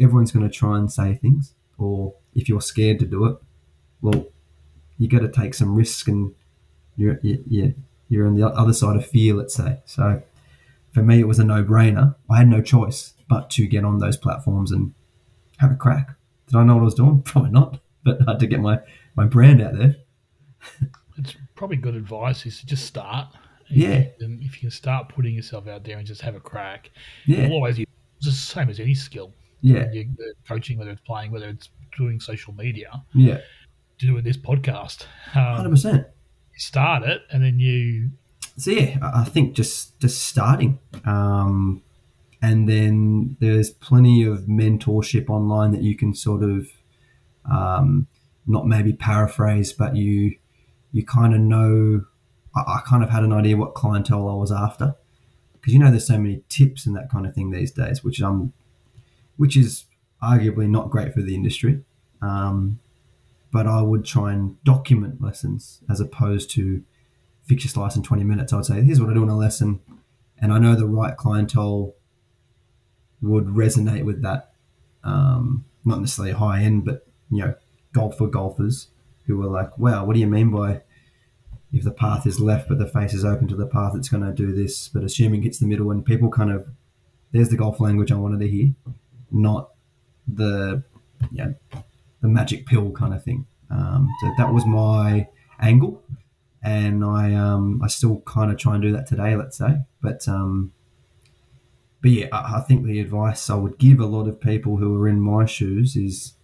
Everyone's 0.01 0.33
going 0.33 0.49
to 0.49 0.55
try 0.55 0.79
and 0.79 0.91
say 0.91 1.15
things, 1.15 1.55
or 1.79 2.15
if 2.35 2.49
you're 2.49 2.61
scared 2.61 2.99
to 3.01 3.07
do 3.07 3.27
it, 3.27 3.37
well, 4.01 4.27
you 4.99 5.09
got 5.09 5.21
to 5.21 5.29
take 5.29 5.55
some 5.55 5.75
risk, 5.75 6.09
and 6.09 6.35
you're 6.97 7.19
you, 7.23 7.75
you're 8.09 8.27
on 8.27 8.37
the 8.37 8.47
other 8.47 8.73
side 8.73 8.97
of 8.97 9.07
fear, 9.07 9.35
let's 9.35 9.55
say. 9.55 9.81
So 9.85 10.23
for 10.93 11.03
me, 11.03 11.21
it 11.21 11.29
was 11.29 11.39
a 11.39 11.45
no-brainer. 11.45 12.15
I 12.31 12.39
had 12.39 12.49
no 12.49 12.63
choice 12.63 13.15
but 13.29 13.51
to 13.51 13.67
get 13.67 13.85
on 13.85 13.99
those 13.99 14.17
platforms 14.17 14.71
and 14.71 14.95
have 15.59 15.73
a 15.73 15.77
crack. 15.77 16.15
Did 16.47 16.57
I 16.57 16.65
know 16.65 16.75
what 16.75 16.83
I 16.83 16.85
was 16.85 16.95
doing? 16.95 17.23
Probably 17.25 17.51
not, 17.51 17.81
but 18.05 18.19
I 18.27 18.33
had 18.33 18.41
to 18.41 18.47
get 18.47 18.61
my 18.61 18.81
my 19.15 19.27
brand 19.27 19.61
out 19.63 19.77
there. 19.77 19.97
it's 21.19 21.37
probably 21.55 21.77
good 21.77 21.95
advice 21.95 22.45
is 22.45 22.61
to 22.61 22.67
just 22.67 22.85
start 22.85 23.29
yeah. 23.69 24.05
And 24.21 24.43
if 24.43 24.55
you 24.55 24.61
can 24.61 24.71
start 24.71 25.09
putting 25.09 25.35
yourself 25.35 25.67
out 25.67 25.85
there 25.85 25.99
and 25.99 26.07
just 26.07 26.21
have 26.23 26.35
a 26.35 26.41
crack, 26.41 26.91
yeah. 27.27 27.49
always 27.51 27.79
it's 27.79 27.89
the 28.23 28.31
same 28.33 28.69
as 28.69 28.81
any 28.81 28.95
skill. 28.95 29.33
Yeah. 29.61 29.91
You, 29.93 30.09
coaching, 30.47 30.79
whether 30.79 30.91
it's 30.91 31.01
playing, 31.01 31.33
whether 31.33 31.49
it's 31.49 31.69
doing 31.97 32.21
social 32.21 32.55
media. 32.55 33.03
Yeah. 33.15 33.39
Doing 33.99 34.25
this 34.25 34.37
podcast. 34.37 35.05
Um, 35.35 35.73
100%. 35.73 36.05
You 36.05 36.59
start 36.59 37.03
it 37.03 37.23
and 37.31 37.43
then 37.43 37.59
you. 37.59 38.11
So, 38.57 38.71
yeah, 38.71 38.99
I 39.03 39.25
think 39.25 39.55
just, 39.55 39.99
just 40.01 40.23
starting. 40.23 40.79
Um, 41.05 41.83
and 42.43 42.69
then 42.69 43.37
there's 43.41 43.71
plenty 43.71 44.25
of 44.25 44.41
mentorship 44.43 45.29
online 45.29 45.73
that 45.73 45.83
you 45.83 45.97
can 45.97 46.15
sort 46.15 46.43
of 46.43 46.69
um, 47.51 48.07
not 48.47 48.67
maybe 48.67 48.93
paraphrase, 48.93 49.73
but 49.73 49.97
you 49.97 50.37
you 50.93 51.05
kind 51.05 51.35
of 51.35 51.41
know 51.41 52.05
I, 52.55 52.61
I 52.61 52.81
kind 52.87 53.03
of 53.03 53.11
had 53.11 53.23
an 53.23 53.33
idea 53.33 53.57
what 53.57 53.75
clientele 53.75 54.29
I 54.29 54.35
was 54.35 54.53
after 54.53 54.95
because 55.55 55.73
you 55.73 55.79
know 55.79 55.91
there's 55.91 56.07
so 56.07 56.19
many 56.19 56.43
tips 56.49 56.87
and 56.87 56.95
that 56.97 57.11
kind 57.11 57.27
of 57.27 57.35
thing 57.35 57.51
these 57.51 57.73
days, 57.73 58.05
which 58.05 58.23
um, 58.23 58.53
which 59.37 59.57
is 59.57 59.85
arguably 60.23 60.69
not 60.69 60.91
great 60.91 61.13
for 61.13 61.23
the 61.23 61.35
industry. 61.35 61.83
Um, 62.23 62.81
but 63.53 63.67
I 63.67 63.81
would 63.81 64.05
try 64.05 64.33
and 64.33 64.63
document 64.65 65.23
lessons 65.23 65.81
as 65.89 66.01
opposed 66.01 66.51
to 66.53 66.83
fix 67.45 67.65
your 67.65 67.71
slice 67.71 67.97
in 67.97 68.03
20 68.03 68.25
minutes. 68.25 68.53
I 68.53 68.57
would 68.57 68.67
say, 68.67 68.83
here's 68.83 69.01
what 69.01 69.11
I 69.11 69.15
do 69.15 69.23
in 69.23 69.29
a 69.29 69.37
lesson. 69.37 69.81
And 70.39 70.53
I 70.53 70.59
know 70.59 70.75
the 70.75 70.87
right 70.87 71.17
clientele 71.17 71.95
would 73.23 73.47
resonate 73.47 74.05
with 74.05 74.23
that. 74.23 74.53
Um, 75.05 75.65
not 75.85 76.01
necessarily 76.01 76.33
high 76.33 76.63
end, 76.63 76.85
but, 76.85 77.07
you 77.31 77.45
know, 77.45 77.55
golfer 77.93 78.27
golfers 78.27 78.89
who 79.27 79.41
are 79.43 79.49
like, 79.49 79.79
wow, 79.79 80.05
what 80.05 80.15
do 80.15 80.21
you 80.21 80.27
mean 80.27 80.51
by 80.51 80.83
if 81.73 81.85
the 81.85 81.91
path 81.91 82.27
is 82.27 82.41
left 82.41 82.69
but 82.69 82.79
the 82.79 82.87
face 82.87 83.13
is 83.13 83.25
open 83.25 83.49
to 83.49 83.57
the 83.57 83.67
path, 83.67 83.93
it's 83.95 84.09
going 84.09 84.25
to 84.25 84.33
do 84.33 84.53
this. 84.53 84.89
But 84.89 85.05
assuming 85.05 85.45
it's 85.45 85.59
the 85.59 85.67
middle, 85.67 85.91
and 85.91 86.05
people 86.05 86.31
kind 86.31 86.51
of, 86.51 86.69
there's 87.33 87.49
the 87.49 87.57
golf 87.57 87.81
language 87.81 88.13
I 88.13 88.17
wanted 88.17 88.41
to 88.41 88.49
hear, 88.49 88.75
not 89.31 89.71
the, 90.27 90.83
yeah, 91.31 91.51
the 92.21 92.29
magic 92.29 92.67
pill 92.67 92.91
kind 92.93 93.15
of 93.15 93.23
thing. 93.23 93.47
Um, 93.71 94.09
so 94.21 94.33
that 94.39 94.53
was 94.53 94.65
my 94.67 95.29
angle, 95.61 96.03
and 96.63 97.05
I 97.05 97.35
um, 97.35 97.81
I 97.83 97.89
still 97.89 98.21
kind 98.21 98.51
of 98.51 98.59
try 98.59 98.75
and 98.75 98.83
do 98.83 98.93
that 98.93 99.07
today, 99.07 99.37
let's 99.37 99.59
say. 99.59 99.79
But 100.01 100.27
um, 100.29 100.73
but 102.01 102.11
yeah, 102.11 102.27
I, 102.33 102.59
I 102.59 102.61
think 102.61 102.87
the 102.87 103.01
advice 103.01 103.51
I 103.51 103.55
would 103.55 103.79
give 103.79 104.01
a 104.01 104.07
lot 104.07 104.29
of 104.29 104.41
people 104.41 104.77
who 104.77 105.01
are 105.03 105.09
in 105.09 105.21
my 105.21 105.47
shoes 105.47 105.97
is 105.97 106.35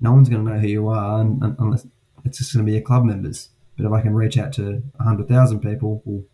no 0.00 0.12
one's 0.12 0.28
going 0.28 0.44
to 0.44 0.52
know 0.52 0.58
who 0.58 0.68
you 0.68 0.88
are 0.88 1.20
unless 1.20 1.86
it's 2.24 2.38
just 2.38 2.54
going 2.54 2.64
to 2.64 2.70
be 2.70 2.74
your 2.74 2.82
club 2.82 3.04
members. 3.04 3.50
But 3.76 3.86
if 3.86 3.92
I 3.92 4.00
can 4.00 4.14
reach 4.14 4.38
out 4.38 4.52
to 4.54 4.82
100,000 4.96 5.60
people, 5.60 6.02
well, 6.04 6.24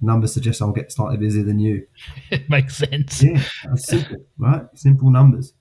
numbers 0.00 0.32
suggest 0.32 0.62
I'll 0.62 0.72
get 0.72 0.92
slightly 0.92 1.16
busier 1.16 1.44
than 1.44 1.58
you. 1.58 1.86
It 2.30 2.48
makes 2.50 2.76
sense. 2.76 3.22
Yeah, 3.22 3.42
simple, 3.76 4.16
right? 4.38 4.66
Simple 4.74 5.10
numbers. 5.10 5.54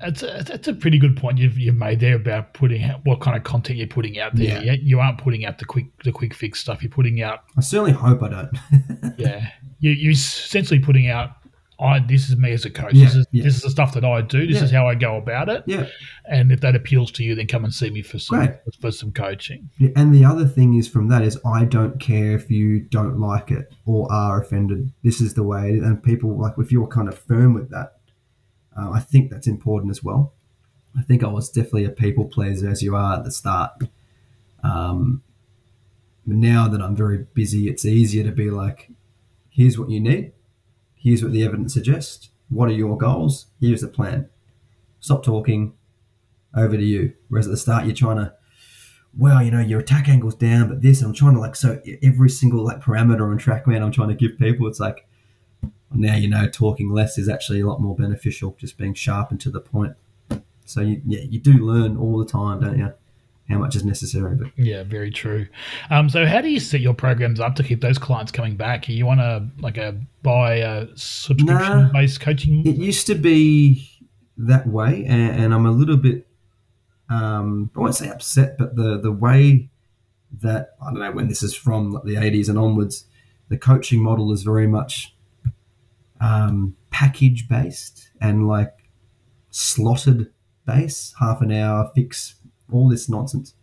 That's 0.00 0.22
a, 0.22 0.42
that's 0.46 0.66
a 0.66 0.72
pretty 0.72 0.98
good 0.98 1.16
point 1.16 1.38
you've, 1.38 1.58
you've 1.58 1.76
made 1.76 2.00
there 2.00 2.14
about 2.14 2.54
putting 2.54 2.82
out 2.84 3.04
what 3.04 3.20
kind 3.20 3.36
of 3.36 3.44
content 3.44 3.78
you're 3.78 3.86
putting 3.86 4.18
out 4.18 4.34
there. 4.34 4.62
Yeah. 4.62 4.72
You 4.80 4.98
aren't 4.98 5.18
putting 5.18 5.44
out 5.44 5.58
the 5.58 5.66
quick 5.66 5.86
the 6.04 6.12
quick 6.12 6.32
fix 6.32 6.58
stuff. 6.58 6.82
You're 6.82 6.90
putting 6.90 7.20
out. 7.20 7.44
I 7.58 7.60
certainly 7.60 7.92
hope 7.92 8.22
I 8.22 8.28
don't. 8.28 9.18
yeah, 9.18 9.50
you, 9.78 9.90
you're 9.90 10.12
essentially 10.12 10.80
putting 10.80 11.08
out 11.08 11.32
I 11.80 11.98
this 12.00 12.28
is 12.28 12.36
me 12.36 12.52
as 12.52 12.64
a 12.64 12.70
coach. 12.70 12.92
Yeah, 12.92 13.06
this 13.06 13.14
is 13.14 13.26
yeah. 13.30 13.44
this 13.44 13.56
is 13.56 13.62
the 13.62 13.70
stuff 13.70 13.94
that 13.94 14.04
I 14.04 14.20
do. 14.20 14.46
This 14.46 14.56
yeah. 14.56 14.64
is 14.64 14.70
how 14.70 14.86
I 14.86 14.94
go 14.94 15.16
about 15.16 15.48
it. 15.48 15.64
Yeah. 15.66 15.86
And 16.26 16.52
if 16.52 16.60
that 16.60 16.76
appeals 16.76 17.10
to 17.12 17.24
you, 17.24 17.34
then 17.34 17.46
come 17.46 17.64
and 17.64 17.72
see 17.72 17.90
me 17.90 18.02
for 18.02 18.18
some 18.18 18.38
Great. 18.38 18.50
for 18.80 18.90
some 18.90 19.12
coaching. 19.12 19.70
and 19.96 20.14
the 20.14 20.24
other 20.24 20.46
thing 20.46 20.74
is 20.74 20.86
from 20.86 21.08
that 21.08 21.22
is 21.22 21.38
I 21.44 21.64
don't 21.64 21.98
care 21.98 22.34
if 22.34 22.50
you 22.50 22.80
don't 22.80 23.18
like 23.18 23.50
it 23.50 23.72
or 23.86 24.10
are 24.12 24.40
offended. 24.40 24.92
This 25.02 25.20
is 25.20 25.34
the 25.34 25.42
way, 25.42 25.70
and 25.70 26.02
people 26.02 26.36
like 26.36 26.54
if 26.58 26.70
you're 26.70 26.86
kind 26.86 27.08
of 27.08 27.18
firm 27.18 27.54
with 27.54 27.70
that, 27.70 27.98
uh, 28.78 28.90
I 28.90 29.00
think 29.00 29.30
that's 29.30 29.46
important 29.46 29.90
as 29.90 30.04
well. 30.04 30.34
I 30.98 31.02
think 31.02 31.24
I 31.24 31.28
was 31.28 31.48
definitely 31.48 31.84
a 31.84 31.90
people 31.90 32.26
pleaser 32.26 32.68
as 32.68 32.82
you 32.82 32.94
are 32.94 33.16
at 33.16 33.24
the 33.24 33.30
start. 33.30 33.72
Um, 34.62 35.22
but 36.26 36.36
now 36.36 36.68
that 36.68 36.82
I'm 36.82 36.94
very 36.94 37.26
busy, 37.32 37.68
it's 37.68 37.86
easier 37.86 38.24
to 38.24 38.32
be 38.32 38.50
like, 38.50 38.90
here's 39.48 39.78
what 39.78 39.88
you 39.88 40.00
need 40.00 40.32
Here's 41.02 41.22
what 41.22 41.32
the 41.32 41.44
evidence 41.44 41.74
suggests. 41.74 42.30
What 42.48 42.68
are 42.68 42.74
your 42.74 42.96
goals? 42.96 43.46
Here's 43.60 43.80
the 43.80 43.88
plan. 43.88 44.28
Stop 45.00 45.24
talking. 45.24 45.74
Over 46.52 46.76
to 46.76 46.82
you. 46.82 47.14
Whereas 47.28 47.46
at 47.46 47.52
the 47.52 47.56
start, 47.56 47.84
you're 47.86 47.94
trying 47.94 48.16
to, 48.16 48.34
well, 49.16 49.40
you 49.40 49.52
know, 49.52 49.60
your 49.60 49.78
attack 49.78 50.08
angle's 50.08 50.34
down, 50.34 50.68
but 50.68 50.82
this, 50.82 51.00
I'm 51.00 51.14
trying 51.14 51.34
to 51.34 51.40
like, 51.40 51.54
so 51.54 51.80
every 52.02 52.28
single 52.28 52.64
like 52.64 52.80
parameter 52.80 53.30
on 53.30 53.38
TrackMan, 53.38 53.82
I'm 53.82 53.92
trying 53.92 54.08
to 54.08 54.16
give 54.16 54.36
people, 54.36 54.66
it's 54.66 54.80
like, 54.80 55.06
now 55.92 56.16
you 56.16 56.28
know, 56.28 56.48
talking 56.48 56.90
less 56.90 57.18
is 57.18 57.28
actually 57.28 57.60
a 57.60 57.66
lot 57.68 57.80
more 57.80 57.94
beneficial, 57.94 58.56
just 58.58 58.78
being 58.78 58.94
sharp 58.94 59.30
and 59.30 59.40
to 59.42 59.50
the 59.50 59.60
point. 59.60 59.94
So 60.64 60.80
you, 60.80 61.00
yeah, 61.06 61.20
you 61.20 61.38
do 61.38 61.52
learn 61.52 61.96
all 61.96 62.18
the 62.18 62.26
time, 62.26 62.60
don't 62.60 62.78
you? 62.78 62.92
How 63.50 63.58
much 63.58 63.76
is 63.76 63.84
necessary. 63.84 64.36
But 64.36 64.48
yeah, 64.56 64.82
very 64.82 65.10
true. 65.10 65.46
Um, 65.90 66.08
so 66.08 66.26
how 66.26 66.40
do 66.40 66.48
you 66.48 66.60
set 66.60 66.80
your 66.80 66.94
programs 66.94 67.40
up 67.40 67.54
to 67.56 67.62
keep 67.62 67.80
those 67.80 67.98
clients 67.98 68.32
coming 68.32 68.56
back? 68.56 68.88
You 68.88 69.06
want 69.06 69.20
to 69.20 69.46
like 69.60 69.76
a 69.76 70.00
buy 70.22 70.56
a 70.56 70.86
subscription 70.94 71.78
nah, 71.82 71.92
based 71.92 72.20
coaching? 72.20 72.66
It 72.66 72.76
used 72.76 73.06
to 73.08 73.14
be 73.14 73.88
that 74.36 74.66
way, 74.66 75.04
and, 75.06 75.40
and 75.40 75.54
I'm 75.54 75.66
a 75.66 75.72
little 75.72 75.96
bit 75.96 76.26
um, 77.10 77.70
I 77.76 77.80
won't 77.80 77.94
say 77.94 78.08
upset, 78.08 78.56
but 78.56 78.76
the 78.76 78.98
the 78.98 79.12
way 79.12 79.68
that 80.40 80.70
I 80.80 80.90
don't 80.90 81.00
know 81.00 81.10
when 81.10 81.26
this 81.26 81.42
is 81.42 81.54
from 81.54 81.90
like 81.90 82.04
the 82.04 82.14
80s 82.14 82.48
and 82.48 82.56
onwards, 82.56 83.06
the 83.48 83.58
coaching 83.58 84.00
model 84.00 84.32
is 84.32 84.44
very 84.44 84.68
much 84.68 85.16
um, 86.20 86.76
package 86.90 87.48
based 87.48 88.10
and 88.20 88.46
like 88.46 88.88
slotted 89.50 90.30
base, 90.64 91.14
half 91.18 91.40
an 91.40 91.50
hour, 91.50 91.90
fix, 91.96 92.36
all 92.72 92.88
this 92.88 93.08
nonsense. 93.08 93.54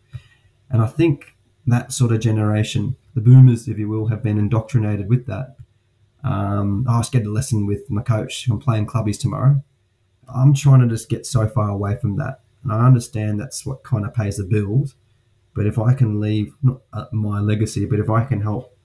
And 0.70 0.82
I 0.82 0.88
think 0.88 1.36
that 1.66 1.92
sort 1.92 2.12
of 2.12 2.20
generation, 2.20 2.96
the 3.14 3.22
boomers, 3.22 3.68
if 3.68 3.78
you 3.78 3.90
will, 3.90 4.08
have 4.08 4.24
been 4.24 4.38
indoctrinated 4.38 5.10
with 5.10 5.26
that. 5.28 5.58
Um, 6.24 6.86
I 6.90 6.98
was 6.98 7.10
getting 7.10 7.28
a 7.28 7.32
lesson 7.32 7.66
with 7.66 7.90
my 7.90 8.02
coach. 8.02 8.48
I'm 8.50 8.60
playing 8.60 8.88
clubbies 8.88 9.20
tomorrow. 9.20 9.64
I'm 10.28 10.54
trying 10.54 10.82
to 10.82 10.88
just 10.88 11.10
get 11.10 11.26
so 11.26 11.48
far 11.48 11.70
away 11.70 11.98
from 11.98 12.18
that. 12.18 12.42
And 12.64 12.72
I 12.72 12.86
understand 12.86 13.40
that's 13.40 13.66
what 13.66 13.84
kind 13.84 14.06
of 14.06 14.14
pays 14.14 14.38
the 14.38 14.44
bills. 14.44 14.96
But 15.54 15.66
if 15.66 15.80
I 15.80 15.94
can 15.94 16.20
leave 16.20 16.54
not 16.62 16.82
uh, 16.94 17.06
my 17.12 17.40
legacy, 17.40 17.86
but 17.86 18.00
if 18.00 18.10
I 18.10 18.26
can 18.26 18.42
help 18.42 18.78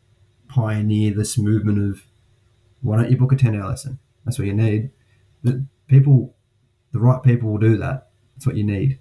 pioneer 0.49 1.13
this 1.13 1.37
movement 1.39 1.79
of 1.79 2.03
why 2.81 2.97
don't 2.97 3.11
you 3.11 3.17
book 3.17 3.33
a 3.33 3.37
10 3.37 3.55
hour 3.55 3.69
lesson? 3.69 3.99
That's 4.25 4.39
what 4.39 4.47
you 4.47 4.55
need. 4.55 4.91
The 5.43 5.67
people, 5.87 6.35
the 6.93 7.01
right 7.01 7.23
people 7.23 7.51
will 7.51 7.59
do 7.59 7.77
that. 7.79 8.11
That's 8.35 8.47
what 8.47 8.57
you 8.57 8.65
need. 8.65 8.99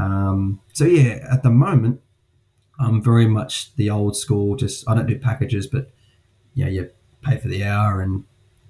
Um, 0.00 0.60
so 0.72 0.84
yeah, 0.86 1.26
at 1.30 1.42
the 1.42 1.50
moment, 1.50 2.00
I'm 2.78 3.02
very 3.02 3.26
much 3.26 3.74
the 3.76 3.90
old 3.90 4.16
school. 4.16 4.56
Just 4.56 4.88
I 4.88 4.94
don't 4.94 5.06
do 5.06 5.18
packages, 5.18 5.66
but 5.66 5.90
yeah, 6.54 6.68
you 6.68 6.90
pay 7.22 7.36
for 7.36 7.48
the 7.48 7.64
hour, 7.64 8.00
and 8.00 8.24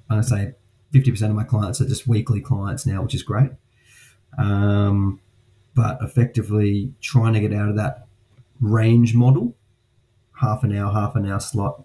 I 0.09 0.21
say 0.23 0.55
50% 0.93 1.23
of 1.23 1.37
my 1.37 1.45
clients 1.45 1.81
are 1.81 1.87
just 1.87 2.09
weekly 2.09 2.41
clients 2.41 2.85
now, 2.85 3.03
which 3.03 3.15
is 3.15 3.23
great. 3.23 3.51
Um, 4.39 5.21
but 5.75 5.99
effectively 6.03 6.93
trying 7.01 7.35
to 7.35 7.41
get 7.41 7.53
out 7.53 7.69
of 7.69 7.77
that 7.77 8.07
range 8.61 9.15
model, 9.15 9.55
half 10.41 10.65
an 10.65 10.77
hour, 10.77 10.93
half 10.93 11.15
an 11.15 11.31
hour 11.31 11.39
slot. 11.39 11.85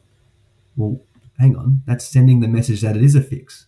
Well, 0.75 0.99
hang 1.37 1.55
on, 1.55 1.83
that's 1.85 2.05
sending 2.05 2.39
the 2.39 2.47
message 2.47 2.81
that 2.81 2.97
it 2.97 3.03
is 3.03 3.15
a 3.15 3.21
fix. 3.21 3.67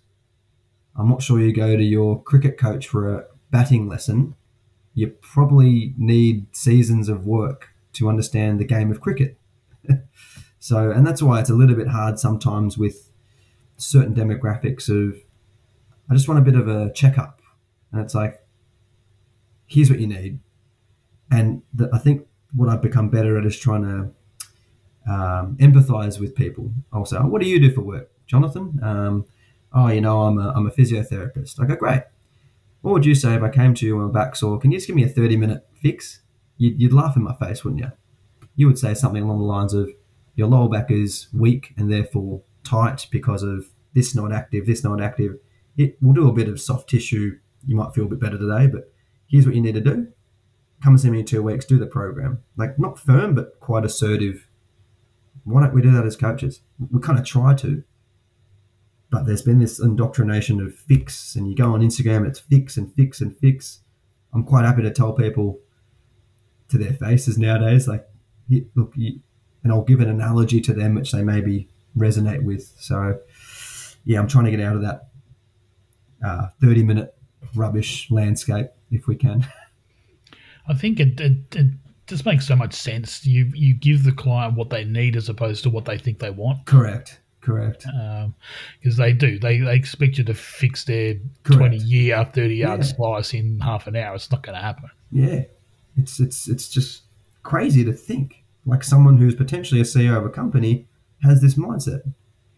I'm 0.95 1.07
not 1.07 1.21
sure 1.21 1.39
you 1.39 1.53
go 1.53 1.77
to 1.77 1.83
your 1.83 2.21
cricket 2.23 2.57
coach 2.57 2.87
for 2.87 3.13
a 3.13 3.25
batting 3.51 3.87
lesson. 3.87 4.35
You 4.97 5.09
probably 5.09 5.93
need 5.95 6.47
seasons 6.55 7.07
of 7.07 7.23
work 7.23 7.69
to 7.93 8.09
understand 8.09 8.59
the 8.59 8.65
game 8.65 8.89
of 8.89 8.99
cricket. 8.99 9.37
so, 10.59 10.89
and 10.89 11.05
that's 11.05 11.21
why 11.21 11.39
it's 11.39 11.51
a 11.51 11.53
little 11.53 11.75
bit 11.75 11.89
hard 11.89 12.17
sometimes 12.17 12.79
with 12.79 13.11
certain 13.75 14.15
demographics 14.15 14.89
of, 14.89 15.21
I 16.09 16.15
just 16.15 16.27
want 16.27 16.39
a 16.39 16.43
bit 16.43 16.59
of 16.59 16.67
a 16.67 16.91
checkup. 16.93 17.43
And 17.91 18.01
it's 18.01 18.15
like, 18.15 18.43
here's 19.67 19.91
what 19.91 19.99
you 19.99 20.07
need. 20.07 20.39
And 21.29 21.61
the, 21.75 21.91
I 21.93 21.99
think 21.99 22.25
what 22.55 22.67
I've 22.67 22.81
become 22.81 23.09
better 23.09 23.37
at 23.37 23.45
is 23.45 23.55
trying 23.55 23.83
to 23.83 25.13
um, 25.13 25.57
empathize 25.57 26.19
with 26.19 26.33
people. 26.33 26.71
I'll 26.91 27.05
say, 27.05 27.17
oh, 27.17 27.27
what 27.27 27.43
do 27.43 27.47
you 27.47 27.59
do 27.59 27.71
for 27.71 27.81
work, 27.81 28.09
Jonathan? 28.25 28.79
Um, 28.81 29.25
oh, 29.71 29.89
you 29.89 30.01
know, 30.01 30.23
I'm 30.23 30.39
a, 30.39 30.53
I'm 30.55 30.65
a 30.65 30.71
physiotherapist. 30.71 31.61
I 31.61 31.67
go, 31.67 31.75
great. 31.75 32.01
What 32.81 32.93
would 32.93 33.05
you 33.05 33.15
say 33.15 33.35
if 33.35 33.43
I 33.43 33.49
came 33.49 33.73
to 33.75 33.85
you 33.85 33.97
on 33.97 34.11
my 34.11 34.11
back 34.11 34.35
sore? 34.35 34.59
Can 34.59 34.71
you 34.71 34.77
just 34.77 34.87
give 34.87 34.95
me 34.95 35.03
a 35.03 35.09
30 35.09 35.37
minute 35.37 35.67
fix? 35.81 36.21
You'd, 36.57 36.81
you'd 36.81 36.93
laugh 36.93 37.15
in 37.15 37.23
my 37.23 37.35
face, 37.35 37.63
wouldn't 37.63 37.81
you? 37.81 37.91
You 38.55 38.67
would 38.67 38.79
say 38.79 38.93
something 38.93 39.23
along 39.23 39.39
the 39.39 39.45
lines 39.45 39.73
of, 39.73 39.89
your 40.35 40.47
lower 40.47 40.69
back 40.69 40.91
is 40.91 41.27
weak 41.33 41.73
and 41.77 41.91
therefore 41.91 42.43
tight 42.63 43.07
because 43.11 43.41
of 43.41 43.65
this 43.93 44.15
not 44.15 44.31
active, 44.31 44.67
this 44.67 44.83
not 44.83 45.01
active. 45.01 45.37
It 45.77 45.97
will 46.01 46.13
do 46.13 46.29
a 46.29 46.33
bit 46.33 46.47
of 46.47 46.61
soft 46.61 46.89
tissue. 46.89 47.39
You 47.65 47.75
might 47.75 47.93
feel 47.93 48.05
a 48.05 48.09
bit 48.09 48.19
better 48.19 48.37
today, 48.37 48.67
but 48.67 48.91
here's 49.27 49.45
what 49.45 49.55
you 49.55 49.61
need 49.61 49.75
to 49.75 49.81
do. 49.81 50.07
Come 50.83 50.93
and 50.93 51.01
see 51.01 51.09
me 51.09 51.21
in 51.21 51.25
two 51.25 51.41
weeks, 51.41 51.65
do 51.65 51.79
the 51.79 51.87
program. 51.87 52.43
Like, 52.55 52.77
not 52.77 52.99
firm, 52.99 53.33
but 53.33 53.59
quite 53.59 53.83
assertive. 53.83 54.47
Why 55.43 55.61
don't 55.61 55.73
we 55.73 55.81
do 55.81 55.91
that 55.91 56.05
as 56.05 56.15
coaches? 56.15 56.61
We 56.91 56.99
kind 57.01 57.17
of 57.17 57.25
try 57.25 57.55
to, 57.55 57.83
but 59.09 59.25
there's 59.25 59.41
been 59.41 59.59
this 59.59 59.79
indoctrination 59.79 60.59
of 60.59 60.75
fix, 60.75 61.35
and 61.35 61.49
you 61.49 61.55
go 61.55 61.73
on 61.73 61.81
Instagram, 61.81 62.27
it's 62.27 62.39
fix 62.39 62.77
and 62.77 62.93
fix 62.93 63.21
and 63.21 63.35
fix. 63.37 63.79
I'm 64.33 64.43
quite 64.43 64.65
happy 64.65 64.81
to 64.81 64.91
tell 64.91 65.13
people 65.13 65.59
to 66.69 66.77
their 66.77 66.93
faces 66.93 67.37
nowadays, 67.37 67.87
like, 67.87 68.07
look, 68.75 68.91
you, 68.95 69.19
and 69.63 69.71
I'll 69.71 69.83
give 69.83 70.01
an 70.01 70.09
analogy 70.09 70.61
to 70.61 70.73
them 70.73 70.95
which 70.95 71.11
they 71.11 71.23
maybe 71.23 71.69
resonate 71.97 72.43
with. 72.43 72.73
So, 72.77 73.19
yeah, 74.03 74.19
I'm 74.19 74.27
trying 74.27 74.45
to 74.45 74.51
get 74.51 74.59
out 74.59 74.75
of 74.75 74.81
that 74.81 75.09
uh, 76.25 76.47
30 76.61 76.83
minute 76.83 77.15
rubbish 77.55 78.09
landscape 78.11 78.67
if 78.91 79.07
we 79.07 79.15
can. 79.15 79.47
I 80.67 80.73
think 80.73 80.99
it, 80.99 81.19
it, 81.21 81.55
it 81.55 81.67
just 82.07 82.25
makes 82.25 82.45
so 82.45 82.55
much 82.55 82.73
sense. 82.73 83.25
You 83.25 83.51
you 83.53 83.73
give 83.73 84.03
the 84.03 84.11
client 84.11 84.55
what 84.55 84.69
they 84.69 84.83
need 84.83 85.15
as 85.15 85.29
opposed 85.29 85.63
to 85.63 85.69
what 85.69 85.85
they 85.85 85.97
think 85.97 86.19
they 86.19 86.29
want. 86.29 86.65
Correct. 86.65 87.19
Correct. 87.47 87.85
Because 87.85 88.99
um, 88.99 89.05
they 89.05 89.13
do. 89.13 89.39
They, 89.39 89.59
they 89.59 89.73
expect 89.73 90.17
you 90.17 90.25
to 90.25 90.33
fix 90.33 90.83
their 90.83 91.15
Correct. 91.43 91.59
20 91.59 91.77
year, 91.77 92.25
30 92.25 92.55
yard 92.55 92.81
yeah. 92.81 92.85
slice 92.85 93.33
in 93.33 93.61
half 93.61 93.87
an 93.87 93.95
hour. 93.95 94.15
It's 94.15 94.29
not 94.29 94.43
going 94.43 94.57
to 94.57 94.61
happen. 94.61 94.89
Yeah. 95.11 95.43
It's, 95.95 96.19
it's, 96.19 96.49
it's 96.49 96.67
just 96.67 97.03
crazy 97.43 97.85
to 97.85 97.93
think. 97.93 98.43
Like 98.65 98.83
someone 98.83 99.17
who's 99.17 99.33
potentially 99.33 99.79
a 99.79 99.85
CEO 99.85 100.17
of 100.17 100.25
a 100.25 100.29
company 100.29 100.87
has 101.23 101.39
this 101.39 101.55
mindset. 101.55 102.01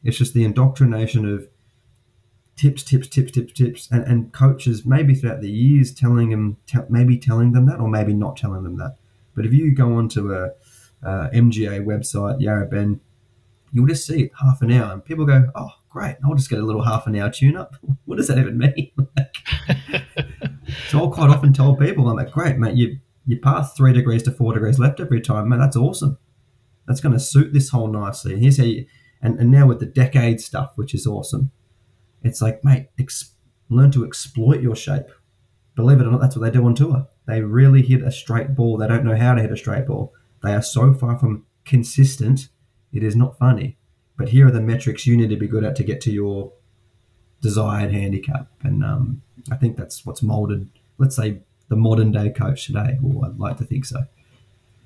It's 0.03 0.17
just 0.17 0.33
the 0.33 0.43
indoctrination 0.43 1.23
of 1.31 1.47
tips, 2.55 2.81
tips, 2.81 3.07
tips, 3.07 3.31
tips, 3.31 3.53
tips, 3.53 3.87
and, 3.91 4.03
and 4.05 4.33
coaches 4.33 4.87
maybe 4.87 5.13
throughout 5.13 5.41
the 5.41 5.51
years 5.51 5.93
telling 5.93 6.31
them, 6.31 6.57
te- 6.65 6.79
maybe 6.89 7.15
telling 7.15 7.51
them 7.51 7.67
that, 7.67 7.79
or 7.79 7.87
maybe 7.87 8.15
not 8.15 8.37
telling 8.37 8.63
them 8.63 8.77
that. 8.77 8.95
But 9.35 9.45
if 9.45 9.53
you 9.53 9.71
go 9.71 9.93
onto 9.93 10.33
a, 10.33 10.49
a 11.03 11.29
MGA 11.29 11.85
website, 11.85 12.41
Yarra 12.41 12.65
Bend, 12.65 13.01
you'll 13.71 13.87
just 13.87 14.05
see 14.05 14.23
it 14.23 14.31
half 14.39 14.61
an 14.61 14.71
hour, 14.71 14.91
and 14.93 15.03
people 15.03 15.25
go, 15.25 15.47
"Oh, 15.55 15.71
great! 15.89 16.17
I'll 16.23 16.35
just 16.35 16.49
get 16.49 16.59
a 16.59 16.65
little 16.65 16.83
half 16.83 17.07
an 17.07 17.15
hour 17.15 17.29
tune 17.29 17.57
up." 17.57 17.75
What 18.05 18.17
does 18.17 18.27
that 18.27 18.39
even 18.39 18.57
mean? 18.57 18.91
so 20.89 20.97
I'll 20.97 21.11
quite 21.11 21.29
often 21.29 21.53
tell 21.53 21.75
people, 21.75 22.09
"I'm 22.09 22.17
like, 22.17 22.31
great, 22.31 22.57
mate. 22.57 22.75
You 22.75 22.99
you 23.25 23.39
pass 23.39 23.73
three 23.73 23.93
degrees 23.93 24.23
to 24.23 24.31
four 24.31 24.53
degrees 24.53 24.79
left 24.79 24.99
every 24.99 25.21
time, 25.21 25.49
man. 25.49 25.59
That's 25.59 25.77
awesome. 25.77 26.17
That's 26.87 27.01
going 27.01 27.13
to 27.13 27.19
suit 27.19 27.53
this 27.53 27.69
hole 27.69 27.87
nicely." 27.87 28.33
And 28.33 28.41
here's 28.41 28.57
how 28.57 28.63
you, 28.63 28.87
and, 29.21 29.39
and 29.39 29.51
now 29.51 29.67
with 29.67 29.79
the 29.79 29.85
decade 29.85 30.41
stuff, 30.41 30.71
which 30.75 30.95
is 30.95 31.05
awesome 31.05 31.51
it's 32.23 32.41
like, 32.41 32.63
mate, 32.63 32.87
ex- 32.99 33.33
learn 33.69 33.91
to 33.91 34.05
exploit 34.05 34.61
your 34.61 34.75
shape. 34.75 35.07
Believe 35.75 36.01
it 36.01 36.07
or 36.07 36.11
not, 36.11 36.21
that's 36.21 36.35
what 36.35 36.43
they 36.43 36.51
do 36.51 36.65
on 36.65 36.75
tour. 36.75 37.07
They 37.25 37.41
really 37.41 37.81
hit 37.81 38.03
a 38.03 38.11
straight 38.11 38.55
ball. 38.55 38.77
They 38.77 38.87
don't 38.87 39.05
know 39.05 39.15
how 39.15 39.33
to 39.33 39.41
hit 39.41 39.51
a 39.51 39.57
straight 39.57 39.87
ball. 39.87 40.13
They 40.43 40.53
are 40.53 40.61
so 40.61 40.93
far 40.93 41.17
from 41.17 41.45
consistent, 41.65 42.49
it 42.93 43.03
is 43.03 43.15
not 43.15 43.37
funny. 43.37 43.77
But 44.17 44.29
here 44.29 44.47
are 44.47 44.51
the 44.51 44.61
metrics 44.61 45.07
you 45.07 45.15
need 45.15 45.29
to 45.29 45.37
be 45.37 45.47
good 45.47 45.63
at 45.63 45.75
to 45.77 45.83
get 45.83 46.01
to 46.01 46.11
your 46.11 46.51
desired 47.41 47.91
handicap. 47.91 48.47
And 48.61 48.83
um, 48.83 49.21
I 49.51 49.55
think 49.55 49.77
that's 49.77 50.05
what's 50.05 50.21
molded, 50.21 50.69
let's 50.97 51.15
say, 51.15 51.39
the 51.69 51.77
modern 51.77 52.11
day 52.11 52.29
coach 52.29 52.65
today. 52.65 52.97
Or 53.03 53.25
I'd 53.25 53.39
like 53.39 53.57
to 53.57 53.63
think 53.63 53.85
so. 53.85 54.01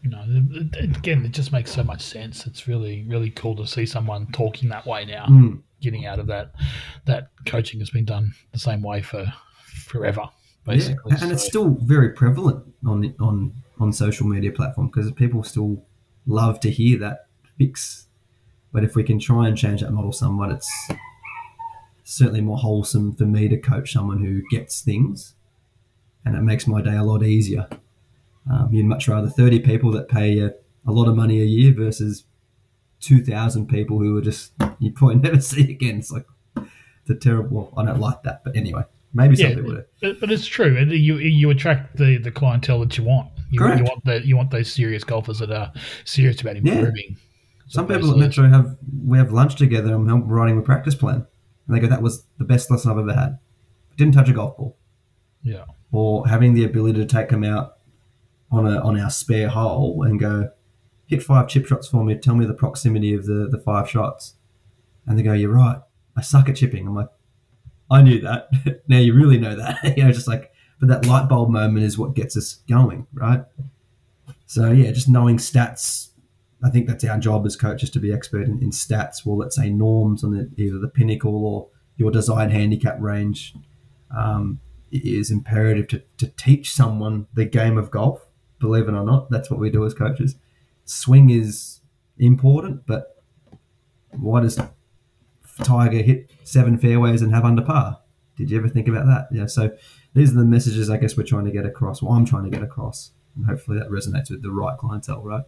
You 0.04 0.10
know, 0.10 0.24
again, 0.82 1.26
it 1.26 1.32
just 1.32 1.52
makes 1.52 1.72
so 1.72 1.84
much 1.84 2.02
sense. 2.02 2.46
It's 2.46 2.68
really, 2.68 3.06
really 3.08 3.32
cool 3.32 3.56
to 3.56 3.66
see 3.66 3.86
someone 3.86 4.28
talking 4.34 4.70
that 4.70 4.86
way 4.86 5.06
now. 5.06 5.26
Mm 5.28 5.62
getting 5.84 6.06
out 6.08 6.18
of 6.18 6.28
that 6.28 6.56
that 7.06 7.30
coaching 7.46 7.80
has 7.80 7.92
been 7.92 8.06
done 8.06 8.34
the 8.54 8.58
same 8.58 8.82
way 8.82 9.02
for 9.02 9.32
forever 9.66 10.24
basically 10.66 11.12
yeah. 11.12 11.18
and 11.20 11.28
so. 11.28 11.34
it's 11.34 11.44
still 11.46 11.78
very 11.82 12.10
prevalent 12.10 12.64
on 12.88 13.02
the, 13.02 13.14
on 13.20 13.54
on 13.80 13.92
social 13.92 14.26
media 14.26 14.52
platform 14.52 14.88
because 14.88 15.12
people 15.12 15.44
still 15.44 15.84
love 16.26 16.60
to 16.60 16.72
hear 16.72 16.98
that 16.98 17.28
fix 17.58 18.08
but 18.72 18.84
if 18.84 18.96
we 18.96 19.04
can 19.04 19.20
try 19.20 19.48
and 19.48 19.58
change 19.58 19.82
that 19.82 19.92
model 19.92 20.12
somewhat 20.12 20.52
it's 20.52 20.90
certainly 22.04 22.42
more 22.42 22.58
wholesome 22.58 23.14
for 23.16 23.26
me 23.26 23.48
to 23.48 23.58
coach 23.58 23.94
someone 23.94 24.24
who 24.24 24.42
gets 24.52 24.82
things 24.82 25.36
and 26.26 26.36
it 26.36 26.42
makes 26.42 26.68
my 26.68 26.82
day 26.82 26.96
a 26.96 27.04
lot 27.04 27.24
easier 27.24 27.68
um, 28.52 28.70
you'd 28.72 28.86
much 28.86 29.08
rather 29.08 29.30
30 29.30 29.60
people 29.60 29.92
that 29.92 30.10
pay 30.10 30.40
a, 30.40 30.54
a 30.86 30.92
lot 30.92 31.08
of 31.08 31.16
money 31.16 31.42
a 31.42 31.46
year 31.46 31.74
versus 31.74 32.26
2,000 33.02 33.68
people 33.68 34.00
who 34.00 34.18
are 34.18 34.22
just, 34.22 34.54
you 34.80 34.92
probably 34.92 35.16
never 35.30 35.40
see 35.40 35.70
again. 35.70 36.00
It's 36.00 36.12
like, 36.12 36.26
it's 36.58 37.10
a 37.10 37.16
terrible, 37.16 37.74
I 37.78 37.86
don't 37.86 38.00
like 38.00 38.24
that. 38.24 38.44
But 38.44 38.56
anyway, 38.56 38.84
maybe 39.14 39.36
some 39.36 39.50
yeah, 39.50 39.56
people 39.56 39.72
do. 39.72 39.84
But, 40.02 40.20
but 40.20 40.32
it's 40.32 40.46
true. 40.46 40.78
You, 40.78 41.18
you 41.18 41.50
attract 41.50 41.98
the, 41.98 42.18
the 42.18 42.32
clientele 42.32 42.80
that 42.80 42.98
you 42.98 43.04
want. 43.04 43.30
You, 43.50 43.60
Correct. 43.60 43.80
you 43.80 43.84
want 43.84 44.06
the, 44.06 44.26
you 44.26 44.36
want 44.36 44.52
those 44.52 44.72
serious 44.72 45.04
golfers 45.04 45.40
that 45.40 45.52
are 45.52 45.72
serious 46.06 46.42
about 46.42 46.58
improving. 46.58 47.04
Yeah. 47.10 47.16
Some 47.68 47.88
people 47.88 48.12
at 48.12 48.18
Metro 48.18 48.48
have, 48.50 48.78
we 49.06 49.18
have 49.18 49.32
lunch 49.32 49.56
together 49.56 49.96
and 49.96 50.10
I'm 50.10 50.28
writing 50.28 50.58
a 50.58 50.62
practice 50.62 50.96
plan. 50.96 51.26
And 51.68 51.76
they 51.76 51.80
go, 51.80 51.88
that 51.88 52.02
was 52.02 52.26
the 52.38 52.44
best 52.44 52.70
lesson 52.70 52.92
I've 52.92 52.98
ever 52.98 53.14
had. 53.14 53.40
Didn't 53.98 54.14
touch 54.14 54.30
a 54.30 54.34
golf 54.34 54.58
ball. 54.58 54.78
Yeah. 55.44 55.66
Or 55.92 56.28
having 56.28 56.54
the 56.54 56.66
ability 56.66 57.00
to 57.00 57.06
take 57.06 57.30
them 57.30 57.44
out 57.44 57.78
on 58.52 58.68
a 58.68 58.80
on 58.80 59.00
our 59.00 59.10
spare 59.10 59.50
hole 59.50 60.04
and 60.04 60.20
go, 60.20 60.52
hit 61.06 61.24
five 61.24 61.48
chip 61.48 61.66
shots 61.66 61.88
for 61.88 62.04
me. 62.04 62.16
Tell 62.16 62.36
me 62.36 62.46
the 62.46 62.54
proximity 62.54 63.14
of 63.14 63.26
the, 63.26 63.48
the 63.50 63.58
five 63.58 63.90
shots. 63.90 64.36
And 65.06 65.18
they 65.18 65.24
go, 65.24 65.34
You're 65.34 65.54
right. 65.54 65.80
I 66.16 66.22
suck 66.22 66.50
at 66.50 66.56
chipping. 66.56 66.88
I'm 66.88 66.96
like, 66.96 67.10
I 67.90 68.02
knew 68.02 68.22
that. 68.22 68.50
now 68.88 69.00
you 69.00 69.14
really 69.14 69.38
know 69.38 69.56
that. 69.56 69.80
you 69.98 70.04
know, 70.04 70.12
just 70.12 70.28
like, 70.28 70.52
but 70.80 70.90
that 70.90 71.06
light 71.06 71.30
bulb 71.30 71.50
moment 71.50 71.86
is 71.86 71.98
what 71.98 72.14
gets 72.14 72.36
us 72.38 72.56
going, 72.70 73.08
right? 73.14 73.44
So 74.46 74.72
yeah, 74.72 74.92
just 74.92 75.10
knowing 75.10 75.38
stats. 75.38 76.10
I 76.64 76.70
think 76.70 76.88
that's 76.88 77.04
our 77.04 77.18
job 77.18 77.46
as 77.46 77.56
coaches 77.56 77.90
to 77.92 78.00
be 78.00 78.14
expert 78.14 78.44
in, 78.44 78.62
in 78.62 78.72
stats. 78.72 79.26
Well, 79.26 79.38
let's 79.38 79.56
say 79.56 79.70
norms 79.70 80.24
on 80.24 80.32
the, 80.32 80.50
either 80.58 80.80
the 80.80 80.88
pinnacle 80.88 81.46
or 81.46 81.68
your 81.98 82.12
desired 82.12 82.52
handicap 82.52 82.98
range. 83.00 83.54
Um, 84.16 84.60
is 84.94 85.32
imperative 85.32 85.88
to, 85.88 86.04
to 86.18 86.28
teach 86.38 86.72
someone 86.72 87.28
the 87.34 87.46
game 87.46 87.78
of 87.78 87.90
golf. 87.90 88.22
Believe 88.60 88.88
it 88.88 88.94
or 88.94 89.04
not, 89.04 89.30
that's 89.30 89.50
what 89.50 89.60
we 89.60 89.70
do 89.70 89.86
as 89.86 89.94
coaches. 89.94 90.36
Swing 90.86 91.30
is 91.30 91.82
important, 92.18 92.86
but 92.86 93.24
why 94.12 94.42
does 94.42 94.60
Tiger 95.64 96.02
hit 96.02 96.32
seven 96.44 96.78
fairways 96.78 97.22
and 97.22 97.34
have 97.34 97.44
under 97.44 97.62
par? 97.62 98.00
Did 98.38 98.52
you 98.52 98.58
ever 98.58 98.70
think 98.70 98.88
about 98.88 99.06
that? 99.08 99.28
Yeah. 99.32 99.48
So 99.48 99.72
these 100.14 100.32
are 100.32 100.36
the 100.36 100.46
messages 100.46 100.90
I 100.90 100.98
guess 100.98 101.18
we're 101.18 101.24
trying 101.24 101.46
to 101.46 101.52
get 101.52 101.66
across. 101.66 102.02
Well, 102.02 102.14
I'm 102.14 102.26
trying 102.26 102.44
to 102.44 102.50
get 102.50 102.64
across, 102.64 103.12
and 103.36 103.46
hopefully 103.46 103.80
that 103.80 103.90
resonates 103.90 104.30
with 104.30 104.44
the 104.44 104.52
right 104.52 104.78
clientele, 104.78 105.24
right? 105.24 105.44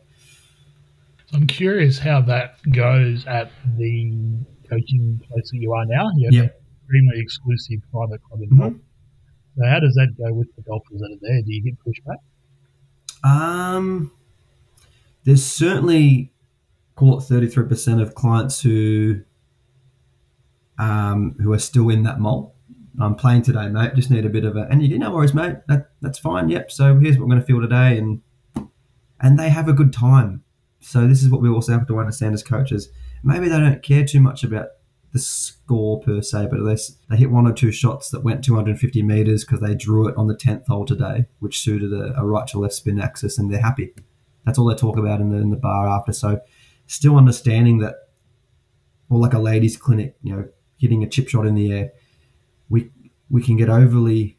So 1.27 1.37
I'm 1.37 1.47
curious 1.47 1.97
how 1.97 2.21
that 2.21 2.57
goes 2.71 3.25
at 3.25 3.51
the 3.77 4.37
coaching 4.69 5.21
place 5.27 5.51
that 5.51 5.57
you 5.57 5.73
are 5.73 5.85
now. 5.85 6.09
You 6.15 6.27
have 6.27 6.33
yep. 6.33 6.61
extremely 6.81 7.19
exclusive 7.19 7.79
private 7.91 8.21
club 8.23 8.41
involved. 8.41 8.75
Mm-hmm. 8.75 9.61
So 9.61 9.67
how 9.67 9.79
does 9.79 9.93
that 9.95 10.15
go 10.17 10.33
with 10.33 10.53
the 10.55 10.61
golfers 10.63 10.99
that 10.99 11.11
are 11.11 11.19
there? 11.21 11.41
Do 11.41 11.53
you 11.53 11.63
get 11.63 11.75
pushback? 11.79 12.17
Um, 13.23 14.11
there's 15.23 15.43
certainly 15.43 16.31
call 16.95 17.17
it 17.17 17.21
33% 17.21 18.01
of 18.01 18.15
clients 18.15 18.61
who 18.61 19.21
um, 20.77 21.35
who 21.41 21.53
are 21.53 21.59
still 21.59 21.89
in 21.89 22.03
that 22.03 22.19
mold. 22.19 22.51
I'm 22.99 23.15
playing 23.15 23.41
today, 23.41 23.67
mate. 23.67 23.95
Just 23.95 24.11
need 24.11 24.25
a 24.25 24.29
bit 24.29 24.45
of 24.45 24.55
a, 24.55 24.67
and 24.69 24.81
you 24.81 24.87
get 24.87 24.99
no 24.99 25.11
worries, 25.11 25.33
mate. 25.33 25.57
That, 25.67 25.89
that's 26.01 26.19
fine. 26.19 26.49
Yep. 26.49 26.71
So 26.71 26.97
here's 26.97 27.17
what 27.17 27.27
we're 27.27 27.31
going 27.31 27.41
to 27.41 27.45
feel 27.45 27.61
today, 27.61 27.97
and 27.97 28.21
and 29.19 29.39
they 29.39 29.49
have 29.49 29.67
a 29.67 29.73
good 29.73 29.91
time. 29.91 30.43
So 30.85 31.07
this 31.07 31.23
is 31.23 31.29
what 31.29 31.41
we 31.41 31.49
also 31.49 31.71
have 31.71 31.87
to 31.87 31.97
understand 31.97 32.35
as 32.35 32.43
coaches. 32.43 32.89
Maybe 33.23 33.49
they 33.49 33.57
don't 33.57 33.81
care 33.81 34.05
too 34.05 34.21
much 34.21 34.43
about 34.43 34.67
the 35.13 35.19
score 35.19 35.99
per 35.99 36.21
se, 36.21 36.47
but 36.51 36.59
at 36.59 36.65
least 36.65 36.99
they 37.09 37.17
hit 37.17 37.31
one 37.31 37.47
or 37.47 37.53
two 37.53 37.71
shots 37.71 38.11
that 38.11 38.23
went 38.23 38.43
250 38.43 39.01
meters 39.01 39.43
because 39.43 39.61
they 39.61 39.73
drew 39.73 40.07
it 40.07 40.15
on 40.15 40.27
the 40.27 40.35
10th 40.35 40.67
hole 40.67 40.85
today, 40.85 41.25
which 41.39 41.59
suited 41.59 41.91
a, 41.91 42.13
a 42.15 42.23
right 42.23 42.45
to 42.49 42.59
left 42.59 42.75
spin 42.75 43.01
axis, 43.01 43.39
and 43.39 43.51
they're 43.51 43.61
happy. 43.61 43.95
That's 44.45 44.59
all 44.59 44.65
they 44.65 44.75
talk 44.75 44.95
about 44.95 45.21
in 45.21 45.29
the, 45.29 45.37
in 45.37 45.49
the 45.49 45.57
bar 45.57 45.87
after. 45.87 46.13
So 46.13 46.39
still 46.85 47.17
understanding 47.17 47.79
that, 47.79 47.95
or 49.09 49.19
like 49.19 49.33
a 49.33 49.39
ladies' 49.39 49.77
clinic, 49.77 50.15
you 50.21 50.35
know, 50.35 50.47
hitting 50.77 51.03
a 51.03 51.09
chip 51.09 51.29
shot 51.29 51.47
in 51.47 51.55
the 51.55 51.73
air, 51.73 51.91
we 52.69 52.91
we 53.27 53.41
can 53.41 53.57
get 53.57 53.69
overly. 53.69 54.37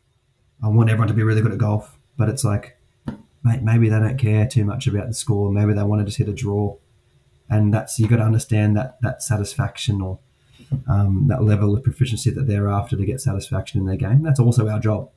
I 0.62 0.68
want 0.68 0.90
everyone 0.90 1.08
to 1.08 1.14
be 1.14 1.24
really 1.24 1.42
good 1.42 1.52
at 1.52 1.58
golf, 1.58 1.98
but 2.16 2.28
it's 2.28 2.44
like, 2.44 2.75
maybe 3.62 3.88
they 3.88 3.98
don't 3.98 4.18
care 4.18 4.46
too 4.46 4.64
much 4.64 4.86
about 4.86 5.08
the 5.08 5.14
score. 5.14 5.50
Maybe 5.50 5.72
they 5.72 5.82
want 5.82 6.00
to 6.00 6.04
just 6.04 6.18
hit 6.18 6.28
a 6.28 6.32
draw, 6.32 6.76
and 7.48 7.72
that's 7.72 7.98
you 7.98 8.08
got 8.08 8.16
to 8.16 8.22
understand 8.22 8.76
that 8.76 8.98
that 9.02 9.22
satisfaction 9.22 10.00
or 10.00 10.18
um, 10.88 11.26
that 11.28 11.42
level 11.42 11.74
of 11.76 11.82
proficiency 11.82 12.30
that 12.30 12.46
they're 12.46 12.68
after 12.68 12.96
to 12.96 13.04
get 13.04 13.20
satisfaction 13.20 13.80
in 13.80 13.86
their 13.86 13.96
game. 13.96 14.22
That's 14.22 14.40
also 14.40 14.68
our 14.68 14.80
job. 14.80 15.10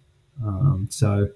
Um, 0.44 0.88
so, 0.90 1.30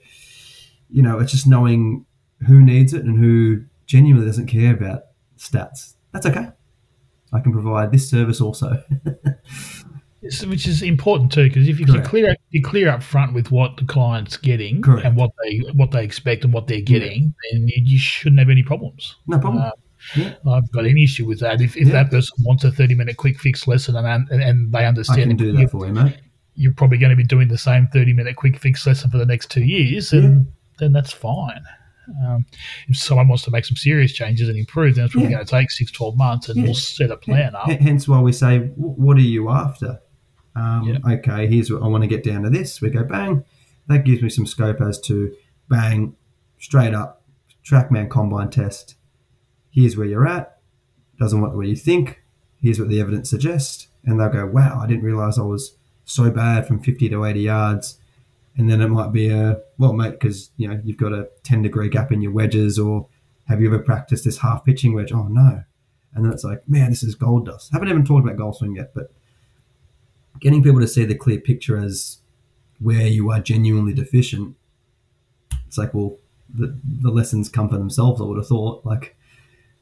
you 0.89 1.01
know, 1.01 1.19
it's 1.19 1.31
just 1.31 1.47
knowing 1.47 2.05
who 2.47 2.61
needs 2.61 2.93
it 2.93 3.03
and 3.03 3.17
who 3.17 3.65
genuinely 3.85 4.27
doesn't 4.27 4.47
care 4.47 4.73
about 4.73 5.03
stats. 5.37 5.93
That's 6.11 6.25
okay. 6.25 6.49
I 7.31 7.39
can 7.39 7.51
provide 7.51 7.91
this 7.91 8.09
service 8.09 8.39
also. 8.39 8.83
which 10.45 10.67
is 10.67 10.81
important 10.81 11.31
too, 11.31 11.49
because 11.49 11.67
if 11.67 11.79
you, 11.79 11.85
you 11.87 12.01
clear 12.01 12.35
you 12.51 12.61
clear 12.61 12.89
up 12.89 13.03
front 13.03 13.33
with 13.33 13.51
what 13.51 13.77
the 13.77 13.85
client's 13.85 14.37
getting 14.37 14.81
Correct. 14.81 15.05
and 15.05 15.17
what 15.17 15.31
they 15.43 15.59
what 15.73 15.91
they 15.91 16.03
expect 16.03 16.43
and 16.43 16.53
what 16.53 16.67
they're 16.67 16.81
getting, 16.81 17.21
yeah. 17.23 17.59
then 17.59 17.67
you, 17.67 17.83
you, 17.83 17.99
shouldn't 17.99 18.39
have 18.39 18.49
any 18.49 18.63
problems. 18.63 19.15
No 19.27 19.39
problem. 19.39 19.63
Uh, 19.63 19.71
yeah. 20.15 20.33
I've 20.49 20.71
got 20.71 20.85
any 20.85 21.03
issue 21.03 21.25
with 21.25 21.39
that. 21.39 21.61
If, 21.61 21.75
if 21.75 21.87
yeah. 21.87 21.93
that 21.93 22.11
person 22.11 22.37
wants 22.45 22.63
a 22.63 22.71
thirty 22.71 22.95
minute 22.95 23.17
quick 23.17 23.39
fix 23.39 23.67
lesson 23.67 23.95
and 23.95 24.29
and, 24.29 24.41
and 24.41 24.71
they 24.71 24.85
understand, 24.85 25.21
I 25.21 25.27
can 25.27 25.37
do 25.37 25.51
that 25.53 25.69
for 25.69 25.85
you, 25.85 25.93
mate. 25.93 26.17
You're 26.55 26.73
probably 26.73 26.99
going 26.99 27.09
to 27.09 27.15
be 27.15 27.23
doing 27.23 27.47
the 27.47 27.57
same 27.57 27.87
thirty 27.91 28.13
minute 28.13 28.35
quick 28.35 28.57
fix 28.57 28.87
lesson 28.87 29.11
for 29.11 29.17
the 29.17 29.25
next 29.25 29.51
two 29.51 29.63
years, 29.63 30.13
and 30.13 30.47
then 30.79 30.93
that's 30.93 31.11
fine. 31.11 31.63
Um, 32.25 32.45
if 32.89 32.97
someone 32.97 33.27
wants 33.27 33.43
to 33.43 33.51
make 33.51 33.65
some 33.65 33.77
serious 33.77 34.13
changes 34.13 34.49
and 34.49 34.57
improve, 34.57 34.95
then 34.95 35.05
it's 35.05 35.13
probably 35.13 35.31
yeah. 35.31 35.37
going 35.37 35.45
to 35.45 35.51
take 35.51 35.71
six, 35.71 35.91
12 35.91 36.17
months 36.17 36.49
and 36.49 36.57
yeah. 36.57 36.65
we'll 36.65 36.73
set 36.73 37.11
a 37.11 37.17
plan 37.17 37.55
up. 37.55 37.69
Hence 37.69 38.07
why 38.07 38.19
we 38.19 38.33
say, 38.33 38.59
what 38.75 39.17
are 39.17 39.21
you 39.21 39.49
after? 39.49 39.99
Um, 40.55 40.83
yeah. 40.83 41.15
Okay, 41.15 41.47
here's 41.47 41.71
what 41.71 41.81
I 41.81 41.87
want 41.87 42.03
to 42.03 42.07
get 42.07 42.23
down 42.23 42.43
to 42.43 42.49
this. 42.49 42.81
We 42.81 42.89
go 42.89 43.03
bang. 43.03 43.43
That 43.87 44.05
gives 44.05 44.21
me 44.21 44.29
some 44.29 44.45
scope 44.45 44.81
as 44.81 44.99
to 45.01 45.35
bang, 45.69 46.15
straight 46.59 46.93
up, 46.93 47.23
TrackMan 47.65 48.09
combine 48.09 48.49
test. 48.49 48.95
Here's 49.71 49.97
where 49.97 50.07
you're 50.07 50.27
at. 50.27 50.59
Doesn't 51.19 51.41
want 51.41 51.55
where 51.55 51.65
you 51.65 51.75
think. 51.75 52.21
Here's 52.61 52.79
what 52.79 52.89
the 52.89 53.01
evidence 53.01 53.29
suggests. 53.29 53.87
And 54.05 54.19
they'll 54.19 54.29
go, 54.29 54.45
wow, 54.45 54.79
I 54.81 54.87
didn't 54.87 55.03
realize 55.03 55.37
I 55.37 55.43
was 55.43 55.75
so 56.05 56.29
bad 56.29 56.67
from 56.67 56.81
50 56.81 57.09
to 57.09 57.25
80 57.25 57.39
yards 57.41 57.99
and 58.57 58.69
then 58.69 58.81
it 58.81 58.87
might 58.87 59.11
be 59.11 59.29
a 59.29 59.61
well, 59.77 59.93
mate, 59.93 60.11
because 60.11 60.51
you 60.57 60.67
know 60.67 60.79
you've 60.83 60.97
got 60.97 61.11
a 61.13 61.29
ten 61.43 61.61
degree 61.61 61.89
gap 61.89 62.11
in 62.11 62.21
your 62.21 62.31
wedges, 62.31 62.77
or 62.77 63.07
have 63.47 63.61
you 63.61 63.67
ever 63.67 63.79
practiced 63.79 64.25
this 64.25 64.39
half 64.39 64.63
pitching 64.63 64.93
wedge? 64.93 65.11
Oh 65.11 65.27
no, 65.27 65.63
and 66.13 66.25
then 66.25 66.31
it's 66.31 66.43
like, 66.43 66.67
man, 66.67 66.89
this 66.89 67.03
is 67.03 67.15
gold 67.15 67.45
dust. 67.45 67.71
haven't 67.73 67.89
even 67.89 68.05
talked 68.05 68.25
about 68.25 68.37
golf 68.37 68.57
swing 68.57 68.75
yet, 68.75 68.93
but 68.93 69.11
getting 70.43 70.61
people 70.61 70.81
to 70.81 70.87
see 70.87 71.05
the 71.05 71.15
clear 71.15 71.39
picture 71.39 71.77
as 71.77 72.17
where 72.79 73.07
you 73.07 73.31
are 73.31 73.39
genuinely 73.39 73.93
deficient. 73.93 74.55
It's 75.65 75.77
like, 75.77 75.93
well, 75.93 76.17
the 76.53 76.77
the 76.85 77.09
lessons 77.09 77.47
come 77.47 77.69
for 77.69 77.77
themselves. 77.77 78.19
I 78.21 78.25
would 78.25 78.37
have 78.37 78.47
thought, 78.47 78.85
like, 78.85 79.15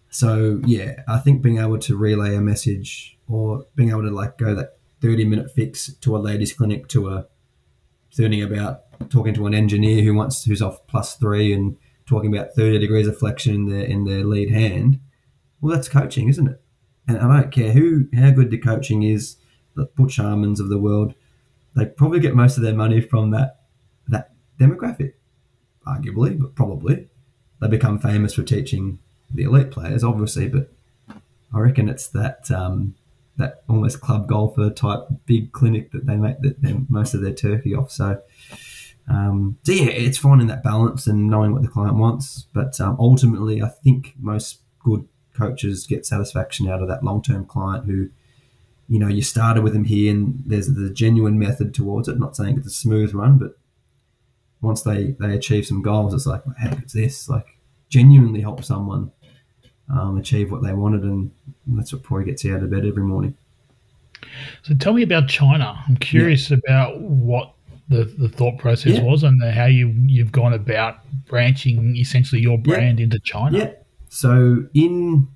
so 0.10 0.62
yeah, 0.66 1.02
I 1.08 1.18
think 1.18 1.42
being 1.42 1.58
able 1.58 1.80
to 1.80 1.98
relay 1.98 2.36
a 2.36 2.42
message 2.42 3.18
or 3.28 3.66
being 3.76 3.90
able 3.90 4.04
to 4.04 4.12
like 4.12 4.38
go 4.38 4.54
that 4.54 4.78
thirty 5.02 5.26
minute 5.26 5.52
fix 5.52 5.92
to 5.96 6.16
a 6.16 6.20
ladies' 6.20 6.54
clinic 6.54 6.88
to 6.90 7.10
a 7.10 7.26
learning 8.20 8.44
about 8.44 8.84
talking 9.10 9.34
to 9.34 9.48
an 9.48 9.56
engineer 9.56 10.04
who 10.04 10.14
wants 10.14 10.44
who's 10.44 10.62
off 10.62 10.86
plus 10.86 11.16
three 11.16 11.52
and 11.52 11.78
talking 12.06 12.36
about 12.36 12.54
30 12.54 12.78
degrees 12.78 13.08
of 13.08 13.18
flexion 13.18 13.56
in 13.56 13.66
their 13.68 13.86
in 13.86 14.04
their 14.04 14.24
lead 14.26 14.52
hand 14.52 15.00
well 15.62 15.74
that's 15.74 15.88
coaching 15.88 16.28
isn't 16.28 16.48
it 16.48 16.62
and 17.08 17.18
i 17.18 17.42
don't 17.42 17.52
care 17.52 17.72
who 17.72 18.08
how 18.14 18.30
good 18.30 18.52
the 18.52 18.58
coaching 18.58 19.02
is 19.02 19.38
the 19.76 19.86
butch 19.96 20.20
of 20.20 20.70
the 20.70 20.80
world 20.80 21.14
they 21.76 21.86
probably 21.86 22.20
get 22.20 22.36
most 22.36 22.58
of 22.58 22.64
their 22.64 22.74
money 22.74 23.02
from 23.02 23.32
that 23.32 23.62
that 24.08 24.32
demographic 24.60 25.14
arguably 25.88 26.40
but 26.40 26.56
probably 26.56 27.08
they 27.60 27.68
become 27.68 28.00
famous 28.00 28.34
for 28.34 28.44
teaching 28.44 29.00
the 29.34 29.44
elite 29.44 29.72
players 29.72 30.04
obviously 30.04 30.48
but 30.48 30.72
i 31.54 31.60
reckon 31.60 31.90
it's 31.90 32.08
that 32.08 32.50
um, 32.52 32.96
that 33.38 33.64
almost 33.68 34.02
club 34.02 34.28
golfer 34.28 34.70
type 34.70 35.02
big 35.26 35.52
clinic 35.52 35.92
that 35.92 36.06
they 36.06 36.16
make 36.16 36.40
that 36.42 36.62
they, 36.62 36.76
most 36.90 37.14
of 37.14 37.22
their 37.22 37.34
turkey 37.34 37.76
off. 37.76 37.92
So, 37.92 38.22
um, 39.10 39.58
so 39.64 39.74
yeah, 39.74 39.90
it's 39.90 40.18
finding 40.18 40.48
that 40.48 40.64
balance 40.64 41.08
and 41.08 41.28
knowing 41.28 41.52
what 41.52 41.62
the 41.62 41.68
client 41.68 41.98
wants. 41.98 42.48
But 42.54 42.80
um, 42.80 42.96
ultimately, 43.00 43.62
I 43.62 43.70
think 43.70 44.14
most 44.20 44.60
good 44.80 45.08
coaches 45.36 45.88
get 45.88 46.06
satisfaction 46.06 46.70
out 46.70 46.82
of 46.82 46.88
that 46.88 47.04
long 47.04 47.22
term 47.22 47.46
client 47.46 47.86
who, 47.86 48.10
you 48.92 49.00
know, 49.00 49.08
you 49.08 49.22
started 49.22 49.64
with 49.64 49.72
them 49.72 49.86
here 49.86 50.12
and 50.12 50.44
there's 50.46 50.68
the 50.68 50.90
genuine 50.90 51.40
method 51.40 51.74
towards 51.74 52.10
it. 52.10 52.20
not 52.20 52.36
saying 52.36 52.58
it's 52.58 52.68
a 52.68 52.72
smooth 52.72 53.14
run, 53.14 53.38
but 53.38 53.58
once 54.60 54.82
they 54.82 55.16
they 55.18 55.34
achieve 55.34 55.66
some 55.66 55.82
goals, 55.82 56.14
it's 56.14 56.26
like, 56.26 56.44
heck, 56.60 56.78
it's 56.80 56.92
this 56.92 57.30
like 57.30 57.58
genuinely 57.88 58.42
help 58.42 58.66
someone 58.66 59.10
um, 59.90 60.18
achieve 60.18 60.52
what 60.52 60.62
they 60.62 60.74
wanted, 60.74 61.04
and 61.04 61.32
that's 61.68 61.94
what 61.94 62.04
probably 62.04 62.26
gets 62.26 62.44
you 62.44 62.54
out 62.54 62.64
of 62.64 62.70
bed 62.70 62.86
every 62.86 63.04
morning. 63.04 63.38
So 64.64 64.76
tell 64.76 64.92
me 64.92 65.04
about 65.04 65.30
China. 65.30 65.82
I'm 65.88 65.96
curious 65.96 66.52
yeah. 66.52 66.58
about 66.58 67.00
what 67.00 67.54
the, 67.88 68.04
the 68.04 68.28
thought 68.28 68.58
process 68.58 68.98
yeah. 68.98 69.04
was 69.04 69.24
and 69.24 69.42
how 69.42 69.68
you 69.68 69.88
you've 70.06 70.34
gone 70.34 70.52
about 70.52 70.98
branching 71.28 71.96
essentially 71.96 72.42
your 72.42 72.58
brand 72.58 73.00
yeah. 73.00 73.06
into 73.06 73.20
China. 73.20 73.58
Yeah. 73.58 73.72
So 74.10 74.66
in 74.74 75.30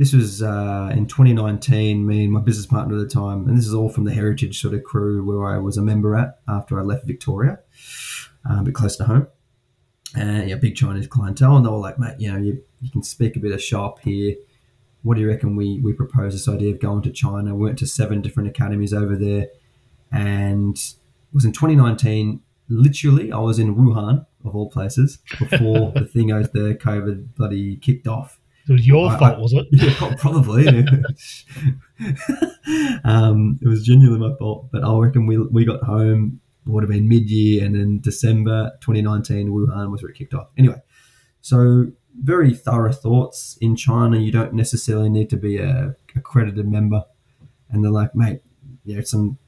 this 0.00 0.14
was 0.14 0.42
uh, 0.42 0.90
in 0.94 1.06
2019. 1.06 2.06
Me 2.06 2.24
and 2.24 2.32
my 2.32 2.40
business 2.40 2.64
partner 2.64 2.96
at 2.96 3.06
the 3.06 3.14
time, 3.14 3.46
and 3.46 3.58
this 3.58 3.66
is 3.66 3.74
all 3.74 3.90
from 3.90 4.04
the 4.04 4.14
heritage 4.14 4.58
sort 4.58 4.72
of 4.72 4.82
crew 4.82 5.22
where 5.22 5.46
I 5.46 5.58
was 5.58 5.76
a 5.76 5.82
member 5.82 6.16
at 6.16 6.40
after 6.48 6.80
I 6.80 6.82
left 6.82 7.06
Victoria, 7.06 7.58
uh, 8.48 8.60
a 8.60 8.62
bit 8.62 8.74
close 8.74 8.96
to 8.96 9.04
home. 9.04 9.26
And 10.16 10.48
yeah, 10.48 10.56
big 10.56 10.74
Chinese 10.74 11.06
clientele, 11.06 11.54
and 11.58 11.66
they 11.66 11.68
were 11.68 11.76
like, 11.76 11.98
"Mate, 11.98 12.14
you 12.18 12.32
know, 12.32 12.38
you 12.38 12.62
you 12.80 12.90
can 12.90 13.02
speak 13.02 13.36
a 13.36 13.40
bit 13.40 13.52
of 13.52 13.62
shop 13.62 14.00
here. 14.00 14.36
What 15.02 15.16
do 15.16 15.20
you 15.20 15.28
reckon? 15.28 15.54
We 15.54 15.80
we 15.80 15.92
proposed 15.92 16.34
this 16.34 16.48
idea 16.48 16.72
of 16.72 16.80
going 16.80 17.02
to 17.02 17.10
China. 17.10 17.54
We 17.54 17.66
went 17.66 17.78
to 17.80 17.86
seven 17.86 18.22
different 18.22 18.48
academies 18.48 18.94
over 18.94 19.16
there, 19.16 19.48
and 20.10 20.78
it 20.78 21.34
was 21.34 21.44
in 21.44 21.52
2019. 21.52 22.40
Literally, 22.70 23.32
I 23.32 23.38
was 23.38 23.58
in 23.58 23.76
Wuhan 23.76 24.24
of 24.46 24.56
all 24.56 24.70
places 24.70 25.18
before 25.38 25.92
the 25.94 26.06
thing 26.06 26.32
out 26.32 26.54
the 26.54 26.74
COVID 26.80 27.34
bloody 27.34 27.76
kicked 27.76 28.08
off. 28.08 28.39
It 28.68 28.72
was 28.72 28.86
your 28.86 29.10
I, 29.10 29.18
fault, 29.18 29.36
I, 29.36 29.38
was 29.38 29.52
it? 29.52 29.66
Yeah, 29.72 30.14
probably. 30.18 30.68
um, 33.04 33.58
it 33.62 33.68
was 33.68 33.84
genuinely 33.84 34.28
my 34.28 34.36
fault, 34.36 34.68
but 34.70 34.84
I 34.84 34.96
reckon 34.96 35.26
we 35.26 35.38
we 35.38 35.64
got 35.64 35.82
home. 35.82 36.40
would 36.66 36.82
have 36.82 36.90
been 36.90 37.08
mid 37.08 37.30
year, 37.30 37.64
and 37.64 37.74
in 37.74 38.00
December 38.00 38.72
2019, 38.80 39.48
Wuhan 39.48 39.90
was 39.90 40.02
where 40.02 40.10
it 40.10 40.16
kicked 40.16 40.34
off. 40.34 40.48
Anyway, 40.56 40.80
so 41.40 41.86
very 42.18 42.54
thorough 42.54 42.92
thoughts. 42.92 43.56
In 43.60 43.76
China, 43.76 44.18
you 44.18 44.32
don't 44.32 44.54
necessarily 44.54 45.08
need 45.08 45.30
to 45.30 45.36
be 45.36 45.58
a 45.58 45.94
accredited 46.16 46.68
member. 46.68 47.04
And 47.70 47.84
they're 47.84 47.90
like, 47.90 48.14
mate, 48.14 48.42
you 48.84 48.96
know, 48.96 49.02
some 49.02 49.38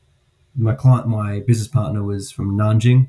my 0.54 0.74
client, 0.74 1.08
my 1.08 1.40
business 1.40 1.68
partner 1.68 2.02
was 2.02 2.30
from 2.30 2.56
Nanjing, 2.56 3.08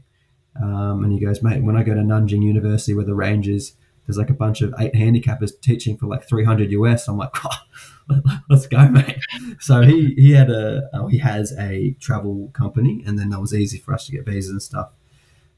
um, 0.62 1.04
and 1.04 1.12
he 1.12 1.20
goes, 1.20 1.44
mate, 1.44 1.64
when 1.64 1.76
I 1.76 1.84
go 1.84 1.94
to 1.94 2.02
Nanjing 2.02 2.44
University 2.44 2.94
where 2.94 3.06
the 3.06 3.16
range 3.16 3.48
is, 3.48 3.74
there's 4.06 4.18
like 4.18 4.30
a 4.30 4.34
bunch 4.34 4.62
of 4.62 4.74
eight 4.80 4.94
handicappers 4.94 5.52
teaching 5.62 5.98
for 5.98 6.08
like 6.08 6.28
300 6.28 6.72
US. 6.72 7.08
I'm 7.08 7.18
like, 7.18 7.32
oh, 7.46 8.22
let's 8.50 8.68
go, 8.68 8.88
mate. 8.90 9.18
So 9.60 9.82
he 9.82 10.14
he 10.16 10.32
had 10.32 10.50
a 10.50 10.90
oh, 10.94 11.08
he 11.08 11.20
has 11.20 11.54
a 11.58 11.96
travel 12.00 12.50
company, 12.54 13.04
and 13.06 13.18
then 13.18 13.30
that 13.30 13.40
was 13.40 13.54
easy 13.54 13.78
for 13.78 13.94
us 13.94 14.06
to 14.08 14.12
get 14.12 14.26
visas 14.26 14.52
and 14.52 14.62
stuff. 14.62 14.94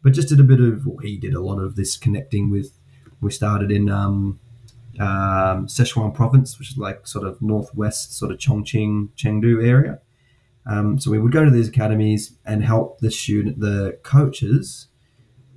But 0.04 0.14
just 0.14 0.30
did 0.30 0.40
a 0.40 0.44
bit 0.44 0.60
of 0.60 0.86
well, 0.86 0.98
he 0.98 1.18
did 1.18 1.34
a 1.34 1.42
lot 1.42 1.60
of 1.60 1.76
this 1.76 1.98
connecting 1.98 2.52
with. 2.52 2.78
We 3.22 3.32
started 3.32 3.72
in 3.72 3.90
um, 3.90 4.40
um, 5.00 5.68
Sichuan 5.68 6.14
province, 6.14 6.60
which 6.60 6.72
is 6.72 6.78
like 6.78 7.08
sort 7.08 7.26
of 7.26 7.42
northwest, 7.42 8.14
sort 8.14 8.32
of 8.32 8.38
Chongqing, 8.38 9.10
Chengdu 9.18 9.66
area. 9.66 10.00
Um, 10.68 11.00
so 11.00 11.12
we 11.12 11.20
would 11.20 11.32
go 11.32 11.46
to 11.46 11.52
these 11.52 11.70
academies 11.70 12.38
and 12.46 12.64
help 12.64 13.00
the 13.00 13.12
student, 13.12 13.60
the 13.60 14.00
coaches, 14.04 14.88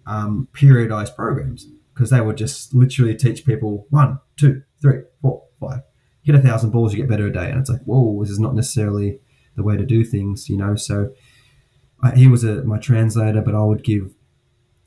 um, 0.07 0.49
periodize 0.53 1.14
programs 1.14 1.66
because 1.99 2.11
they 2.11 2.20
would 2.20 2.36
just 2.36 2.72
literally 2.72 3.16
teach 3.16 3.44
people 3.44 3.88
one, 3.90 4.20
two, 4.36 4.62
three, 4.80 5.01
four, 5.20 5.42
five, 5.59 5.80
hit 6.22 6.36
a 6.36 6.38
thousand 6.38 6.70
balls, 6.70 6.94
you 6.94 7.01
get 7.01 7.11
better 7.11 7.26
a 7.26 7.32
day, 7.32 7.51
and 7.51 7.59
it's 7.59 7.68
like, 7.68 7.82
whoa, 7.82 8.22
this 8.22 8.30
is 8.30 8.38
not 8.38 8.55
necessarily 8.55 9.18
the 9.57 9.64
way 9.64 9.76
to 9.76 9.84
do 9.84 10.05
things, 10.05 10.49
you 10.49 10.57
know. 10.57 10.76
So 10.76 11.12
I, 12.01 12.14
he 12.14 12.28
was 12.28 12.44
a, 12.44 12.62
my 12.62 12.78
translator, 12.78 13.40
but 13.40 13.57
I 13.57 13.64
would 13.64 13.82
give 13.82 14.12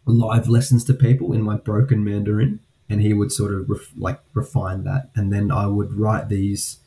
live 0.05 0.47
lessons 0.47 0.85
to 0.85 0.93
people 0.93 1.33
in 1.33 1.41
my 1.41 1.57
broken 1.57 2.01
Mandarin, 2.01 2.61
and 2.89 3.01
he 3.01 3.11
would 3.11 3.33
sort 3.33 3.53
of 3.53 3.69
ref, 3.69 3.91
like 3.97 4.21
refine 4.33 4.85
that, 4.85 5.09
and 5.13 5.33
then 5.33 5.51
I 5.51 5.67
would 5.67 5.93
write 5.93 6.29
these 6.29 6.77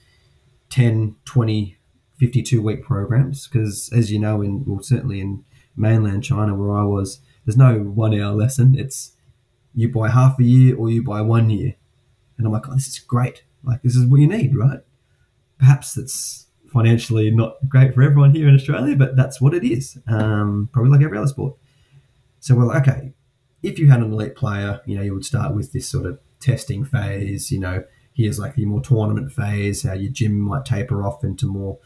10, 0.71 1.17
20 1.27 1.77
52 2.17 2.63
week 2.63 2.83
programs 2.85 3.49
because, 3.49 3.91
as 3.93 4.11
you 4.11 4.21
know, 4.21 4.41
in 4.41 4.65
well, 4.65 4.81
certainly 4.81 5.21
in 5.21 5.45
mainland 5.77 6.23
China 6.23 6.55
where 6.55 6.75
I 6.75 6.85
was, 6.85 7.21
there's 7.45 7.57
no 7.57 7.81
one 7.81 8.19
hour 8.19 8.33
lesson. 8.33 8.79
It's 8.79 9.14
you 9.75 9.89
buy 9.89 10.09
half 10.09 10.39
a 10.39 10.45
year 10.45 10.77
or 10.77 10.91
you 10.91 11.03
buy 11.03 11.21
one 11.21 11.51
year. 11.51 11.75
And 12.37 12.47
I'm 12.47 12.53
like, 12.53 12.69
oh, 12.69 12.75
this 12.75 12.89
is 12.89 12.99
great. 12.99 13.45
Like, 13.63 13.83
this 13.83 13.97
is 13.97 14.07
what 14.07 14.21
you 14.21 14.27
need, 14.27 14.57
right? 14.57 14.81
Perhaps 15.59 15.97
it's 15.97 16.47
financially 16.73 17.31
not 17.31 17.57
great 17.69 17.95
for 17.95 18.03
everyone 18.03 18.35
here 18.35 18.49
in 18.49 18.55
Australia, 18.55 18.97
but 18.97 19.17
that's 19.17 19.41
what 19.41 19.55
it 19.55 19.65
is. 19.65 19.99
Um, 20.07 20.69
probably 20.73 20.91
like 20.91 21.03
every 21.03 21.19
other 21.19 21.29
sport. 21.29 21.55
So 22.41 22.55
we're 22.55 22.65
like, 22.65 22.87
okay, 22.87 23.13
if 23.63 23.79
you 23.79 23.89
had 23.89 24.01
an 24.01 24.13
elite 24.13 24.35
player, 24.35 24.81
you 24.85 24.97
know, 24.97 25.03
you 25.03 25.15
would 25.15 25.25
start 25.25 25.55
with 25.55 25.73
this 25.73 25.89
sort 25.89 26.05
of 26.07 26.19
testing 26.41 26.85
phase, 26.85 27.51
you 27.51 27.59
know, 27.59 27.85
here's 28.13 28.39
like 28.39 28.55
the 28.55 28.65
more 28.65 28.81
tournament 28.81 29.33
phase, 29.33 29.83
how 29.83 29.95
your 29.95 30.13
gym 30.13 30.39
might 30.39 30.65
taper 30.65 31.05
off 31.05 31.25
into 31.25 31.47
more 31.47 31.79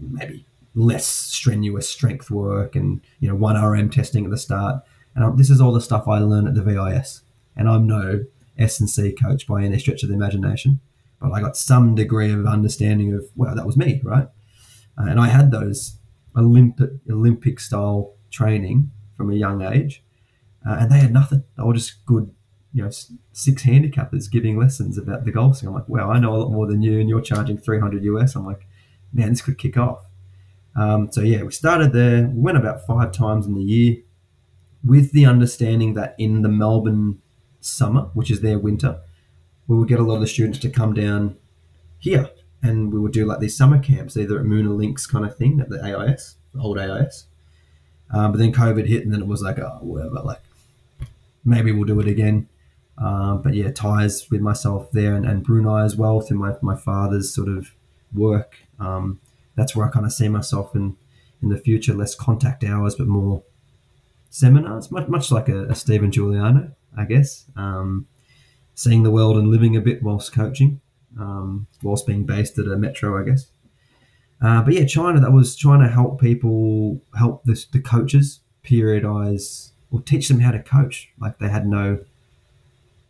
maybe 0.00 0.44
less 0.74 1.06
strenuous 1.06 1.88
strength 1.88 2.30
work 2.30 2.74
and 2.74 3.00
you 3.20 3.28
know 3.28 3.34
one 3.34 3.56
RM 3.56 3.90
testing 3.90 4.24
at 4.24 4.30
the 4.30 4.38
start. 4.38 4.82
And 5.14 5.24
I'm, 5.24 5.36
this 5.36 5.50
is 5.50 5.60
all 5.60 5.72
the 5.72 5.80
stuff 5.80 6.08
I 6.08 6.18
learned 6.18 6.48
at 6.48 6.54
the 6.54 6.62
VIS. 6.62 7.22
And 7.56 7.68
I'm 7.68 7.86
no 7.86 8.24
S 8.58 8.80
and 8.80 8.88
C 8.88 9.12
coach 9.12 9.46
by 9.46 9.62
any 9.62 9.78
stretch 9.78 10.02
of 10.02 10.08
the 10.08 10.14
imagination, 10.14 10.80
but 11.20 11.32
I 11.32 11.40
got 11.40 11.56
some 11.56 11.94
degree 11.94 12.32
of 12.32 12.46
understanding 12.46 13.12
of 13.12 13.24
well, 13.34 13.54
that 13.54 13.66
was 13.66 13.76
me, 13.76 14.00
right? 14.04 14.28
Uh, 14.98 15.06
and 15.08 15.20
I 15.20 15.28
had 15.28 15.50
those 15.50 15.98
Olympic 16.36 16.90
Olympic 17.10 17.60
style 17.60 18.14
training 18.30 18.90
from 19.16 19.30
a 19.30 19.34
young 19.34 19.62
age, 19.62 20.04
uh, 20.66 20.76
and 20.80 20.90
they 20.90 20.98
had 20.98 21.12
nothing. 21.12 21.44
They 21.56 21.62
were 21.62 21.74
just 21.74 22.04
good, 22.06 22.32
you 22.72 22.84
know, 22.84 22.90
six 23.32 23.62
handicappers 23.62 24.30
giving 24.30 24.58
lessons 24.58 24.98
about 24.98 25.24
the 25.24 25.32
golf 25.32 25.58
swing. 25.58 25.68
I'm 25.68 25.74
like, 25.74 25.88
wow, 25.88 26.10
I 26.10 26.18
know 26.18 26.34
a 26.34 26.38
lot 26.38 26.52
more 26.52 26.66
than 26.66 26.82
you, 26.82 27.00
and 27.00 27.08
you're 27.08 27.20
charging 27.20 27.58
300 27.58 28.04
US. 28.04 28.34
I'm 28.36 28.46
like, 28.46 28.66
man, 29.12 29.30
this 29.30 29.42
could 29.42 29.58
kick 29.58 29.76
off. 29.76 30.04
Um, 30.76 31.10
so 31.12 31.20
yeah, 31.20 31.42
we 31.42 31.52
started 31.52 31.92
there. 31.92 32.26
We 32.26 32.40
went 32.40 32.58
about 32.58 32.84
five 32.86 33.12
times 33.12 33.46
in 33.46 33.54
the 33.54 33.62
year, 33.62 33.96
with 34.84 35.12
the 35.12 35.26
understanding 35.26 35.94
that 35.94 36.14
in 36.18 36.42
the 36.42 36.48
Melbourne 36.48 37.20
summer, 37.60 38.10
which 38.14 38.30
is 38.30 38.40
their 38.40 38.58
winter, 38.58 39.00
we 39.66 39.76
would 39.76 39.88
get 39.88 40.00
a 40.00 40.02
lot 40.02 40.16
of 40.16 40.20
the 40.20 40.26
students 40.26 40.58
to 40.60 40.70
come 40.70 40.92
down 40.92 41.36
here, 41.98 42.30
and 42.62 42.92
we 42.92 43.00
would 43.00 43.12
do 43.12 43.24
like 43.24 43.40
these 43.40 43.56
summer 43.56 43.78
camps, 43.78 44.16
either 44.16 44.38
at 44.38 44.44
Moonah 44.44 44.76
Links 44.76 45.06
kind 45.06 45.24
of 45.24 45.36
thing 45.36 45.60
at 45.60 45.68
the 45.68 45.82
AIS, 45.82 46.36
the 46.52 46.60
old 46.60 46.78
AIS. 46.78 47.26
Um, 48.10 48.32
but 48.32 48.38
then 48.38 48.52
COVID 48.52 48.86
hit, 48.86 49.04
and 49.04 49.12
then 49.12 49.22
it 49.22 49.26
was 49.26 49.42
like, 49.42 49.58
oh, 49.58 49.78
whatever, 49.80 50.20
like 50.22 50.42
maybe 51.44 51.72
we'll 51.72 51.84
do 51.84 52.00
it 52.00 52.08
again. 52.08 52.48
Um, 52.98 53.42
but 53.42 53.54
yeah, 53.54 53.72
ties 53.72 54.30
with 54.30 54.40
myself 54.40 54.92
there 54.92 55.16
and, 55.16 55.26
and 55.26 55.42
Brunei 55.42 55.84
as 55.84 55.96
well 55.96 56.20
through 56.20 56.38
my, 56.38 56.54
my 56.62 56.76
father's 56.76 57.34
sort 57.34 57.48
of 57.48 57.72
work 58.12 58.58
um, 58.78 59.20
that's 59.56 59.74
where 59.74 59.86
I 59.86 59.90
kind 59.90 60.06
of 60.06 60.12
see 60.12 60.28
myself 60.28 60.74
in 60.74 60.96
in 61.42 61.48
the 61.48 61.58
future. 61.58 61.94
Less 61.94 62.14
contact 62.14 62.64
hours, 62.64 62.94
but 62.94 63.06
more 63.06 63.42
seminars, 64.34 64.90
much 64.90 65.06
much 65.06 65.30
like 65.30 65.48
a, 65.48 65.66
a 65.66 65.74
Stephen 65.76 66.10
Giuliano, 66.10 66.72
I 66.96 67.04
guess. 67.04 67.44
Um, 67.54 68.08
seeing 68.74 69.04
the 69.04 69.10
world 69.10 69.36
and 69.36 69.48
living 69.48 69.76
a 69.76 69.80
bit 69.80 70.02
whilst 70.02 70.32
coaching, 70.32 70.80
um, 71.18 71.68
whilst 71.84 72.04
being 72.04 72.24
based 72.24 72.58
at 72.58 72.66
a 72.66 72.76
metro, 72.76 73.20
I 73.20 73.24
guess. 73.24 73.46
Uh, 74.42 74.60
but 74.62 74.74
yeah, 74.74 74.84
China, 74.84 75.20
that 75.20 75.30
was 75.30 75.54
trying 75.54 75.80
to 75.80 75.88
help 75.88 76.20
people, 76.20 77.00
help 77.16 77.44
the, 77.44 77.64
the 77.72 77.80
coaches 77.80 78.40
periodize 78.64 79.70
or 79.92 80.00
teach 80.00 80.26
them 80.26 80.40
how 80.40 80.50
to 80.50 80.60
coach. 80.60 81.10
Like 81.20 81.38
they 81.38 81.48
had 81.48 81.68
no 81.68 82.00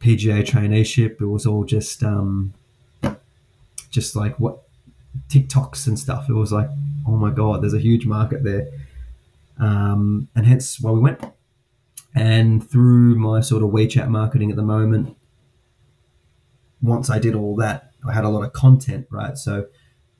PGA 0.00 0.44
traineeship. 0.44 1.22
It 1.22 1.26
was 1.26 1.46
all 1.46 1.64
just, 1.64 2.04
um, 2.04 2.52
just 3.90 4.14
like 4.14 4.38
what 4.38 4.58
TikToks 5.30 5.86
and 5.86 5.98
stuff. 5.98 6.28
It 6.28 6.34
was 6.34 6.52
like, 6.52 6.68
oh 7.08 7.16
my 7.16 7.30
god, 7.30 7.62
there's 7.62 7.72
a 7.72 7.78
huge 7.78 8.04
market 8.04 8.44
there, 8.44 8.68
um, 9.58 10.28
and 10.34 10.46
hence 10.46 10.80
why 10.80 10.90
we 10.90 11.00
went. 11.00 11.20
And 12.14 12.68
through 12.68 13.16
my 13.16 13.40
sort 13.40 13.62
of 13.62 13.70
WeChat 13.70 14.08
marketing 14.08 14.50
at 14.50 14.56
the 14.56 14.62
moment, 14.62 15.16
once 16.80 17.10
I 17.10 17.18
did 17.18 17.34
all 17.34 17.56
that, 17.56 17.90
I 18.06 18.12
had 18.12 18.24
a 18.24 18.28
lot 18.28 18.44
of 18.44 18.52
content, 18.52 19.06
right? 19.10 19.36
So 19.36 19.66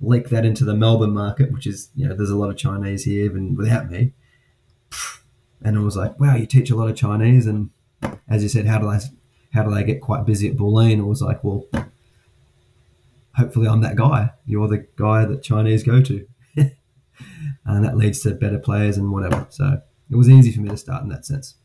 leak 0.01 0.29
that 0.31 0.45
into 0.45 0.65
the 0.65 0.75
Melbourne 0.75 1.13
market, 1.13 1.53
which 1.53 1.67
is 1.67 1.91
you 1.95 2.09
know 2.09 2.15
there's 2.15 2.31
a 2.31 2.37
lot 2.37 2.51
of 2.51 2.57
Chinese 2.57 3.05
here, 3.05 3.25
even 3.25 3.55
without 3.55 3.91
me. 3.91 4.13
And 5.63 5.77
it 5.77 5.81
was 5.81 5.97
like, 5.97 6.19
wow, 6.21 6.37
you 6.37 6.47
teach 6.47 6.71
a 6.71 6.77
lot 6.77 6.91
of 6.91 6.97
Chinese, 6.97 7.47
and 7.47 7.71
as 8.29 8.43
you 8.43 8.49
said, 8.49 8.67
how 8.67 8.79
do 8.79 8.89
I 8.89 9.01
how 9.53 9.63
do 9.63 9.75
they 9.75 9.85
get 9.85 10.01
quite 10.01 10.27
busy 10.27 10.51
at 10.51 10.57
Bulleen? 10.57 10.99
It 10.99 11.05
was 11.05 11.23
like, 11.23 11.45
well, 11.45 11.65
hopefully 13.37 13.69
I'm 13.69 13.81
that 13.83 13.97
guy. 13.97 14.31
You're 14.47 14.69
the 14.69 14.87
guy 14.97 15.25
that 15.25 15.43
Chinese 15.43 15.85
go 15.85 16.03
to. 16.03 16.27
And 17.67 17.85
that 17.85 17.97
leads 17.97 18.21
to 18.23 18.35
better 18.35 18.59
players 18.59 18.97
and 18.97 19.13
whatever. 19.13 19.47
So 19.51 19.81
it 20.11 20.17
was 20.17 20.29
easy 20.29 20.53
for 20.53 20.61
me 20.61 20.71
to 20.71 20.77
start 20.77 21.03
in 21.03 21.09
that 21.11 21.25
sense. 21.25 21.57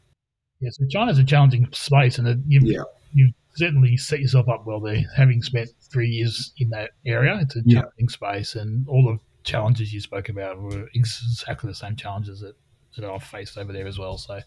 Yeah, 0.61 0.69
so 0.71 0.85
China's 0.89 1.19
a 1.19 1.23
challenging 1.23 1.67
space, 1.71 2.17
and 2.17 2.43
you've, 2.47 2.63
yeah. 2.63 2.83
you've 3.13 3.33
certainly 3.55 3.95
set 3.97 4.19
yourself 4.19 4.49
up 4.49 4.65
well 4.65 4.79
there, 4.79 5.01
having 5.15 5.41
spent 5.41 5.69
three 5.91 6.09
years 6.09 6.51
in 6.57 6.69
that 6.71 6.91
area. 7.05 7.37
It's 7.41 7.55
a 7.55 7.63
challenging 7.63 7.91
yeah. 7.97 8.07
space, 8.07 8.55
and 8.55 8.87
all 8.87 9.03
the 9.03 9.19
challenges 9.43 9.93
you 9.93 10.01
spoke 10.01 10.29
about 10.29 10.61
were 10.61 10.89
exactly 10.93 11.69
the 11.69 11.75
same 11.75 11.95
challenges 11.95 12.41
that, 12.41 12.55
that 12.97 13.09
I've 13.09 13.23
faced 13.23 13.57
over 13.57 13.71
there 13.71 13.87
as 13.87 13.97
well. 13.97 14.17
So, 14.17 14.41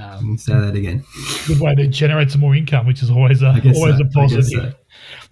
um, 0.00 0.38
say 0.38 0.54
that 0.54 0.74
again. 0.74 1.04
Good 1.46 1.60
way 1.60 1.74
to 1.74 1.86
generate 1.86 2.30
some 2.30 2.40
more 2.40 2.54
income, 2.54 2.86
which 2.86 3.02
is 3.02 3.10
always 3.10 3.42
a 3.42 3.48
always 3.48 3.98
so. 3.98 4.04
a 4.04 4.08
positive. 4.08 4.46
So. 4.46 4.72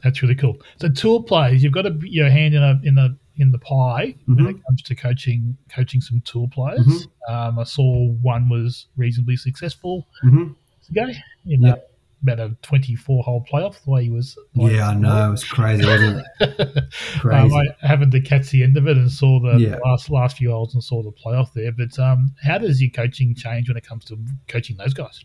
That's 0.02 0.22
really 0.22 0.34
cool. 0.34 0.58
So 0.80 0.90
tour 0.90 1.22
plays, 1.22 1.62
you've 1.62 1.72
got 1.72 1.82
to 1.82 1.98
your 2.02 2.28
hand 2.28 2.54
in 2.54 2.62
a 2.62 2.78
in 2.84 2.94
the 2.94 3.16
in 3.36 3.50
the 3.50 3.58
pie 3.58 4.14
mm-hmm. 4.28 4.36
when 4.36 4.54
it 4.54 4.64
comes 4.64 4.82
to 4.82 4.94
coaching 4.94 5.56
coaching 5.68 6.00
some 6.00 6.20
tour 6.22 6.48
players. 6.50 6.86
Mm-hmm. 6.86 7.34
Um, 7.34 7.58
I 7.58 7.64
saw 7.64 8.08
one 8.22 8.48
was 8.48 8.86
reasonably 8.96 9.36
successful 9.36 10.06
mm-hmm. 10.24 10.52
ago 10.90 11.12
in 11.46 11.74
about 12.22 12.40
a 12.40 12.56
twenty 12.62 12.94
four 12.94 13.22
hole 13.22 13.44
playoff. 13.50 13.82
The 13.84 13.90
way 13.90 14.04
he 14.04 14.10
was. 14.10 14.36
Yeah, 14.54 14.88
I 14.88 14.94
know 14.94 15.28
it 15.28 15.30
was 15.32 15.44
crazy, 15.44 15.84
wasn't 15.84 16.24
it? 16.40 16.84
crazy. 17.18 17.54
Um, 17.54 17.62
I 17.82 17.86
happened 17.86 18.12
to 18.12 18.20
catch 18.20 18.50
the 18.50 18.62
end 18.62 18.76
of 18.76 18.86
it 18.86 18.96
and 18.96 19.10
saw 19.10 19.40
the 19.40 19.58
yeah. 19.58 19.76
last 19.84 20.10
last 20.10 20.38
few 20.38 20.50
holes 20.50 20.74
and 20.74 20.82
saw 20.82 21.02
the 21.02 21.12
playoff 21.12 21.52
there. 21.54 21.72
But 21.72 21.98
um, 21.98 22.34
how 22.42 22.58
does 22.58 22.80
your 22.80 22.90
coaching 22.90 23.34
change 23.34 23.68
when 23.68 23.76
it 23.76 23.86
comes 23.86 24.04
to 24.06 24.18
coaching 24.48 24.76
those 24.76 24.94
guys? 24.94 25.24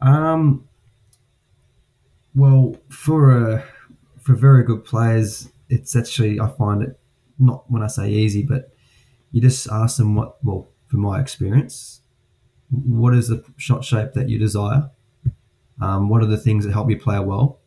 Um. 0.00 0.66
Well, 2.34 2.76
for 2.88 3.30
a 3.30 3.64
for 4.20 4.34
very 4.34 4.64
good 4.64 4.84
players, 4.84 5.52
it's 5.68 5.94
actually 5.94 6.40
I 6.40 6.48
find 6.48 6.82
it 6.82 6.98
not 7.38 7.70
when 7.70 7.82
I 7.82 7.86
say 7.86 8.10
easy, 8.10 8.42
but 8.42 8.74
you 9.32 9.40
just 9.40 9.68
ask 9.68 9.96
them 9.96 10.14
what. 10.14 10.42
Well, 10.44 10.68
from 10.86 11.00
my 11.00 11.20
experience, 11.20 12.02
what 12.70 13.14
is 13.14 13.28
the 13.28 13.44
shot 13.56 13.84
shape 13.84 14.12
that 14.12 14.28
you 14.28 14.38
desire? 14.38 14.90
Um, 15.80 16.08
what 16.08 16.22
are 16.22 16.26
the 16.26 16.36
things 16.36 16.64
that 16.64 16.72
help 16.72 16.88
you 16.88 16.98
play 16.98 17.18
well? 17.18 17.58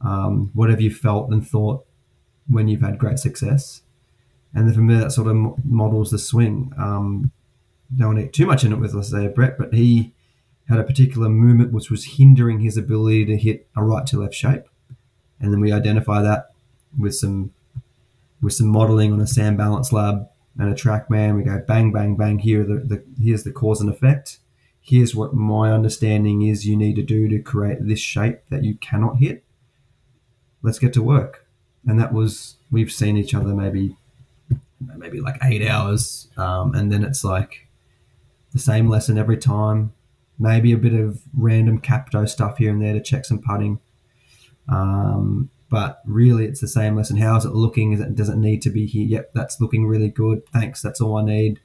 Um, 0.00 0.50
what 0.54 0.70
have 0.70 0.80
you 0.80 0.90
felt 0.90 1.30
and 1.30 1.46
thought 1.46 1.84
when 2.48 2.68
you've 2.68 2.80
had 2.80 2.98
great 2.98 3.18
success? 3.18 3.82
And 4.54 4.66
then 4.66 4.74
from 4.74 4.86
there, 4.86 5.00
that 5.00 5.12
sort 5.12 5.28
of 5.28 5.64
models 5.64 6.10
the 6.10 6.18
swing. 6.18 6.72
Um, 6.78 7.30
don't 7.94 8.08
want 8.08 8.18
to 8.18 8.24
get 8.24 8.32
too 8.32 8.46
much 8.46 8.64
in 8.64 8.72
it 8.72 8.76
with, 8.76 8.94
let's 8.94 9.10
say, 9.10 9.28
Brett, 9.28 9.58
but 9.58 9.74
he 9.74 10.14
had 10.68 10.78
a 10.78 10.84
particular 10.84 11.28
movement 11.28 11.72
which 11.72 11.90
was 11.90 12.16
hindering 12.16 12.60
his 12.60 12.76
ability 12.76 13.26
to 13.26 13.36
hit 13.36 13.68
a 13.76 13.84
right 13.84 14.06
to 14.06 14.20
left 14.20 14.34
shape 14.34 14.64
and 15.40 15.52
then 15.52 15.60
we 15.60 15.72
identify 15.72 16.22
that 16.22 16.50
with 16.98 17.14
some 17.14 17.52
with 18.42 18.52
some 18.54 18.68
modeling 18.68 19.12
on 19.12 19.20
a 19.20 19.26
SAM 19.26 19.56
BalanceLab 19.56 20.28
and 20.58 20.68
a 20.68 20.74
TrackMan. 20.74 21.36
We 21.36 21.42
go 21.42 21.62
bang, 21.66 21.92
bang, 21.92 22.16
bang. 22.16 22.38
Here, 22.38 22.64
the, 22.64 22.76
the 22.76 23.04
here's 23.20 23.44
the 23.44 23.52
cause 23.52 23.80
and 23.80 23.90
effect. 23.90 24.38
Here's 24.80 25.14
what 25.14 25.34
my 25.34 25.72
understanding 25.72 26.42
is 26.42 26.66
you 26.66 26.76
need 26.76 26.96
to 26.96 27.02
do 27.02 27.28
to 27.28 27.40
create 27.40 27.78
this 27.80 27.98
shape 27.98 28.40
that 28.50 28.62
you 28.62 28.76
cannot 28.76 29.16
hit. 29.16 29.44
Let's 30.62 30.78
get 30.78 30.92
to 30.94 31.02
work. 31.02 31.46
And 31.86 31.98
that 32.00 32.12
was 32.12 32.56
we've 32.70 32.92
seen 32.92 33.16
each 33.16 33.34
other 33.34 33.54
maybe 33.54 33.96
maybe 34.96 35.20
like 35.20 35.38
eight 35.42 35.66
hours, 35.66 36.28
um, 36.36 36.74
and 36.74 36.92
then 36.92 37.02
it's 37.02 37.24
like 37.24 37.66
the 38.52 38.58
same 38.58 38.88
lesson 38.88 39.18
every 39.18 39.36
time. 39.36 39.92
Maybe 40.38 40.72
a 40.72 40.78
bit 40.78 40.92
of 40.92 41.22
random 41.36 41.80
capto 41.80 42.28
stuff 42.28 42.58
here 42.58 42.70
and 42.70 42.82
there 42.82 42.92
to 42.92 43.00
check 43.00 43.24
some 43.24 43.40
putting. 43.40 43.80
Um, 44.68 45.50
but 45.68 46.00
really, 46.06 46.44
it's 46.44 46.60
the 46.60 46.68
same 46.68 46.96
lesson. 46.96 47.16
How 47.16 47.36
is 47.36 47.44
it 47.44 47.52
looking? 47.52 47.92
Is 47.92 48.00
it, 48.00 48.14
does 48.14 48.28
it 48.28 48.36
need 48.36 48.62
to 48.62 48.70
be 48.70 48.86
here? 48.86 49.06
Yep, 49.06 49.32
that's 49.32 49.60
looking 49.60 49.86
really 49.86 50.08
good. 50.08 50.46
Thanks, 50.52 50.80
that's 50.80 51.00
all 51.00 51.16
I 51.16 51.24
need. 51.24 51.60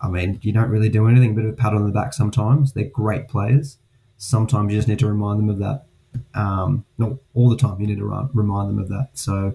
I 0.00 0.08
mean, 0.08 0.38
you 0.42 0.52
don't 0.52 0.68
really 0.68 0.88
do 0.88 1.06
anything, 1.06 1.38
of 1.38 1.44
a 1.46 1.52
pat 1.52 1.72
on 1.72 1.86
the 1.86 1.92
back 1.92 2.12
sometimes. 2.12 2.72
They're 2.72 2.84
great 2.84 3.28
players. 3.28 3.78
Sometimes 4.18 4.72
you 4.72 4.78
just 4.78 4.88
need 4.88 4.98
to 4.98 5.06
remind 5.06 5.38
them 5.38 5.48
of 5.48 5.58
that. 5.60 5.86
Um, 6.34 6.84
not 6.98 7.12
all 7.32 7.48
the 7.48 7.56
time, 7.56 7.80
you 7.80 7.86
need 7.86 7.98
to 7.98 8.28
remind 8.32 8.70
them 8.70 8.78
of 8.78 8.88
that. 8.88 9.10
So, 9.14 9.54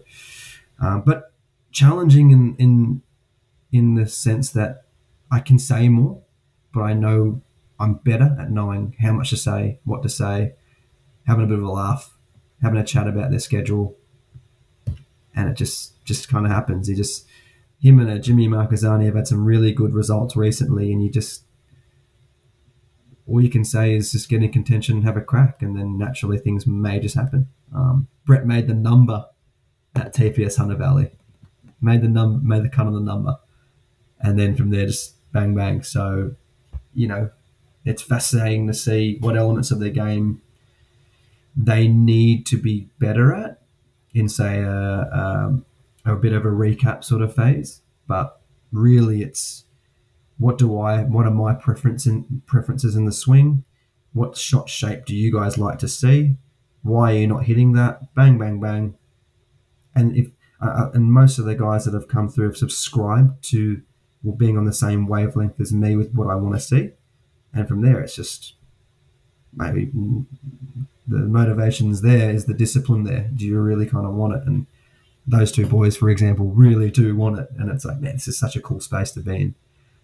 um, 0.79 1.03
but 1.05 1.33
challenging 1.71 2.31
in, 2.31 2.55
in 2.57 3.01
in 3.71 3.95
the 3.95 4.07
sense 4.07 4.49
that 4.51 4.85
I 5.31 5.39
can 5.39 5.59
say 5.59 5.89
more, 5.89 6.21
but 6.73 6.81
I 6.81 6.93
know 6.93 7.41
I'm 7.79 7.95
better 7.95 8.35
at 8.39 8.51
knowing 8.51 8.95
how 8.99 9.13
much 9.13 9.29
to 9.29 9.37
say, 9.37 9.79
what 9.85 10.01
to 10.03 10.09
say, 10.09 10.53
having 11.27 11.45
a 11.45 11.47
bit 11.47 11.59
of 11.59 11.63
a 11.63 11.71
laugh, 11.71 12.17
having 12.61 12.79
a 12.79 12.83
chat 12.83 13.07
about 13.07 13.31
their 13.31 13.39
schedule, 13.39 13.95
and 15.35 15.49
it 15.49 15.55
just 15.55 16.03
just 16.05 16.29
kind 16.29 16.45
of 16.45 16.51
happens. 16.51 16.87
He 16.87 16.95
just 16.95 17.25
him 17.81 17.99
and 17.99 18.09
a 18.09 18.19
Jimmy 18.19 18.47
Marcazzani 18.47 19.05
have 19.05 19.15
had 19.15 19.27
some 19.27 19.45
really 19.45 19.71
good 19.71 19.93
results 19.93 20.35
recently, 20.35 20.91
and 20.91 21.03
you 21.03 21.09
just 21.09 21.43
all 23.27 23.41
you 23.41 23.49
can 23.49 23.63
say 23.63 23.95
is 23.95 24.11
just 24.11 24.27
get 24.27 24.41
in 24.41 24.51
contention 24.51 24.97
and 24.97 25.05
have 25.05 25.17
a 25.17 25.21
crack, 25.21 25.61
and 25.61 25.77
then 25.77 25.97
naturally 25.97 26.37
things 26.37 26.65
may 26.65 26.99
just 26.99 27.15
happen. 27.15 27.47
Um, 27.73 28.07
Brett 28.25 28.45
made 28.45 28.67
the 28.67 28.73
number 28.73 29.25
at 29.95 30.13
TPS 30.13 30.57
Hunter 30.57 30.75
Valley, 30.75 31.11
made 31.81 32.01
the 32.01 32.07
num 32.07 32.45
made 32.47 32.63
the 32.63 32.69
cut 32.69 32.87
on 32.87 32.93
the 32.93 32.99
number, 32.99 33.37
and 34.19 34.37
then 34.37 34.55
from 34.55 34.71
there 34.71 34.85
just 34.85 35.15
bang 35.31 35.55
bang. 35.55 35.83
So, 35.83 36.35
you 36.93 37.07
know, 37.07 37.29
it's 37.85 38.01
fascinating 38.01 38.67
to 38.67 38.73
see 38.73 39.17
what 39.19 39.37
elements 39.37 39.71
of 39.71 39.79
their 39.79 39.89
game 39.89 40.41
they 41.59 41.89
need 41.89 42.45
to 42.45 42.57
be 42.57 42.89
better 42.99 43.35
at 43.35 43.61
in, 44.13 44.29
say, 44.29 44.61
a, 44.61 45.09
um, 45.11 45.65
a 46.05 46.15
bit 46.15 46.31
of 46.31 46.45
a 46.45 46.49
recap 46.49 47.03
sort 47.03 47.21
of 47.21 47.35
phase. 47.35 47.81
But 48.07 48.41
really, 48.71 49.21
it's 49.21 49.65
what 50.37 50.57
do 50.57 50.79
I, 50.79 51.03
what 51.03 51.25
are 51.25 51.31
my 51.31 51.53
preference 51.53 52.05
in, 52.05 52.41
preferences 52.45 52.95
in 52.95 53.03
the 53.03 53.11
swing? 53.11 53.65
What 54.13 54.37
shot 54.37 54.69
shape 54.69 55.05
do 55.05 55.13
you 55.13 55.33
guys 55.33 55.57
like 55.57 55.79
to 55.79 55.89
see? 55.89 56.37
Why 56.81 57.11
are 57.11 57.17
you 57.17 57.27
not 57.27 57.43
hitting 57.43 57.73
that? 57.73 58.15
Bang, 58.15 58.37
bang, 58.37 58.61
bang. 58.61 58.95
And 59.93 60.15
if 60.15 60.27
uh, 60.61 60.67
uh 60.67 60.91
and 60.93 61.11
most 61.11 61.39
of 61.39 61.45
the 61.45 61.55
guys 61.55 61.83
that 61.85 61.93
have 61.93 62.07
come 62.07 62.29
through 62.29 62.47
have 62.47 62.57
subscribed 62.57 63.43
to 63.49 63.81
being 64.37 64.57
on 64.57 64.65
the 64.65 64.73
same 64.73 65.07
wavelength 65.07 65.59
as 65.59 65.73
me 65.73 65.97
with 65.97 66.13
what 66.13 66.29
I 66.29 66.35
want 66.35 66.55
to 66.55 66.61
see, 66.61 66.91
and 67.53 67.67
from 67.67 67.81
there 67.81 67.99
it's 67.99 68.15
just 68.15 68.55
maybe 69.53 69.91
the 71.09 71.17
motivation's 71.17 72.01
there 72.01 72.29
is 72.29 72.45
the 72.45 72.53
discipline 72.53 73.03
there 73.03 73.29
do 73.35 73.45
you 73.45 73.59
really 73.59 73.85
kind 73.85 74.05
of 74.05 74.13
want 74.13 74.33
it 74.33 74.43
and 74.45 74.67
those 75.25 75.51
two 75.51 75.65
boys 75.65 75.97
for 75.97 76.09
example 76.09 76.45
really 76.47 76.91
do 76.91 77.15
want 77.15 77.39
it 77.39 77.49
and 77.57 77.69
it's 77.69 77.83
like 77.83 77.99
man 77.99 78.13
this 78.13 78.27
is 78.27 78.37
such 78.37 78.55
a 78.55 78.61
cool 78.61 78.79
space 78.79 79.11
to 79.11 79.19
be 79.19 79.35
in 79.35 79.55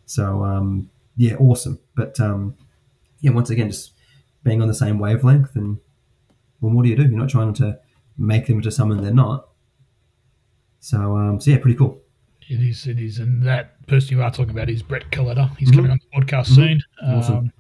so 0.06 0.44
um, 0.44 0.90
yeah 1.16 1.36
awesome 1.36 1.80
but 1.96 2.20
um, 2.20 2.56
yeah 3.22 3.32
once 3.32 3.50
again 3.50 3.70
just 3.70 3.92
being 4.44 4.62
on 4.62 4.68
the 4.68 4.74
same 4.74 5.00
wavelength 5.00 5.56
and 5.56 5.78
well 6.60 6.74
what 6.74 6.84
do 6.84 6.90
you 6.90 6.96
do 6.96 7.04
you're 7.04 7.12
not 7.12 7.30
trying 7.30 7.54
to 7.54 7.80
make 8.18 8.48
them 8.48 8.58
into 8.58 8.72
someone 8.72 9.02
they're 9.02 9.14
not 9.14 9.50
so 10.80 11.16
um, 11.16 11.40
so 11.40 11.52
yeah 11.52 11.58
pretty 11.58 11.78
cool 11.78 12.00
it 12.48 12.62
is, 12.62 12.86
it 12.86 13.00
is, 13.00 13.18
and 13.18 13.42
that 13.42 13.88
person 13.88 14.16
you 14.16 14.24
are 14.24 14.30
talking 14.30 14.52
about 14.52 14.70
is 14.70 14.84
Brett 14.84 15.10
Coletta. 15.10 15.58
He's 15.58 15.70
mm-hmm. 15.70 15.78
coming 15.78 15.92
on 15.92 16.00
the 16.00 16.22
podcast 16.22 16.50
mm-hmm. 16.50 16.54
soon. 16.54 16.82
Awesome. 17.04 17.38
Um, 17.38 17.54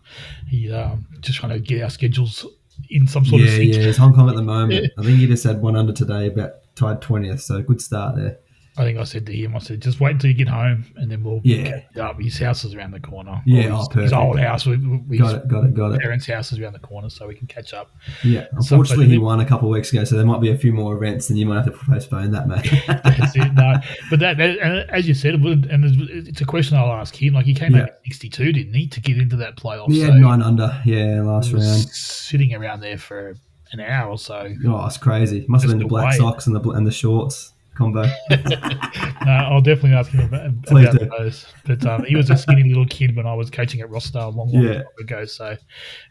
he's 0.47 0.71
um, 0.71 1.07
just 1.21 1.39
trying 1.39 1.53
to 1.53 1.59
get 1.59 1.81
our 1.81 1.89
schedules 1.89 2.45
in 2.89 3.07
some 3.07 3.26
sort 3.26 3.41
yeah, 3.41 3.47
of. 3.47 3.63
Yeah, 3.63 3.80
it's 3.88 3.97
Hong 3.97 4.13
Kong 4.13 4.30
at 4.30 4.36
the 4.36 4.41
moment. 4.55 4.91
I 4.97 5.03
think 5.03 5.19
he 5.19 5.28
just 5.28 5.43
had 5.43 5.61
one 5.61 5.76
under 5.76 5.93
today, 5.93 6.28
about 6.28 6.53
tied 6.76 7.01
twentieth. 7.01 7.41
So 7.41 7.61
good 7.61 7.82
start 7.82 8.15
there. 8.15 8.38
I 8.78 8.84
think 8.84 8.97
I 8.97 9.05
said 9.05 9.26
to 9.28 9.34
him, 9.34 9.55
I 9.55 9.59
said, 9.59 9.82
just 9.82 10.01
wait 10.01 10.11
until 10.11 10.30
you 10.30 10.36
get 10.36 10.49
home, 10.49 10.86
and 10.97 11.09
then 11.09 11.23
we'll 11.23 11.39
yeah. 11.45 11.82
Up. 11.97 12.19
His 12.19 12.38
house 12.38 12.65
is 12.65 12.76
around 12.76 12.91
the 12.91 12.99
corner. 12.99 13.41
Yeah, 13.45 13.61
his, 13.61 13.71
oh, 13.71 14.01
his, 14.01 14.13
old 14.13 14.38
house. 14.38 14.65
We, 14.65 14.76
we, 14.78 15.17
got 15.17 15.36
it, 15.36 15.47
got 15.47 15.63
it, 15.63 15.73
got 15.73 15.93
it. 15.93 16.01
Parents' 16.01 16.26
house 16.26 16.51
is 16.51 16.59
around 16.59 16.73
the 16.73 16.80
corner, 16.80 17.09
so 17.09 17.26
we 17.26 17.36
can 17.36 17.47
catch 17.47 17.73
up. 17.73 17.91
Yeah, 18.21 18.47
unfortunately, 18.51 19.07
he 19.07 19.17
won 19.17 19.39
a 19.39 19.45
couple 19.45 19.69
of 19.69 19.73
weeks 19.73 19.93
ago, 19.93 20.03
so 20.03 20.17
there 20.17 20.26
might 20.26 20.41
be 20.41 20.51
a 20.51 20.57
few 20.57 20.73
more 20.73 20.93
events, 20.95 21.30
and 21.30 21.39
you 21.39 21.45
might 21.45 21.63
have 21.63 21.65
to 21.65 21.86
postpone 21.86 22.32
that, 22.32 22.49
mate. 22.49 22.69
That's 22.88 23.36
it. 23.38 23.53
No, 23.53 23.76
but 24.09 24.19
that, 24.19 24.41
and 24.41 24.89
as 24.89 25.07
you 25.07 25.13
said, 25.13 25.36
and 25.36 25.86
it's 26.28 26.41
a 26.41 26.45
question 26.45 26.78
I'll 26.78 26.91
ask 26.91 27.15
him. 27.15 27.34
Like 27.34 27.45
he 27.45 27.53
came 27.53 27.76
yeah. 27.76 27.84
out 27.84 27.89
at 27.89 28.01
sixty-two, 28.03 28.51
didn't 28.51 28.73
he, 28.73 28.88
to 28.88 28.99
get 28.99 29.17
into 29.17 29.38
that 29.38 29.55
playoff? 29.55 29.88
Yeah, 29.88 30.07
so 30.07 30.13
nine 30.15 30.41
under. 30.41 30.82
Yeah, 30.84 31.21
last 31.21 31.53
round. 31.53 31.63
Sitting 31.63 32.53
around 32.53 32.82
there 32.82 32.97
for 32.97 33.36
an 33.71 33.80
hour 33.80 34.09
or 34.09 34.17
so. 34.17 34.53
Oh, 34.67 34.86
it's 34.86 34.97
crazy. 34.97 35.45
Must 35.47 35.63
have 35.63 35.71
been 35.71 35.80
the 35.80 35.88
black 35.88 36.15
socks 36.15 36.45
and 36.47 36.55
the 36.55 36.69
and 36.71 36.86
the 36.86 36.91
shorts 36.91 37.53
combo. 37.76 38.03
no, 38.30 39.32
I'll 39.32 39.61
definitely 39.61 39.93
ask 39.93 40.11
him 40.11 40.21
about, 40.21 40.47
about 40.47 41.09
those. 41.17 41.45
But 41.65 41.86
um, 41.86 42.03
he 42.05 42.15
was 42.15 42.30
a 42.30 42.38
skinny 42.38 42.67
little 42.67 42.86
kid 42.86 43.15
when 43.15 43.28
I 43.28 43.34
was 43.34 43.49
coaching 43.49 43.82
at 43.82 43.89
Rossdale 43.89 44.36
long, 44.36 44.51
long 44.51 44.63
yeah. 44.63 44.82
ago. 44.99 45.26
So 45.26 45.55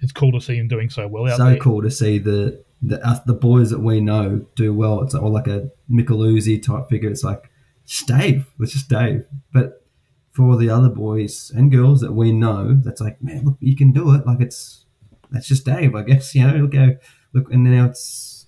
it's 0.01 0.12
cool 0.12 0.33
to 0.33 0.41
see 0.41 0.57
him 0.57 0.69
doing 0.69 0.91
so 0.91 1.09
well 1.09 1.31
out 1.31 1.39
so 1.39 1.45
there. 1.47 1.57
cool 1.59 1.83
to 1.83 1.91
see 1.91 2.19
the 2.19 2.62
the, 2.83 3.23
the 3.27 3.35
boys 3.35 3.71
that 3.71 3.81
we 3.81 4.01
know 4.01 4.47
do 4.55 4.75
well. 4.75 5.03
It's 5.03 5.15
all 5.15 5.33
like 5.33 5.47
a 5.47 5.71
Micheluzzi 5.91 6.62
type 6.62 6.89
figure. 6.89 7.11
It's 7.11 7.25
like 7.25 7.51
just 7.87 8.07
Dave. 8.07 8.47
It's 8.61 8.73
just 8.73 8.89
Dave. 8.89 9.27
But 9.53 9.85
for 10.33 10.57
the 10.57 10.69
other 10.69 10.89
boys 10.89 11.53
and 11.55 11.71
girls 11.71 12.01
that 12.01 12.12
we 12.12 12.33
know, 12.33 12.75
that's 12.75 13.01
like, 13.01 13.23
man, 13.23 13.45
look, 13.45 13.57
you 13.61 13.77
can 13.77 13.93
do 13.93 14.15
it. 14.15 14.27
Like 14.27 14.41
it's 14.41 14.85
that's 15.31 15.49
just 15.49 15.65
Dave, 15.65 15.95
I 15.95 16.03
guess. 16.03 16.35
You 16.35 16.47
know, 16.47 16.57
look 16.57 16.99
look, 17.33 17.53
and 17.53 17.65
now 17.65 17.87
it's 17.87 18.47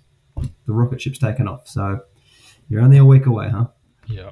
the 0.66 0.72
rocket 0.72 1.00
ship's 1.00 1.18
taken 1.18 1.48
off. 1.48 1.66
So 1.66 2.00
you're 2.68 2.82
only 2.82 2.98
a 2.98 3.04
week 3.04 3.26
away, 3.26 3.48
huh? 3.48 3.66
Yeah. 4.06 4.30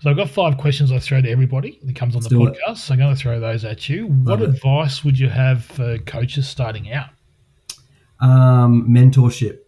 So 0.00 0.10
I've 0.10 0.16
got 0.16 0.28
five 0.28 0.58
questions 0.58 0.92
I 0.92 0.98
throw 0.98 1.20
to 1.20 1.30
everybody 1.30 1.78
that 1.84 1.96
comes 1.96 2.14
on 2.14 2.22
Let's 2.22 2.32
the 2.32 2.36
podcast. 2.36 2.72
It. 2.72 2.78
So 2.78 2.94
I'm 2.94 3.00
going 3.00 3.14
to 3.14 3.20
throw 3.20 3.40
those 3.40 3.64
at 3.64 3.88
you. 3.88 4.08
Love 4.08 4.40
what 4.40 4.42
it. 4.42 4.48
advice 4.50 5.04
would 5.04 5.18
you 5.18 5.28
have 5.28 5.64
for 5.64 5.98
coaches 5.98 6.48
starting 6.48 6.92
out? 6.92 7.10
Um, 8.20 8.88
mentorship. 8.88 9.58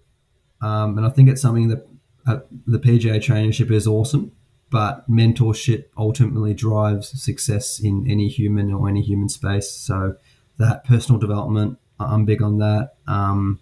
Um, 0.61 0.97
and 0.97 1.07
I 1.07 1.11
think 1.11 1.29
it's 1.29 1.43
something 1.43 1.69
that 1.69 1.87
uh, 2.27 2.39
the 2.67 2.79
PGA 2.79 3.17
traineeship 3.17 3.71
is 3.71 3.87
awesome, 3.87 4.33
but 4.71 5.09
mentorship 5.09 5.87
ultimately 5.97 6.55
drives 6.55 7.23
success 7.23 7.79
in 7.79 8.07
any 8.11 8.29
human 8.29 8.73
or 8.73 8.89
any 8.89 9.03
human 9.03 9.29
space. 9.29 9.71
So 9.71 10.17
that 10.59 10.85
personal 10.85 11.21
development, 11.21 11.79
I'm 12.01 12.25
big 12.25 12.43
on 12.43 12.59
that. 12.59 12.95
Um, 13.07 13.61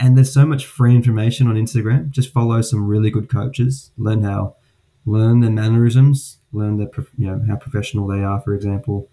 and 0.00 0.16
there's 0.16 0.32
so 0.32 0.46
much 0.46 0.66
free 0.66 0.94
information 0.94 1.46
on 1.48 1.54
Instagram. 1.54 2.10
Just 2.10 2.32
follow 2.32 2.60
some 2.62 2.86
really 2.86 3.10
good 3.10 3.28
coaches. 3.28 3.90
Learn 3.96 4.22
how, 4.22 4.56
learn 5.06 5.40
their 5.40 5.50
mannerisms. 5.50 6.38
Learn 6.52 6.76
the 6.76 7.06
you 7.16 7.26
know 7.26 7.44
how 7.48 7.56
professional 7.56 8.06
they 8.06 8.22
are, 8.22 8.40
for 8.40 8.54
example, 8.54 9.08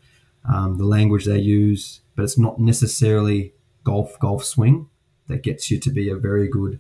um, 0.46 0.78
the 0.78 0.86
language 0.86 1.26
they 1.26 1.40
use. 1.40 2.02
But 2.16 2.24
it's 2.24 2.38
not 2.38 2.60
necessarily 2.60 3.54
golf 3.84 4.20
golf 4.20 4.44
swing 4.44 4.90
that 5.28 5.44
gets 5.44 5.72
you 5.72 5.80
to 5.80 5.90
be 5.90 6.10
a 6.10 6.16
very 6.16 6.48
good 6.48 6.80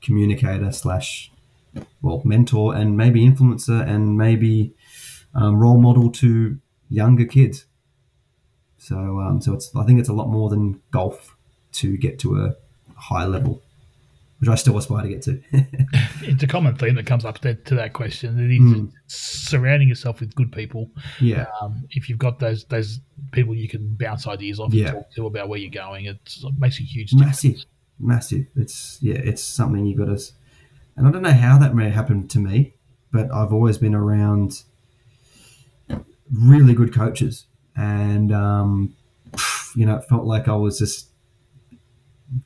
communicator 0.00 0.70
slash 0.70 1.32
well 2.02 2.22
mentor 2.24 2.74
and 2.74 2.96
maybe 2.96 3.26
influencer 3.26 3.86
and 3.86 4.16
maybe 4.16 4.74
um, 5.34 5.58
role 5.58 5.78
model 5.78 6.10
to 6.10 6.58
younger 6.88 7.24
kids. 7.24 7.66
So 8.78 9.20
um, 9.20 9.40
so 9.40 9.54
it's 9.54 9.74
I 9.74 9.84
think 9.84 9.98
it's 9.98 10.08
a 10.08 10.14
lot 10.14 10.28
more 10.28 10.48
than 10.48 10.80
golf 10.90 11.36
to 11.72 11.96
get 11.96 12.18
to 12.20 12.40
a 12.40 12.54
high 12.96 13.26
level, 13.26 13.62
which 14.38 14.48
I 14.48 14.54
still 14.54 14.76
aspire 14.76 15.02
to 15.02 15.08
get 15.08 15.22
to. 15.22 15.42
it's 16.22 16.42
a 16.42 16.46
common 16.46 16.76
theme 16.76 16.94
that 16.96 17.06
comes 17.06 17.24
up 17.24 17.38
to, 17.40 17.54
to 17.54 17.74
that 17.76 17.92
question. 17.92 18.38
It 18.38 18.54
is 18.54 18.60
mm. 18.60 18.92
surrounding 19.06 19.88
yourself 19.88 20.20
with 20.20 20.34
good 20.34 20.52
people. 20.52 20.90
Yeah. 21.20 21.46
Um, 21.60 21.86
if 21.90 22.08
you've 22.08 22.18
got 22.18 22.38
those 22.38 22.64
those 22.64 23.00
people 23.32 23.54
you 23.54 23.68
can 23.68 23.94
bounce 23.94 24.26
ideas 24.26 24.60
off 24.60 24.72
yeah. 24.72 24.88
and 24.88 24.96
talk 24.96 25.12
to 25.12 25.26
about 25.26 25.48
where 25.48 25.58
you're 25.58 25.70
going, 25.70 26.06
it 26.06 26.18
makes 26.58 26.78
a 26.80 26.82
huge 26.82 27.10
difference. 27.10 27.44
massive, 27.44 27.64
massive. 27.98 28.46
It's 28.56 28.98
yeah, 29.00 29.16
it's 29.16 29.42
something 29.42 29.86
you've 29.86 29.98
got 29.98 30.16
to. 30.16 30.32
And 30.96 31.06
I 31.06 31.10
don't 31.10 31.22
know 31.22 31.32
how 31.32 31.58
that 31.58 31.74
may 31.74 31.90
happen 31.90 32.26
to 32.28 32.38
me, 32.38 32.74
but 33.12 33.30
I've 33.32 33.52
always 33.52 33.76
been 33.76 33.94
around 33.94 34.62
really 36.32 36.74
good 36.74 36.94
coaches, 36.94 37.44
and 37.76 38.32
um, 38.32 38.94
you 39.74 39.84
know, 39.84 39.96
it 39.96 40.04
felt 40.04 40.24
like 40.24 40.48
I 40.48 40.56
was 40.56 40.78
just 40.78 41.08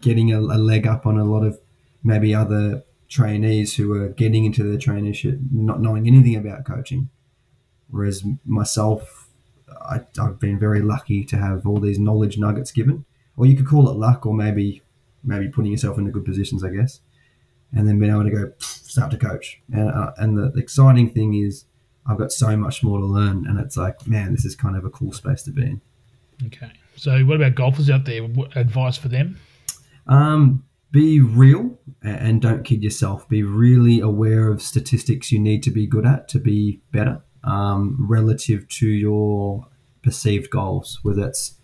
getting 0.01 0.33
a, 0.33 0.41
a, 0.41 0.59
leg 0.59 0.87
up 0.87 1.07
on 1.07 1.19
a 1.19 1.25
lot 1.25 1.45
of 1.45 1.59
maybe 2.03 2.35
other 2.35 2.83
trainees 3.09 3.75
who 3.75 3.93
are 3.93 4.09
getting 4.09 4.45
into 4.45 4.63
their 4.63 4.79
traineeship, 4.79 5.41
not 5.53 5.81
knowing 5.81 6.07
anything 6.07 6.37
about 6.37 6.65
coaching. 6.65 7.09
Whereas 7.89 8.25
myself, 8.45 9.29
I, 9.81 10.01
I've 10.21 10.39
been 10.39 10.59
very 10.59 10.81
lucky 10.81 11.25
to 11.25 11.37
have 11.37 11.67
all 11.67 11.81
these 11.81 11.99
knowledge 11.99 12.39
nuggets 12.39 12.71
given, 12.71 13.05
or 13.37 13.47
you 13.47 13.57
could 13.57 13.67
call 13.67 13.89
it 13.89 13.97
luck, 13.97 14.27
or 14.27 14.35
maybe 14.35 14.83
maybe 15.23 15.49
putting 15.49 15.71
yourself 15.71 15.99
into 15.99 16.11
good 16.11 16.25
positions, 16.25 16.65
I 16.65 16.71
guess, 16.71 17.01
and 17.73 17.87
then 17.87 17.99
being 17.99 18.11
able 18.11 18.25
to 18.25 18.31
go 18.31 18.53
start 18.59 19.11
to 19.11 19.19
coach. 19.19 19.61
And, 19.73 19.91
uh, 19.91 20.13
and 20.17 20.37
the, 20.39 20.51
the 20.51 20.61
exciting 20.61 21.11
thing 21.11 21.35
is, 21.35 21.65
I've 22.07 22.19
got 22.19 22.33
so 22.33 22.57
much 22.57 22.83
more 22.83 22.99
to 22.99 23.05
learn, 23.05 23.47
and 23.47 23.61
it's 23.61 23.77
like, 23.77 24.07
man, 24.07 24.33
this 24.33 24.45
is 24.45 24.57
kind 24.57 24.77
of 24.77 24.85
a 24.85 24.91
cool 24.91 25.13
space 25.13 25.43
to 25.43 25.51
be 25.51 25.63
in. 25.63 25.81
Okay. 26.47 26.73
So, 26.97 27.21
what 27.25 27.37
about 27.37 27.55
golfers 27.55 27.91
out 27.91 28.05
there? 28.05 28.23
What 28.23 28.57
advice 28.57 28.97
for 28.97 29.09
them? 29.09 29.39
Um, 30.07 30.65
be 30.93 31.21
real 31.21 31.79
and 32.03 32.43
don't 32.43 32.65
kid 32.65 32.83
yourself. 32.83 33.29
Be 33.29 33.43
really 33.43 34.01
aware 34.01 34.49
of 34.49 34.61
statistics 34.61 35.31
you 35.31 35.39
need 35.39 35.63
to 35.63 35.71
be 35.71 35.87
good 35.87 36.07
at 36.07 36.29
to 36.29 36.39
be 36.39 36.81
better 36.91 37.23
um, 37.45 38.07
relative 38.09 38.69
to 38.69 38.87
your 38.87 39.67
perceived 40.03 40.51
goals, 40.51 40.99
whether 41.03 41.27
it's 41.27 41.55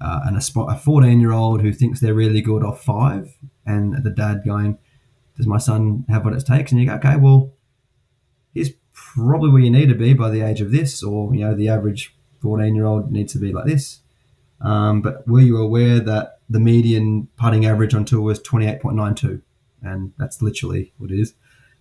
uh, 0.00 0.20
a 0.28 0.76
14 0.76 1.20
year 1.20 1.32
old 1.32 1.62
who 1.62 1.72
thinks 1.72 2.00
they're 2.00 2.14
really 2.14 2.40
good 2.40 2.62
off 2.62 2.82
five, 2.82 3.36
and 3.64 4.04
the 4.04 4.10
dad 4.10 4.42
going, 4.44 4.78
Does 5.36 5.46
my 5.46 5.58
son 5.58 6.04
have 6.08 6.24
what 6.24 6.34
it 6.34 6.44
takes? 6.44 6.70
And 6.70 6.80
you 6.80 6.86
go, 6.86 6.94
Okay, 6.94 7.16
well, 7.16 7.52
here's 8.52 8.70
probably 8.92 9.50
where 9.50 9.62
you 9.62 9.70
need 9.70 9.88
to 9.88 9.94
be 9.94 10.12
by 10.12 10.30
the 10.30 10.42
age 10.42 10.60
of 10.60 10.70
this, 10.70 11.02
or, 11.02 11.34
you 11.34 11.40
know, 11.40 11.54
the 11.54 11.68
average 11.68 12.14
14 12.42 12.74
year 12.74 12.84
old 12.84 13.10
needs 13.10 13.32
to 13.32 13.38
be 13.38 13.52
like 13.52 13.66
this. 13.66 14.00
Um, 14.60 15.02
but 15.02 15.26
were 15.26 15.40
you 15.40 15.58
aware 15.58 16.00
that 16.00 16.35
the 16.48 16.60
median 16.60 17.28
putting 17.36 17.66
average 17.66 17.94
on 17.94 18.04
tour 18.04 18.20
was 18.20 18.40
28.92? 18.40 19.42
And 19.82 20.12
that's 20.18 20.42
literally 20.42 20.92
what 20.98 21.10
it 21.10 21.18
is. 21.18 21.34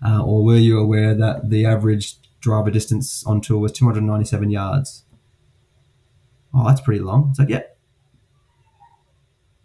Uh, 0.05 0.23
or 0.23 0.43
were 0.43 0.57
you 0.57 0.79
aware 0.79 1.15
that 1.15 1.49
the 1.49 1.65
average 1.65 2.15
driver 2.39 2.69
distance 2.69 3.25
on 3.25 3.41
tour 3.41 3.59
was 3.59 3.71
297 3.71 4.49
yards? 4.49 5.05
Oh, 6.53 6.67
that's 6.67 6.81
pretty 6.81 7.01
long. 7.01 7.29
It's 7.29 7.39
like, 7.39 7.49
yeah, 7.49 7.63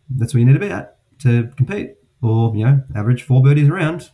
that's 0.08 0.34
where 0.34 0.40
you 0.40 0.46
need 0.46 0.54
to 0.54 0.58
be 0.58 0.70
at 0.70 0.98
to 1.20 1.50
compete. 1.56 1.96
Or, 2.22 2.54
you 2.54 2.64
know, 2.64 2.82
average 2.94 3.22
four 3.22 3.42
birdies 3.42 3.68
around 3.68 4.10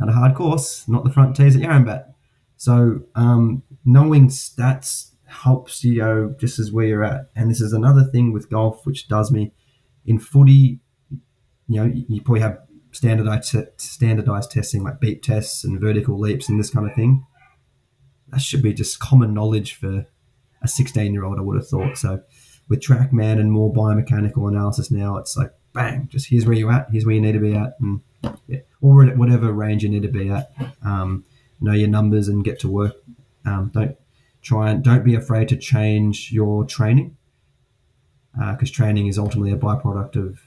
at 0.00 0.08
a 0.08 0.12
hard 0.12 0.34
course, 0.34 0.86
not 0.88 1.04
the 1.04 1.10
front 1.10 1.36
tees 1.36 1.56
at 1.56 1.62
Yarrambat. 1.62 2.12
So, 2.56 3.02
um, 3.14 3.62
knowing 3.84 4.28
stats 4.28 5.10
helps 5.26 5.82
you 5.84 5.98
know 5.98 6.34
just 6.38 6.58
as 6.58 6.72
where 6.72 6.86
you're 6.86 7.04
at. 7.04 7.30
And 7.34 7.50
this 7.50 7.60
is 7.60 7.72
another 7.72 8.04
thing 8.04 8.32
with 8.32 8.50
golf 8.50 8.86
which 8.86 9.08
does 9.08 9.30
me 9.30 9.52
in 10.06 10.18
footy. 10.18 10.80
You 11.68 11.84
know, 11.84 11.92
you 12.08 12.20
probably 12.20 12.40
have 12.40 12.58
standardized 12.92 13.54
standardized 13.76 14.50
testing 14.50 14.82
like 14.82 15.00
beep 15.00 15.22
tests 15.22 15.64
and 15.64 15.80
vertical 15.80 16.18
leaps 16.18 16.48
and 16.48 16.58
this 16.58 16.70
kind 16.70 16.88
of 16.88 16.94
thing. 16.94 17.26
That 18.28 18.40
should 18.40 18.62
be 18.62 18.72
just 18.72 18.98
common 18.98 19.34
knowledge 19.34 19.74
for 19.74 20.06
a 20.62 20.68
16 20.68 21.12
year 21.12 21.24
old. 21.24 21.38
I 21.38 21.42
would 21.42 21.56
have 21.56 21.68
thought 21.68 21.98
so. 21.98 22.22
With 22.68 22.80
TrackMan 22.80 23.38
and 23.38 23.52
more 23.52 23.72
biomechanical 23.72 24.48
analysis 24.48 24.90
now, 24.90 25.18
it's 25.18 25.36
like 25.36 25.52
bang, 25.72 26.08
just 26.10 26.28
here's 26.28 26.46
where 26.46 26.56
you're 26.56 26.72
at, 26.72 26.88
here's 26.90 27.04
where 27.04 27.14
you 27.14 27.20
need 27.20 27.32
to 27.32 27.38
be 27.38 27.54
at, 27.54 27.76
and 27.80 28.00
yeah, 28.48 28.60
or 28.80 29.04
whatever 29.04 29.52
range 29.52 29.84
you 29.84 29.88
need 29.88 30.02
to 30.02 30.08
be 30.08 30.30
at. 30.30 30.50
Um, 30.82 31.24
know 31.60 31.72
your 31.72 31.88
numbers 31.88 32.28
and 32.28 32.44
get 32.44 32.58
to 32.60 32.68
work. 32.68 32.96
Um, 33.44 33.70
don't 33.72 33.96
try 34.42 34.70
and 34.70 34.82
don't 34.82 35.04
be 35.04 35.14
afraid 35.14 35.48
to 35.48 35.56
change 35.56 36.32
your 36.32 36.64
training 36.64 37.16
because 38.36 38.70
uh, 38.70 38.74
training 38.74 39.06
is 39.06 39.18
ultimately 39.18 39.52
a 39.52 39.56
byproduct 39.56 40.16
of 40.16 40.40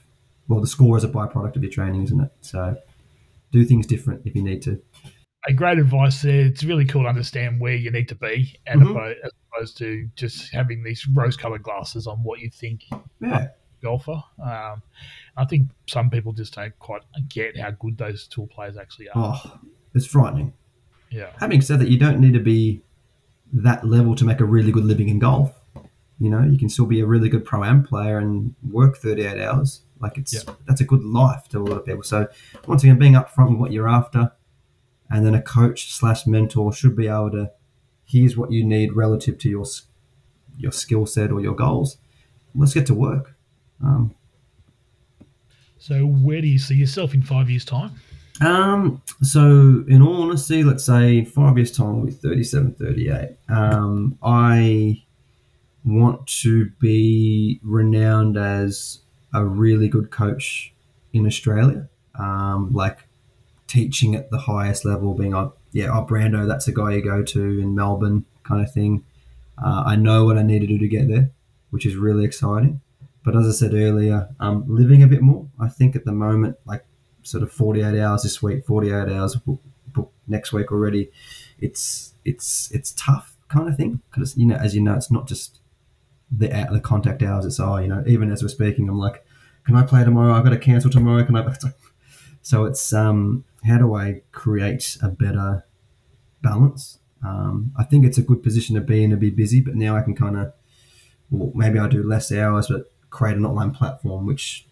well 0.48 0.60
the 0.60 0.66
score 0.66 0.96
is 0.96 1.04
a 1.04 1.08
byproduct 1.08 1.56
of 1.56 1.62
your 1.62 1.72
training 1.72 2.02
isn't 2.02 2.20
it? 2.20 2.32
So 2.40 2.76
do 3.52 3.64
things 3.64 3.86
different 3.86 4.22
if 4.24 4.34
you 4.34 4.42
need 4.42 4.62
to. 4.62 4.80
A 5.48 5.52
great 5.52 5.78
advice 5.78 6.22
there. 6.22 6.46
It's 6.46 6.64
really 6.64 6.84
cool 6.84 7.02
to 7.04 7.08
understand 7.08 7.60
where 7.60 7.74
you 7.74 7.90
need 7.90 8.08
to 8.08 8.14
be 8.14 8.58
and 8.66 8.82
mm-hmm. 8.82 9.24
as 9.24 9.32
opposed 9.52 9.78
to 9.78 10.08
just 10.14 10.52
having 10.52 10.82
these 10.82 11.06
rose 11.12 11.36
colored 11.36 11.62
glasses 11.62 12.06
on 12.06 12.18
what 12.18 12.40
you 12.40 12.50
think 12.50 12.84
yeah. 13.20 13.48
golfer 13.82 14.22
um, 14.44 14.82
i 15.36 15.44
think 15.44 15.68
some 15.88 16.08
people 16.08 16.32
just 16.32 16.54
don't 16.54 16.78
quite 16.78 17.02
get 17.28 17.58
how 17.58 17.70
good 17.72 17.98
those 17.98 18.28
tool 18.28 18.46
players 18.46 18.76
actually 18.76 19.08
are. 19.08 19.40
Oh 19.44 19.60
it's 19.94 20.06
frightening. 20.06 20.52
Yeah. 21.10 21.30
Having 21.38 21.62
said 21.62 21.80
that 21.80 21.88
you 21.88 21.98
don't 21.98 22.20
need 22.20 22.34
to 22.34 22.40
be 22.40 22.82
that 23.52 23.84
level 23.86 24.14
to 24.14 24.24
make 24.24 24.40
a 24.40 24.44
really 24.44 24.70
good 24.70 24.84
living 24.84 25.08
in 25.08 25.18
golf. 25.18 25.52
You 26.20 26.30
know, 26.30 26.42
you 26.42 26.58
can 26.58 26.68
still 26.68 26.86
be 26.86 27.00
a 27.00 27.06
really 27.06 27.28
good 27.28 27.44
pro 27.44 27.64
am 27.64 27.82
player 27.82 28.18
and 28.18 28.54
work 28.70 28.98
38 28.98 29.40
hours. 29.40 29.82
Like 30.00 30.18
it's 30.18 30.44
that's 30.66 30.80
a 30.80 30.84
good 30.84 31.02
life 31.02 31.48
to 31.48 31.58
a 31.58 31.64
lot 31.64 31.78
of 31.78 31.84
people. 31.84 32.02
So 32.02 32.28
once 32.66 32.82
again, 32.84 32.98
being 32.98 33.14
upfront 33.14 33.50
with 33.50 33.58
what 33.58 33.72
you're 33.72 33.88
after, 33.88 34.32
and 35.10 35.26
then 35.26 35.34
a 35.34 35.42
coach 35.42 35.92
slash 35.92 36.26
mentor 36.26 36.72
should 36.72 36.96
be 36.96 37.08
able 37.08 37.30
to 37.32 37.50
here's 38.04 38.36
what 38.36 38.52
you 38.52 38.64
need 38.64 38.94
relative 38.94 39.38
to 39.38 39.48
your 39.48 39.64
your 40.58 40.72
skill 40.72 41.06
set 41.06 41.32
or 41.32 41.40
your 41.40 41.54
goals. 41.54 41.98
Let's 42.54 42.74
get 42.74 42.86
to 42.86 42.94
work. 42.94 43.34
Um, 43.82 44.14
so 45.78 46.04
where 46.04 46.40
do 46.40 46.46
you 46.46 46.58
see 46.58 46.74
yourself 46.74 47.14
in 47.14 47.22
five 47.22 47.48
years' 47.48 47.64
time? 47.64 47.92
Um, 48.40 49.02
so, 49.22 49.84
in 49.86 50.00
all 50.00 50.22
honesty, 50.22 50.64
let's 50.64 50.84
say 50.84 51.24
five 51.24 51.58
years' 51.58 51.72
time 51.72 52.00
with 52.00 52.22
37, 52.22 52.74
38. 52.74 53.36
Um, 53.48 54.18
I 54.22 55.02
want 55.84 56.26
to 56.26 56.70
be 56.78 57.60
renowned 57.62 58.36
as 58.36 59.00
a 59.32 59.44
really 59.44 59.88
good 59.88 60.10
coach 60.10 60.74
in 61.12 61.26
Australia, 61.26 61.88
um, 62.18 62.72
like 62.72 63.06
teaching 63.66 64.14
at 64.14 64.30
the 64.30 64.38
highest 64.38 64.84
level, 64.84 65.14
being 65.14 65.34
a 65.34 65.52
yeah, 65.72 65.90
oh, 65.92 66.04
Brando, 66.04 66.48
that's 66.48 66.66
a 66.66 66.72
guy 66.72 66.94
you 66.94 67.02
go 67.02 67.22
to 67.22 67.60
in 67.60 67.74
Melbourne, 67.76 68.24
kind 68.42 68.60
of 68.60 68.72
thing. 68.72 69.04
Uh, 69.62 69.84
I 69.86 69.96
know 69.96 70.24
what 70.24 70.36
I 70.36 70.42
need 70.42 70.60
to 70.60 70.66
do 70.66 70.78
to 70.78 70.88
get 70.88 71.08
there, 71.08 71.30
which 71.70 71.86
is 71.86 71.94
really 71.94 72.24
exciting. 72.24 72.80
But 73.22 73.36
as 73.36 73.46
I 73.46 73.52
said 73.52 73.74
earlier, 73.74 74.28
I'm 74.40 74.64
living 74.66 75.02
a 75.02 75.06
bit 75.06 75.22
more. 75.22 75.46
I 75.60 75.68
think 75.68 75.94
at 75.94 76.04
the 76.04 76.12
moment, 76.12 76.56
like 76.64 76.84
sort 77.22 77.42
of 77.42 77.52
48 77.52 78.00
hours 78.00 78.22
this 78.22 78.42
week, 78.42 78.66
48 78.66 79.08
hours 79.10 79.36
book 79.36 80.12
next 80.26 80.52
week 80.52 80.72
already. 80.72 81.10
It's 81.60 82.14
it's 82.24 82.70
it's 82.70 82.92
tough 82.92 83.36
kind 83.48 83.68
of 83.68 83.76
thing 83.76 84.00
because 84.10 84.36
you 84.36 84.46
know 84.46 84.56
as 84.56 84.74
you 84.74 84.80
know 84.80 84.94
it's 84.94 85.10
not 85.10 85.28
just 85.28 85.59
the 86.30 86.48
the 86.70 86.80
contact 86.80 87.22
hours. 87.22 87.44
It's 87.44 87.60
oh 87.60 87.76
you 87.76 87.88
know 87.88 88.02
even 88.06 88.30
as 88.30 88.42
we're 88.42 88.48
speaking, 88.48 88.88
I'm 88.88 88.98
like, 88.98 89.24
can 89.64 89.76
I 89.76 89.82
play 89.82 90.04
tomorrow? 90.04 90.32
I've 90.34 90.44
got 90.44 90.50
to 90.50 90.58
cancel 90.58 90.90
tomorrow. 90.90 91.24
Can 91.24 91.36
I? 91.36 91.46
So 92.42 92.64
it's 92.64 92.94
um 92.94 93.44
how 93.66 93.76
do 93.76 93.94
I 93.94 94.22
create 94.32 94.96
a 95.02 95.08
better 95.08 95.66
balance? 96.42 96.98
Um, 97.22 97.72
I 97.76 97.84
think 97.84 98.06
it's 98.06 98.16
a 98.16 98.22
good 98.22 98.42
position 98.42 98.76
to 98.76 98.80
be 98.80 99.04
in 99.04 99.10
to 99.10 99.16
be 99.18 99.28
busy, 99.28 99.60
but 99.60 99.74
now 99.74 99.94
I 99.94 100.00
can 100.00 100.16
kind 100.16 100.38
of 100.38 100.54
well, 101.30 101.52
maybe 101.54 101.78
I 101.78 101.86
do 101.86 102.02
less 102.02 102.32
hours, 102.32 102.68
but 102.68 102.90
create 103.10 103.36
an 103.36 103.44
online 103.44 103.72
platform 103.72 104.24
which 104.24 104.66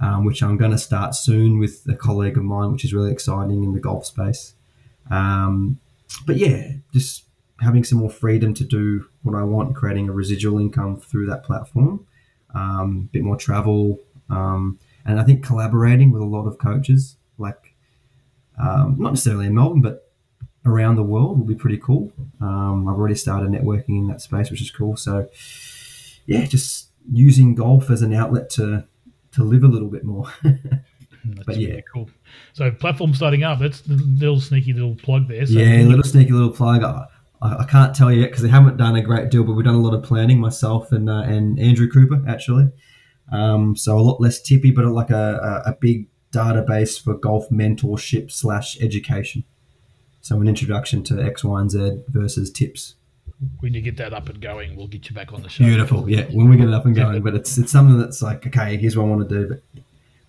um, 0.00 0.24
which 0.24 0.42
I'm 0.42 0.56
going 0.56 0.70
to 0.70 0.78
start 0.78 1.14
soon 1.14 1.58
with 1.58 1.84
a 1.88 1.94
colleague 1.94 2.36
of 2.36 2.44
mine, 2.44 2.72
which 2.72 2.84
is 2.84 2.94
really 2.94 3.10
exciting 3.10 3.64
in 3.64 3.72
the 3.72 3.80
golf 3.80 4.06
space. 4.06 4.54
Um, 5.10 5.80
but 6.26 6.36
yeah, 6.36 6.72
just 6.92 7.24
having 7.60 7.84
some 7.84 7.98
more 7.98 8.10
freedom 8.10 8.54
to 8.54 8.64
do 8.64 9.06
what 9.22 9.34
I 9.34 9.42
want, 9.42 9.74
creating 9.74 10.08
a 10.08 10.12
residual 10.12 10.58
income 10.58 10.98
through 10.98 11.26
that 11.26 11.42
platform, 11.42 12.06
um, 12.54 13.08
a 13.08 13.12
bit 13.12 13.22
more 13.22 13.36
travel, 13.36 13.98
um, 14.30 14.78
and 15.04 15.18
I 15.18 15.24
think 15.24 15.44
collaborating 15.44 16.12
with 16.12 16.22
a 16.22 16.26
lot 16.26 16.46
of 16.46 16.58
coaches, 16.58 17.16
like 17.38 17.74
um, 18.58 18.96
not 18.98 19.10
necessarily 19.10 19.46
in 19.46 19.54
Melbourne, 19.54 19.80
but 19.80 20.12
around 20.66 20.96
the 20.96 21.02
world 21.02 21.38
will 21.38 21.46
be 21.46 21.54
pretty 21.54 21.78
cool. 21.78 22.12
Um, 22.40 22.86
I've 22.88 22.96
already 22.96 23.14
started 23.14 23.50
networking 23.50 24.00
in 24.00 24.08
that 24.08 24.20
space, 24.20 24.50
which 24.50 24.60
is 24.60 24.70
cool. 24.70 24.96
So 24.96 25.28
yeah, 26.26 26.44
just 26.44 26.88
using 27.10 27.54
golf 27.54 27.90
as 27.90 28.02
an 28.02 28.12
outlet 28.12 28.50
to 28.50 28.84
to 29.32 29.42
live 29.42 29.64
a 29.64 29.68
little 29.68 29.88
bit 29.88 30.04
more. 30.04 30.30
That's 31.24 31.46
but 31.46 31.56
yeah, 31.56 31.80
cool. 31.92 32.10
So 32.52 32.70
platform 32.70 33.14
starting 33.14 33.42
up. 33.42 33.58
That's 33.58 33.80
the 33.80 33.96
little 33.96 34.40
sneaky 34.40 34.72
little 34.72 34.94
plug 34.94 35.28
there. 35.28 35.44
So 35.46 35.54
yeah, 35.54 35.82
little 35.82 36.04
sneaky 36.04 36.32
little 36.32 36.50
plug. 36.50 36.82
I, 37.40 37.58
I 37.58 37.64
can't 37.64 37.94
tell 37.94 38.12
you 38.12 38.20
yet 38.20 38.30
because 38.30 38.42
they 38.42 38.48
haven't 38.48 38.76
done 38.76 38.96
a 38.96 39.02
great 39.02 39.30
deal, 39.30 39.44
but 39.44 39.52
we've 39.52 39.64
done 39.64 39.74
a 39.74 39.80
lot 39.80 39.94
of 39.94 40.02
planning 40.02 40.40
myself 40.40 40.92
and 40.92 41.08
uh, 41.08 41.22
and 41.22 41.58
Andrew 41.58 41.90
Cooper 41.90 42.22
actually. 42.28 42.70
Um, 43.30 43.76
so 43.76 43.98
a 43.98 44.00
lot 44.00 44.20
less 44.20 44.40
tippy, 44.40 44.70
but 44.70 44.86
like 44.86 45.10
a, 45.10 45.62
a, 45.66 45.70
a 45.70 45.76
big 45.78 46.06
database 46.32 47.02
for 47.02 47.14
golf 47.14 47.48
mentorship 47.50 48.30
slash 48.30 48.80
education. 48.80 49.44
So 50.20 50.40
an 50.40 50.48
introduction 50.48 51.02
to 51.04 51.22
X, 51.22 51.44
Y, 51.44 51.60
and 51.60 51.70
Z 51.70 52.02
versus 52.08 52.50
tips 52.50 52.94
when 53.60 53.74
you 53.74 53.80
get 53.80 53.96
that 53.98 54.12
up 54.12 54.28
and 54.28 54.40
going, 54.40 54.76
we'll 54.76 54.88
get 54.88 55.08
you 55.08 55.14
back 55.14 55.32
on 55.32 55.42
the 55.42 55.48
show. 55.48 55.64
Beautiful, 55.64 56.08
yeah. 56.08 56.24
When 56.24 56.48
we 56.48 56.56
get 56.56 56.68
it 56.68 56.74
up 56.74 56.86
and 56.86 56.94
going, 56.94 57.22
but 57.22 57.34
it's 57.34 57.56
it's 57.58 57.70
something 57.72 57.98
that's 57.98 58.22
like, 58.22 58.46
okay, 58.46 58.76
here's 58.76 58.96
what 58.96 59.04
I 59.04 59.06
want 59.06 59.28
to 59.28 59.34
do, 59.34 59.48
but 59.48 59.82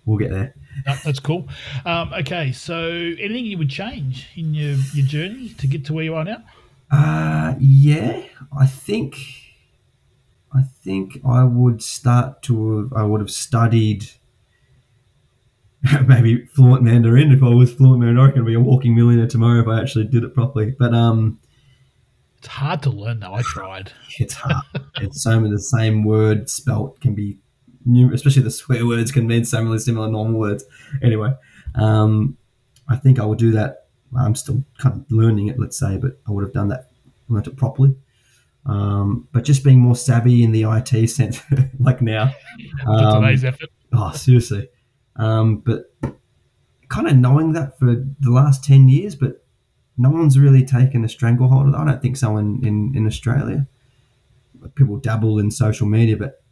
we'll 0.04 0.18
get 0.18 0.30
there. 0.30 0.54
No, 0.86 0.94
that's 1.04 1.20
cool. 1.20 1.48
Um, 1.84 2.12
okay, 2.14 2.52
so 2.52 2.80
anything 2.80 3.46
you 3.46 3.58
would 3.58 3.70
change 3.70 4.28
in 4.36 4.54
your 4.54 4.76
your 4.94 5.06
journey 5.06 5.50
to 5.58 5.66
get 5.66 5.84
to 5.86 5.92
where 5.92 6.04
you 6.04 6.14
are 6.14 6.24
now? 6.24 6.42
Uh, 6.90 7.54
yeah, 7.58 8.22
I 8.58 8.66
think 8.66 9.16
I 10.52 10.62
think 10.62 11.20
I 11.24 11.44
would 11.44 11.82
start 11.82 12.42
to 12.44 12.78
have, 12.78 12.92
I 12.92 13.04
would 13.04 13.20
have 13.20 13.30
studied 13.30 14.10
maybe 16.06 16.44
fluent 16.46 16.82
Mandarin 16.82 17.32
if 17.32 17.42
I 17.42 17.48
was 17.48 17.72
fluent 17.72 18.00
Mandarin. 18.00 18.30
I 18.30 18.32
could 18.32 18.46
be 18.46 18.54
a 18.54 18.60
walking 18.60 18.94
millionaire 18.94 19.28
tomorrow 19.28 19.60
if 19.60 19.68
I 19.68 19.80
actually 19.80 20.04
did 20.06 20.24
it 20.24 20.34
properly. 20.34 20.74
But 20.78 20.92
um, 20.94 21.38
It's 22.38 22.48
hard 22.48 22.82
to 22.82 22.90
learn 22.90 23.20
though. 23.20 23.34
I 23.34 23.42
tried. 23.42 23.92
it's 24.18 24.34
hard. 24.34 24.64
it's 24.96 25.22
so 25.22 25.38
many 25.38 25.52
the 25.52 25.60
same 25.60 26.04
word 26.04 26.50
spelt 26.50 27.00
can 27.00 27.14
be 27.14 27.38
new, 27.86 28.12
especially 28.12 28.42
the 28.42 28.50
swear 28.50 28.86
words 28.86 29.12
can 29.12 29.26
mean 29.26 29.44
so 29.44 29.62
many 29.62 29.78
similar 29.78 30.08
normal 30.08 30.38
words. 30.40 30.64
Anyway, 31.02 31.32
um, 31.76 32.36
I 32.88 32.96
think 32.96 33.20
I 33.20 33.24
will 33.24 33.36
do 33.36 33.52
that. 33.52 33.79
I'm 34.18 34.34
still 34.34 34.64
kind 34.78 34.96
of 34.96 35.10
learning 35.10 35.48
it, 35.48 35.58
let's 35.58 35.78
say, 35.78 35.96
but 35.96 36.18
I 36.26 36.32
would 36.32 36.44
have 36.44 36.52
done 36.52 36.68
that, 36.68 36.90
learned 37.28 37.46
it 37.46 37.56
properly. 37.56 37.94
Um, 38.66 39.28
but 39.32 39.44
just 39.44 39.64
being 39.64 39.78
more 39.78 39.96
savvy 39.96 40.42
in 40.42 40.52
the 40.52 40.64
IT 40.64 41.08
sense, 41.08 41.40
like 41.78 42.02
now. 42.02 42.34
Um, 42.86 43.22
today's 43.22 43.44
effort. 43.44 43.70
Oh, 43.92 44.12
seriously. 44.12 44.68
Um, 45.16 45.58
but 45.58 45.94
kind 46.88 47.06
of 47.06 47.16
knowing 47.16 47.52
that 47.52 47.78
for 47.78 47.86
the 48.20 48.30
last 48.30 48.64
10 48.64 48.88
years, 48.88 49.14
but 49.14 49.44
no 49.96 50.10
one's 50.10 50.38
really 50.38 50.64
taken 50.64 51.04
a 51.04 51.08
stranglehold 51.08 51.66
of 51.66 51.72
that. 51.72 51.78
I 51.78 51.84
don't 51.84 52.02
think 52.02 52.16
so 52.16 52.36
in, 52.36 52.64
in, 52.64 52.92
in 52.96 53.06
Australia. 53.06 53.66
People 54.74 54.96
dabble 54.98 55.38
in 55.38 55.50
social 55.50 55.86
media, 55.86 56.16
but 56.16 56.42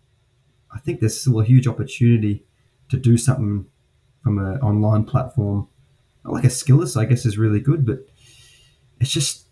I 0.73 0.79
think 0.79 1.01
there's 1.01 1.21
still 1.21 1.41
a 1.41 1.45
huge 1.45 1.67
opportunity 1.67 2.45
to 2.91 2.97
do 2.97 3.17
something 3.17 3.67
from 4.23 4.39
an 4.39 4.61
online 4.61 5.05
platform. 5.05 5.69
Like 6.31 6.45
a 6.45 6.49
Skillest, 6.49 6.97
I 6.97 7.05
guess, 7.05 7.27
is 7.27 7.39
really 7.39 7.61
good, 7.61 7.87
but 7.87 8.01
it's 9.01 9.11
just 9.11 9.47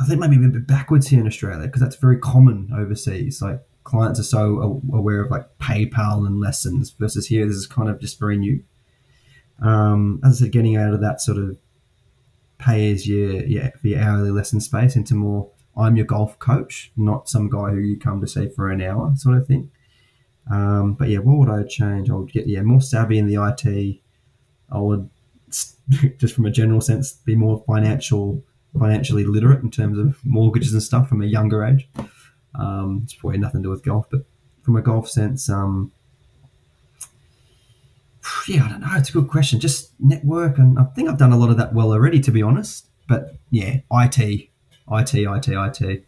I 0.00 0.04
think 0.04 0.20
maybe 0.20 0.36
a 0.36 0.48
bit 0.48 0.66
backwards 0.66 1.08
here 1.08 1.20
in 1.20 1.26
Australia 1.26 1.66
because 1.66 1.80
that's 1.80 1.96
very 1.96 2.18
common 2.18 2.70
overseas. 2.74 3.42
Like 3.42 3.60
clients 3.84 4.20
are 4.20 4.24
so 4.24 4.80
aware 4.92 5.20
of 5.20 5.30
like 5.30 5.58
PayPal 5.58 6.26
and 6.26 6.38
lessons 6.38 6.90
versus 6.90 7.26
here, 7.26 7.46
this 7.46 7.56
is 7.56 7.66
kind 7.66 7.88
of 7.88 8.00
just 8.00 8.18
very 8.18 8.36
new. 8.36 8.62
Um, 9.60 10.20
as 10.24 10.40
I 10.40 10.44
said, 10.44 10.52
getting 10.52 10.76
out 10.76 10.94
of 10.94 11.00
that 11.00 11.20
sort 11.20 11.38
of 11.38 11.58
pay 12.58 12.92
as 12.92 13.06
your 13.06 13.44
yeah 13.44 13.70
your 13.82 14.00
hourly 14.00 14.30
lesson 14.30 14.60
space 14.60 14.96
into 14.96 15.14
more 15.14 15.50
I'm 15.76 15.96
your 15.96 16.06
golf 16.06 16.38
coach, 16.38 16.92
not 16.96 17.28
some 17.28 17.48
guy 17.48 17.70
who 17.70 17.78
you 17.78 17.98
come 17.98 18.20
to 18.20 18.26
see 18.26 18.48
for 18.48 18.70
an 18.70 18.82
hour 18.82 19.12
sort 19.16 19.36
of 19.36 19.46
thing. 19.46 19.70
Um, 20.50 20.94
but 20.94 21.08
yeah, 21.08 21.18
what 21.18 21.38
would 21.38 21.50
I 21.50 21.66
change? 21.66 22.10
I 22.10 22.14
would 22.14 22.32
get 22.32 22.46
yeah 22.46 22.62
more 22.62 22.80
savvy 22.80 23.18
in 23.18 23.26
the 23.26 23.42
IT. 23.42 24.00
I 24.70 24.78
would 24.78 25.10
just 26.18 26.34
from 26.34 26.46
a 26.46 26.50
general 26.50 26.80
sense 26.80 27.12
be 27.12 27.34
more 27.34 27.62
financial 27.66 28.42
financially 28.78 29.24
literate 29.24 29.62
in 29.62 29.70
terms 29.70 29.98
of 29.98 30.18
mortgages 30.24 30.72
and 30.72 30.82
stuff 30.82 31.08
from 31.08 31.22
a 31.22 31.26
younger 31.26 31.64
age. 31.64 31.88
Um, 32.54 33.02
it's 33.04 33.14
probably 33.14 33.38
nothing 33.38 33.62
to 33.62 33.66
do 33.66 33.70
with 33.70 33.84
golf, 33.84 34.08
but 34.10 34.24
from 34.62 34.76
a 34.76 34.82
golf 34.82 35.08
sense, 35.08 35.48
um, 35.48 35.92
yeah, 38.48 38.64
I 38.64 38.68
don't 38.68 38.80
know. 38.80 38.88
It's 38.92 39.08
a 39.08 39.12
good 39.12 39.28
question. 39.28 39.60
Just 39.60 39.92
network, 40.00 40.58
and 40.58 40.78
I 40.78 40.84
think 40.84 41.08
I've 41.08 41.18
done 41.18 41.32
a 41.32 41.38
lot 41.38 41.50
of 41.50 41.56
that 41.56 41.74
well 41.74 41.92
already, 41.92 42.20
to 42.20 42.30
be 42.30 42.42
honest. 42.42 42.86
But 43.08 43.36
yeah, 43.50 43.78
IT, 43.90 44.18
IT, 44.18 45.14
IT, 45.14 45.48
IT. 45.48 46.04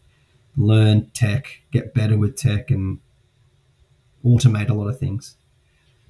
Learn 0.57 1.11
tech, 1.14 1.61
get 1.70 1.95
better 1.95 2.18
with 2.18 2.36
tech, 2.36 2.70
and 2.70 2.99
automate 4.24 4.68
a 4.68 4.74
lot 4.74 4.88
of 4.88 4.99
things. 4.99 5.36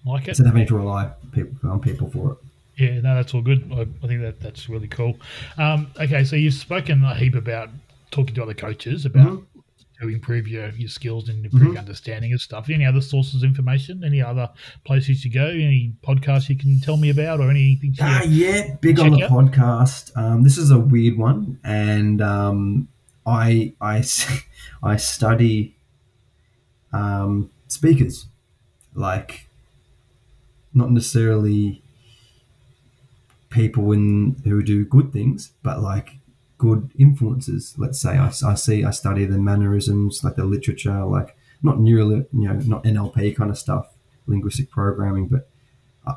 Like 0.05 0.23
it. 0.23 0.29
Instead 0.31 0.47
of 0.47 0.53
having 0.53 0.67
to 0.67 0.77
rely 0.77 1.13
people, 1.33 1.71
on 1.71 1.81
people 1.81 2.11
for 2.11 2.33
it. 2.33 2.39
Yeah, 2.81 3.01
no, 3.03 3.15
that's 3.15 3.35
all 3.35 3.43
good. 3.43 3.71
I, 3.73 3.83
I 3.83 4.09
think 4.09 4.23
that 4.23 4.41
that's 4.41 4.71
really 4.71 4.89
cool. 4.89 5.19
Um, 5.59 5.89
okay, 6.01 6.25
so 6.25 6.35
you've 6.35 6.55
spoken 6.55 7.05
a 7.05 7.15
heap 7.15 7.35
about 7.35 7.69
talking 8.11 8.35
to 8.35 8.43
other 8.43 8.55
coaches 8.55 9.05
about 9.05 9.33
mm-hmm. 9.33 9.61
to 10.01 10.09
improve 10.09 10.49
your, 10.49 10.71
your 10.71 10.89
skills 10.89 11.29
and 11.29 11.45
improve 11.45 11.63
mm-hmm. 11.63 11.73
your 11.73 11.79
understanding 11.79 12.33
of 12.33 12.41
stuff. 12.41 12.71
Any 12.71 12.87
other 12.87 13.03
sources 13.03 13.43
of 13.43 13.49
information? 13.49 14.03
Any 14.03 14.23
other 14.23 14.49
places 14.87 15.23
to 15.25 15.29
go? 15.29 15.47
Any 15.47 15.93
podcasts 16.03 16.49
you 16.49 16.57
can 16.57 16.81
tell 16.81 16.97
me 16.97 17.11
about, 17.11 17.41
or 17.41 17.51
anything? 17.51 17.95
Uh, 18.01 18.23
yeah, 18.27 18.77
big 18.81 18.99
on 18.99 19.11
the 19.11 19.25
out? 19.25 19.31
podcast. 19.31 20.17
Um, 20.17 20.43
this 20.43 20.57
is 20.57 20.71
a 20.71 20.79
weird 20.79 21.19
one, 21.19 21.61
and 21.63 22.23
um, 22.23 22.89
I 23.27 23.75
I 23.79 24.03
I 24.83 24.97
study 24.97 25.77
um, 26.95 27.51
speakers, 27.69 28.25
like 28.95 29.51
not 30.73 30.91
necessarily 30.91 31.83
people 33.51 33.93
in 33.93 34.37
who 34.45 34.63
do 34.63 34.85
good 34.85 35.13
things, 35.13 35.53
but 35.63 35.81
like 35.81 36.19
good 36.59 36.91
influences. 36.99 37.75
Let's 37.77 38.01
say 38.01 38.17
I, 38.17 38.29
I 38.29 38.55
see 38.55 38.85
I 38.85 38.91
study 38.91 39.25
the 39.25 39.39
mannerisms, 39.39 40.25
like 40.25 40.37
the 40.37 40.45
literature, 40.45 41.05
like 41.05 41.37
not 41.63 41.79
neural, 41.79 42.11
you 42.13 42.29
know, 42.33 42.55
not 42.55 42.85
NLP 42.85 43.37
kind 43.37 43.51
of 43.51 43.59
stuff, 43.59 43.89
linguistic 44.27 44.71
programming, 44.71 45.27
but 45.27 45.49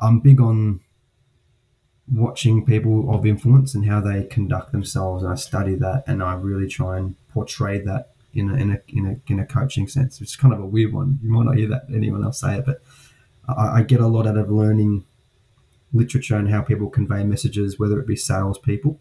I'm 0.00 0.20
big 0.20 0.40
on 0.40 0.80
watching 2.12 2.64
people 2.64 3.14
of 3.14 3.24
influence 3.26 3.74
and 3.74 3.86
how 3.86 4.00
they 4.00 4.24
conduct 4.24 4.72
themselves, 4.72 5.22
and 5.22 5.32
I 5.32 5.36
study 5.36 5.74
that, 5.76 6.04
and 6.06 6.22
I 6.22 6.34
really 6.34 6.68
try 6.68 6.98
and 6.98 7.16
portray 7.32 7.78
that 7.80 8.10
in 8.32 8.50
a 8.50 8.54
in 8.54 8.70
a 8.70 8.80
in 8.88 9.06
a, 9.06 9.32
in 9.32 9.40
a 9.40 9.46
coaching 9.46 9.88
sense. 9.88 10.20
It's 10.20 10.36
kind 10.36 10.54
of 10.54 10.60
a 10.60 10.66
weird 10.66 10.92
one. 10.92 11.18
You 11.22 11.30
might 11.30 11.44
not 11.44 11.56
hear 11.56 11.68
that 11.68 11.86
anyone 11.92 12.24
else 12.24 12.40
say 12.40 12.58
it, 12.58 12.66
but 12.66 12.82
I, 13.48 13.78
I 13.78 13.82
get 13.82 14.00
a 14.00 14.06
lot 14.06 14.26
out 14.26 14.36
of 14.36 14.50
learning 14.50 15.04
literature 15.94 16.36
and 16.36 16.50
how 16.50 16.60
people 16.60 16.90
convey 16.90 17.24
messages, 17.24 17.78
whether 17.78 17.98
it 17.98 18.06
be 18.06 18.16
salespeople, 18.16 19.00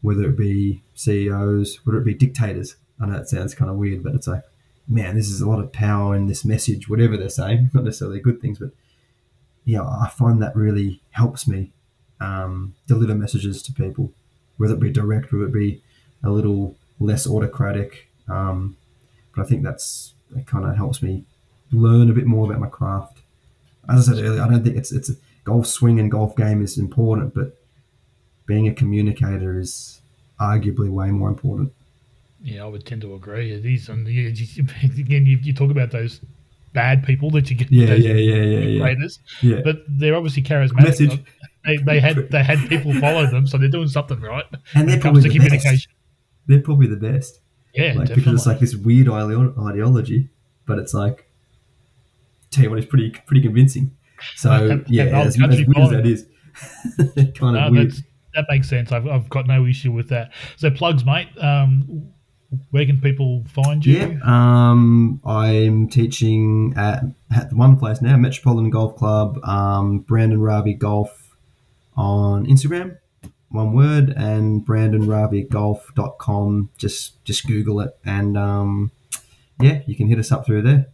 whether 0.00 0.24
it 0.24 0.36
be 0.36 0.82
CEOs, 0.94 1.80
whether 1.84 1.98
it 2.00 2.04
be 2.04 2.14
dictators. 2.14 2.76
I 3.00 3.06
know 3.06 3.18
it 3.18 3.28
sounds 3.28 3.54
kind 3.54 3.70
of 3.70 3.76
weird, 3.76 4.02
but 4.02 4.14
it's 4.14 4.26
like, 4.26 4.42
man, 4.88 5.14
this 5.14 5.28
is 5.28 5.40
a 5.40 5.48
lot 5.48 5.60
of 5.60 5.72
power 5.72 6.16
in 6.16 6.26
this 6.26 6.44
message, 6.44 6.88
whatever 6.88 7.16
they're 7.16 7.28
saying, 7.28 7.70
not 7.74 7.84
necessarily 7.84 8.20
good 8.20 8.40
things, 8.40 8.58
but 8.58 8.70
yeah, 9.64 9.82
I 9.82 10.08
find 10.08 10.42
that 10.42 10.56
really 10.56 11.00
helps 11.10 11.46
me 11.46 11.72
um, 12.20 12.74
deliver 12.86 13.14
messages 13.14 13.62
to 13.64 13.72
people, 13.72 14.12
whether 14.56 14.74
it 14.74 14.80
be 14.80 14.90
direct, 14.90 15.32
whether 15.32 15.46
it 15.46 15.52
be 15.52 15.82
a 16.22 16.30
little 16.30 16.76
less 16.98 17.26
autocratic. 17.26 18.08
Um, 18.28 18.76
but 19.34 19.42
I 19.42 19.44
think 19.44 19.62
that's 19.62 20.14
that 20.30 20.46
kind 20.46 20.64
of 20.64 20.76
helps 20.76 21.02
me 21.02 21.24
learn 21.72 22.10
a 22.10 22.14
bit 22.14 22.26
more 22.26 22.46
about 22.46 22.60
my 22.60 22.68
craft. 22.68 23.18
As 23.88 24.08
I 24.08 24.14
said 24.14 24.24
earlier, 24.24 24.42
I 24.42 24.48
don't 24.48 24.64
think 24.64 24.76
it's 24.76 24.92
it's 24.92 25.10
golf 25.46 25.66
swing 25.66 25.98
and 25.98 26.10
golf 26.10 26.36
game 26.36 26.60
is 26.60 26.76
important, 26.76 27.32
but 27.32 27.56
being 28.46 28.68
a 28.68 28.74
communicator 28.74 29.58
is 29.58 30.02
arguably 30.38 30.90
way 30.90 31.10
more 31.10 31.28
important. 31.28 31.72
Yeah, 32.42 32.64
I 32.64 32.66
would 32.66 32.84
tend 32.84 33.00
to 33.02 33.14
agree. 33.14 33.52
It 33.52 33.64
is, 33.64 33.88
and 33.88 34.06
again, 34.08 35.24
you, 35.24 35.38
you 35.38 35.54
talk 35.54 35.70
about 35.70 35.92
those 35.92 36.20
bad 36.74 37.04
people 37.04 37.30
that 37.30 37.48
you 37.48 37.56
get. 37.56 37.72
Yeah, 37.72 37.94
yeah, 37.94 38.12
yeah, 38.12 38.58
yeah, 38.58 38.84
Raiders, 38.84 39.20
yeah. 39.40 39.60
But 39.64 39.78
they're 39.88 40.14
obviously 40.14 40.42
charismatic. 40.42 40.84
Message. 40.84 41.24
They, 41.64 41.78
they 41.78 42.00
had 42.00 42.30
they 42.30 42.44
had 42.44 42.68
people 42.68 42.92
follow 43.00 43.26
them, 43.26 43.46
so 43.46 43.56
they're 43.56 43.68
doing 43.68 43.88
something 43.88 44.20
right. 44.20 44.44
And 44.74 44.88
they're 44.88 45.00
probably 45.00 45.22
the 45.22 45.30
communication. 45.30 45.72
Best. 45.72 45.88
They're 46.46 46.60
probably 46.60 46.86
the 46.88 46.96
best. 46.96 47.40
Yeah, 47.74 47.94
like, 47.94 48.14
because 48.14 48.34
it's 48.34 48.46
like 48.46 48.58
this 48.58 48.74
weird 48.74 49.08
ideology, 49.08 50.28
but 50.64 50.78
it's 50.78 50.94
like, 50.94 51.28
tell 52.50 52.64
you 52.64 52.70
what, 52.70 52.78
it's 52.78 52.88
pretty 52.88 53.10
pretty 53.26 53.42
convincing. 53.42 53.96
So 54.36 54.82
yeah, 54.88 55.04
as, 55.04 55.40
as 55.40 55.48
weird 55.66 55.78
as 55.78 55.90
that 55.90 56.06
is, 56.06 56.26
kind 57.34 57.56
of 57.56 57.64
no, 57.64 57.70
weird. 57.70 57.94
That 58.34 58.44
makes 58.50 58.68
sense. 58.68 58.92
I've, 58.92 59.06
I've 59.06 59.30
got 59.30 59.46
no 59.46 59.64
issue 59.64 59.92
with 59.92 60.10
that. 60.10 60.32
So 60.56 60.70
plugs, 60.70 61.04
mate. 61.04 61.28
Um, 61.40 62.12
where 62.70 62.86
can 62.86 63.00
people 63.00 63.44
find 63.48 63.84
you? 63.84 63.98
Yeah, 63.98 64.18
um, 64.22 65.20
I'm 65.24 65.88
teaching 65.88 66.74
at, 66.76 67.04
at 67.34 67.52
one 67.52 67.76
place 67.76 68.00
now, 68.00 68.16
Metropolitan 68.16 68.70
Golf 68.70 68.96
Club, 68.96 69.42
um, 69.44 70.00
Brandon 70.00 70.40
Rave 70.40 70.78
Golf 70.78 71.36
on 71.96 72.46
Instagram, 72.46 72.98
one 73.48 73.72
word, 73.72 74.10
and 74.10 74.66
brandonravegolf.com. 74.66 76.70
Just 76.76 77.24
just 77.24 77.46
Google 77.46 77.80
it, 77.80 77.96
and 78.04 78.36
um, 78.36 78.92
yeah, 79.60 79.80
you 79.86 79.96
can 79.96 80.08
hit 80.08 80.18
us 80.18 80.30
up 80.30 80.46
through 80.46 80.62
there. 80.62 80.86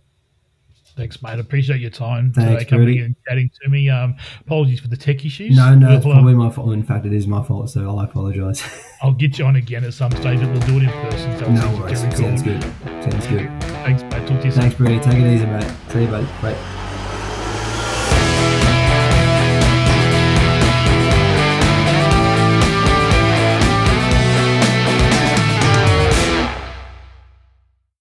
Thanks, 0.97 1.23
mate. 1.23 1.31
I 1.31 1.39
appreciate 1.39 1.81
your 1.81 1.91
time 1.91 2.33
Thanks, 2.33 2.51
today 2.51 2.65
coming 2.65 2.89
here 2.89 3.05
and 3.05 3.17
chatting 3.27 3.51
to 3.63 3.71
me. 3.71 3.89
Um, 3.89 4.17
apologies 4.41 4.81
for 4.81 4.89
the 4.89 4.97
tech 4.97 5.25
issues. 5.25 5.57
No, 5.57 5.75
no, 5.75 5.97
it's 5.97 6.05
probably 6.05 6.35
my 6.35 6.51
fault. 6.51 6.73
In 6.73 6.83
fact, 6.83 7.07
it 7.07 7.13
is 7.13 7.27
my 7.27 7.43
fault, 7.43 7.71
so 7.71 7.99
I 7.99 8.05
apologise. 8.05 8.63
I'll 9.03 9.13
get 9.13 9.39
you 9.39 9.45
on 9.47 9.57
again 9.57 9.85
at 9.85 9.95
some 9.95 10.13
stage, 10.13 10.41
and 10.41 10.53
we'll 10.53 10.67
do 10.67 10.77
it 10.77 10.83
in 10.85 10.91
person. 10.91 11.39
So 11.39 11.51
no 11.51 11.81
worries. 11.81 12.01
Sounds 12.01 12.43
good. 12.43 12.63
Sounds 12.63 13.27
good. 13.27 13.51
Thanks, 13.63 14.03
mate. 14.03 14.27
Talk 14.27 14.41
to 14.41 14.47
you 14.47 14.53
soon. 14.53 14.63
Thanks, 14.63 14.77
Brady. 14.77 15.01
Take 15.01 15.15
it 15.15 15.35
easy, 15.35 15.47
mate. 15.47 15.73
See 15.89 16.03
you, 16.03 16.09
mate. 16.09 16.29
Bye. 16.43 16.79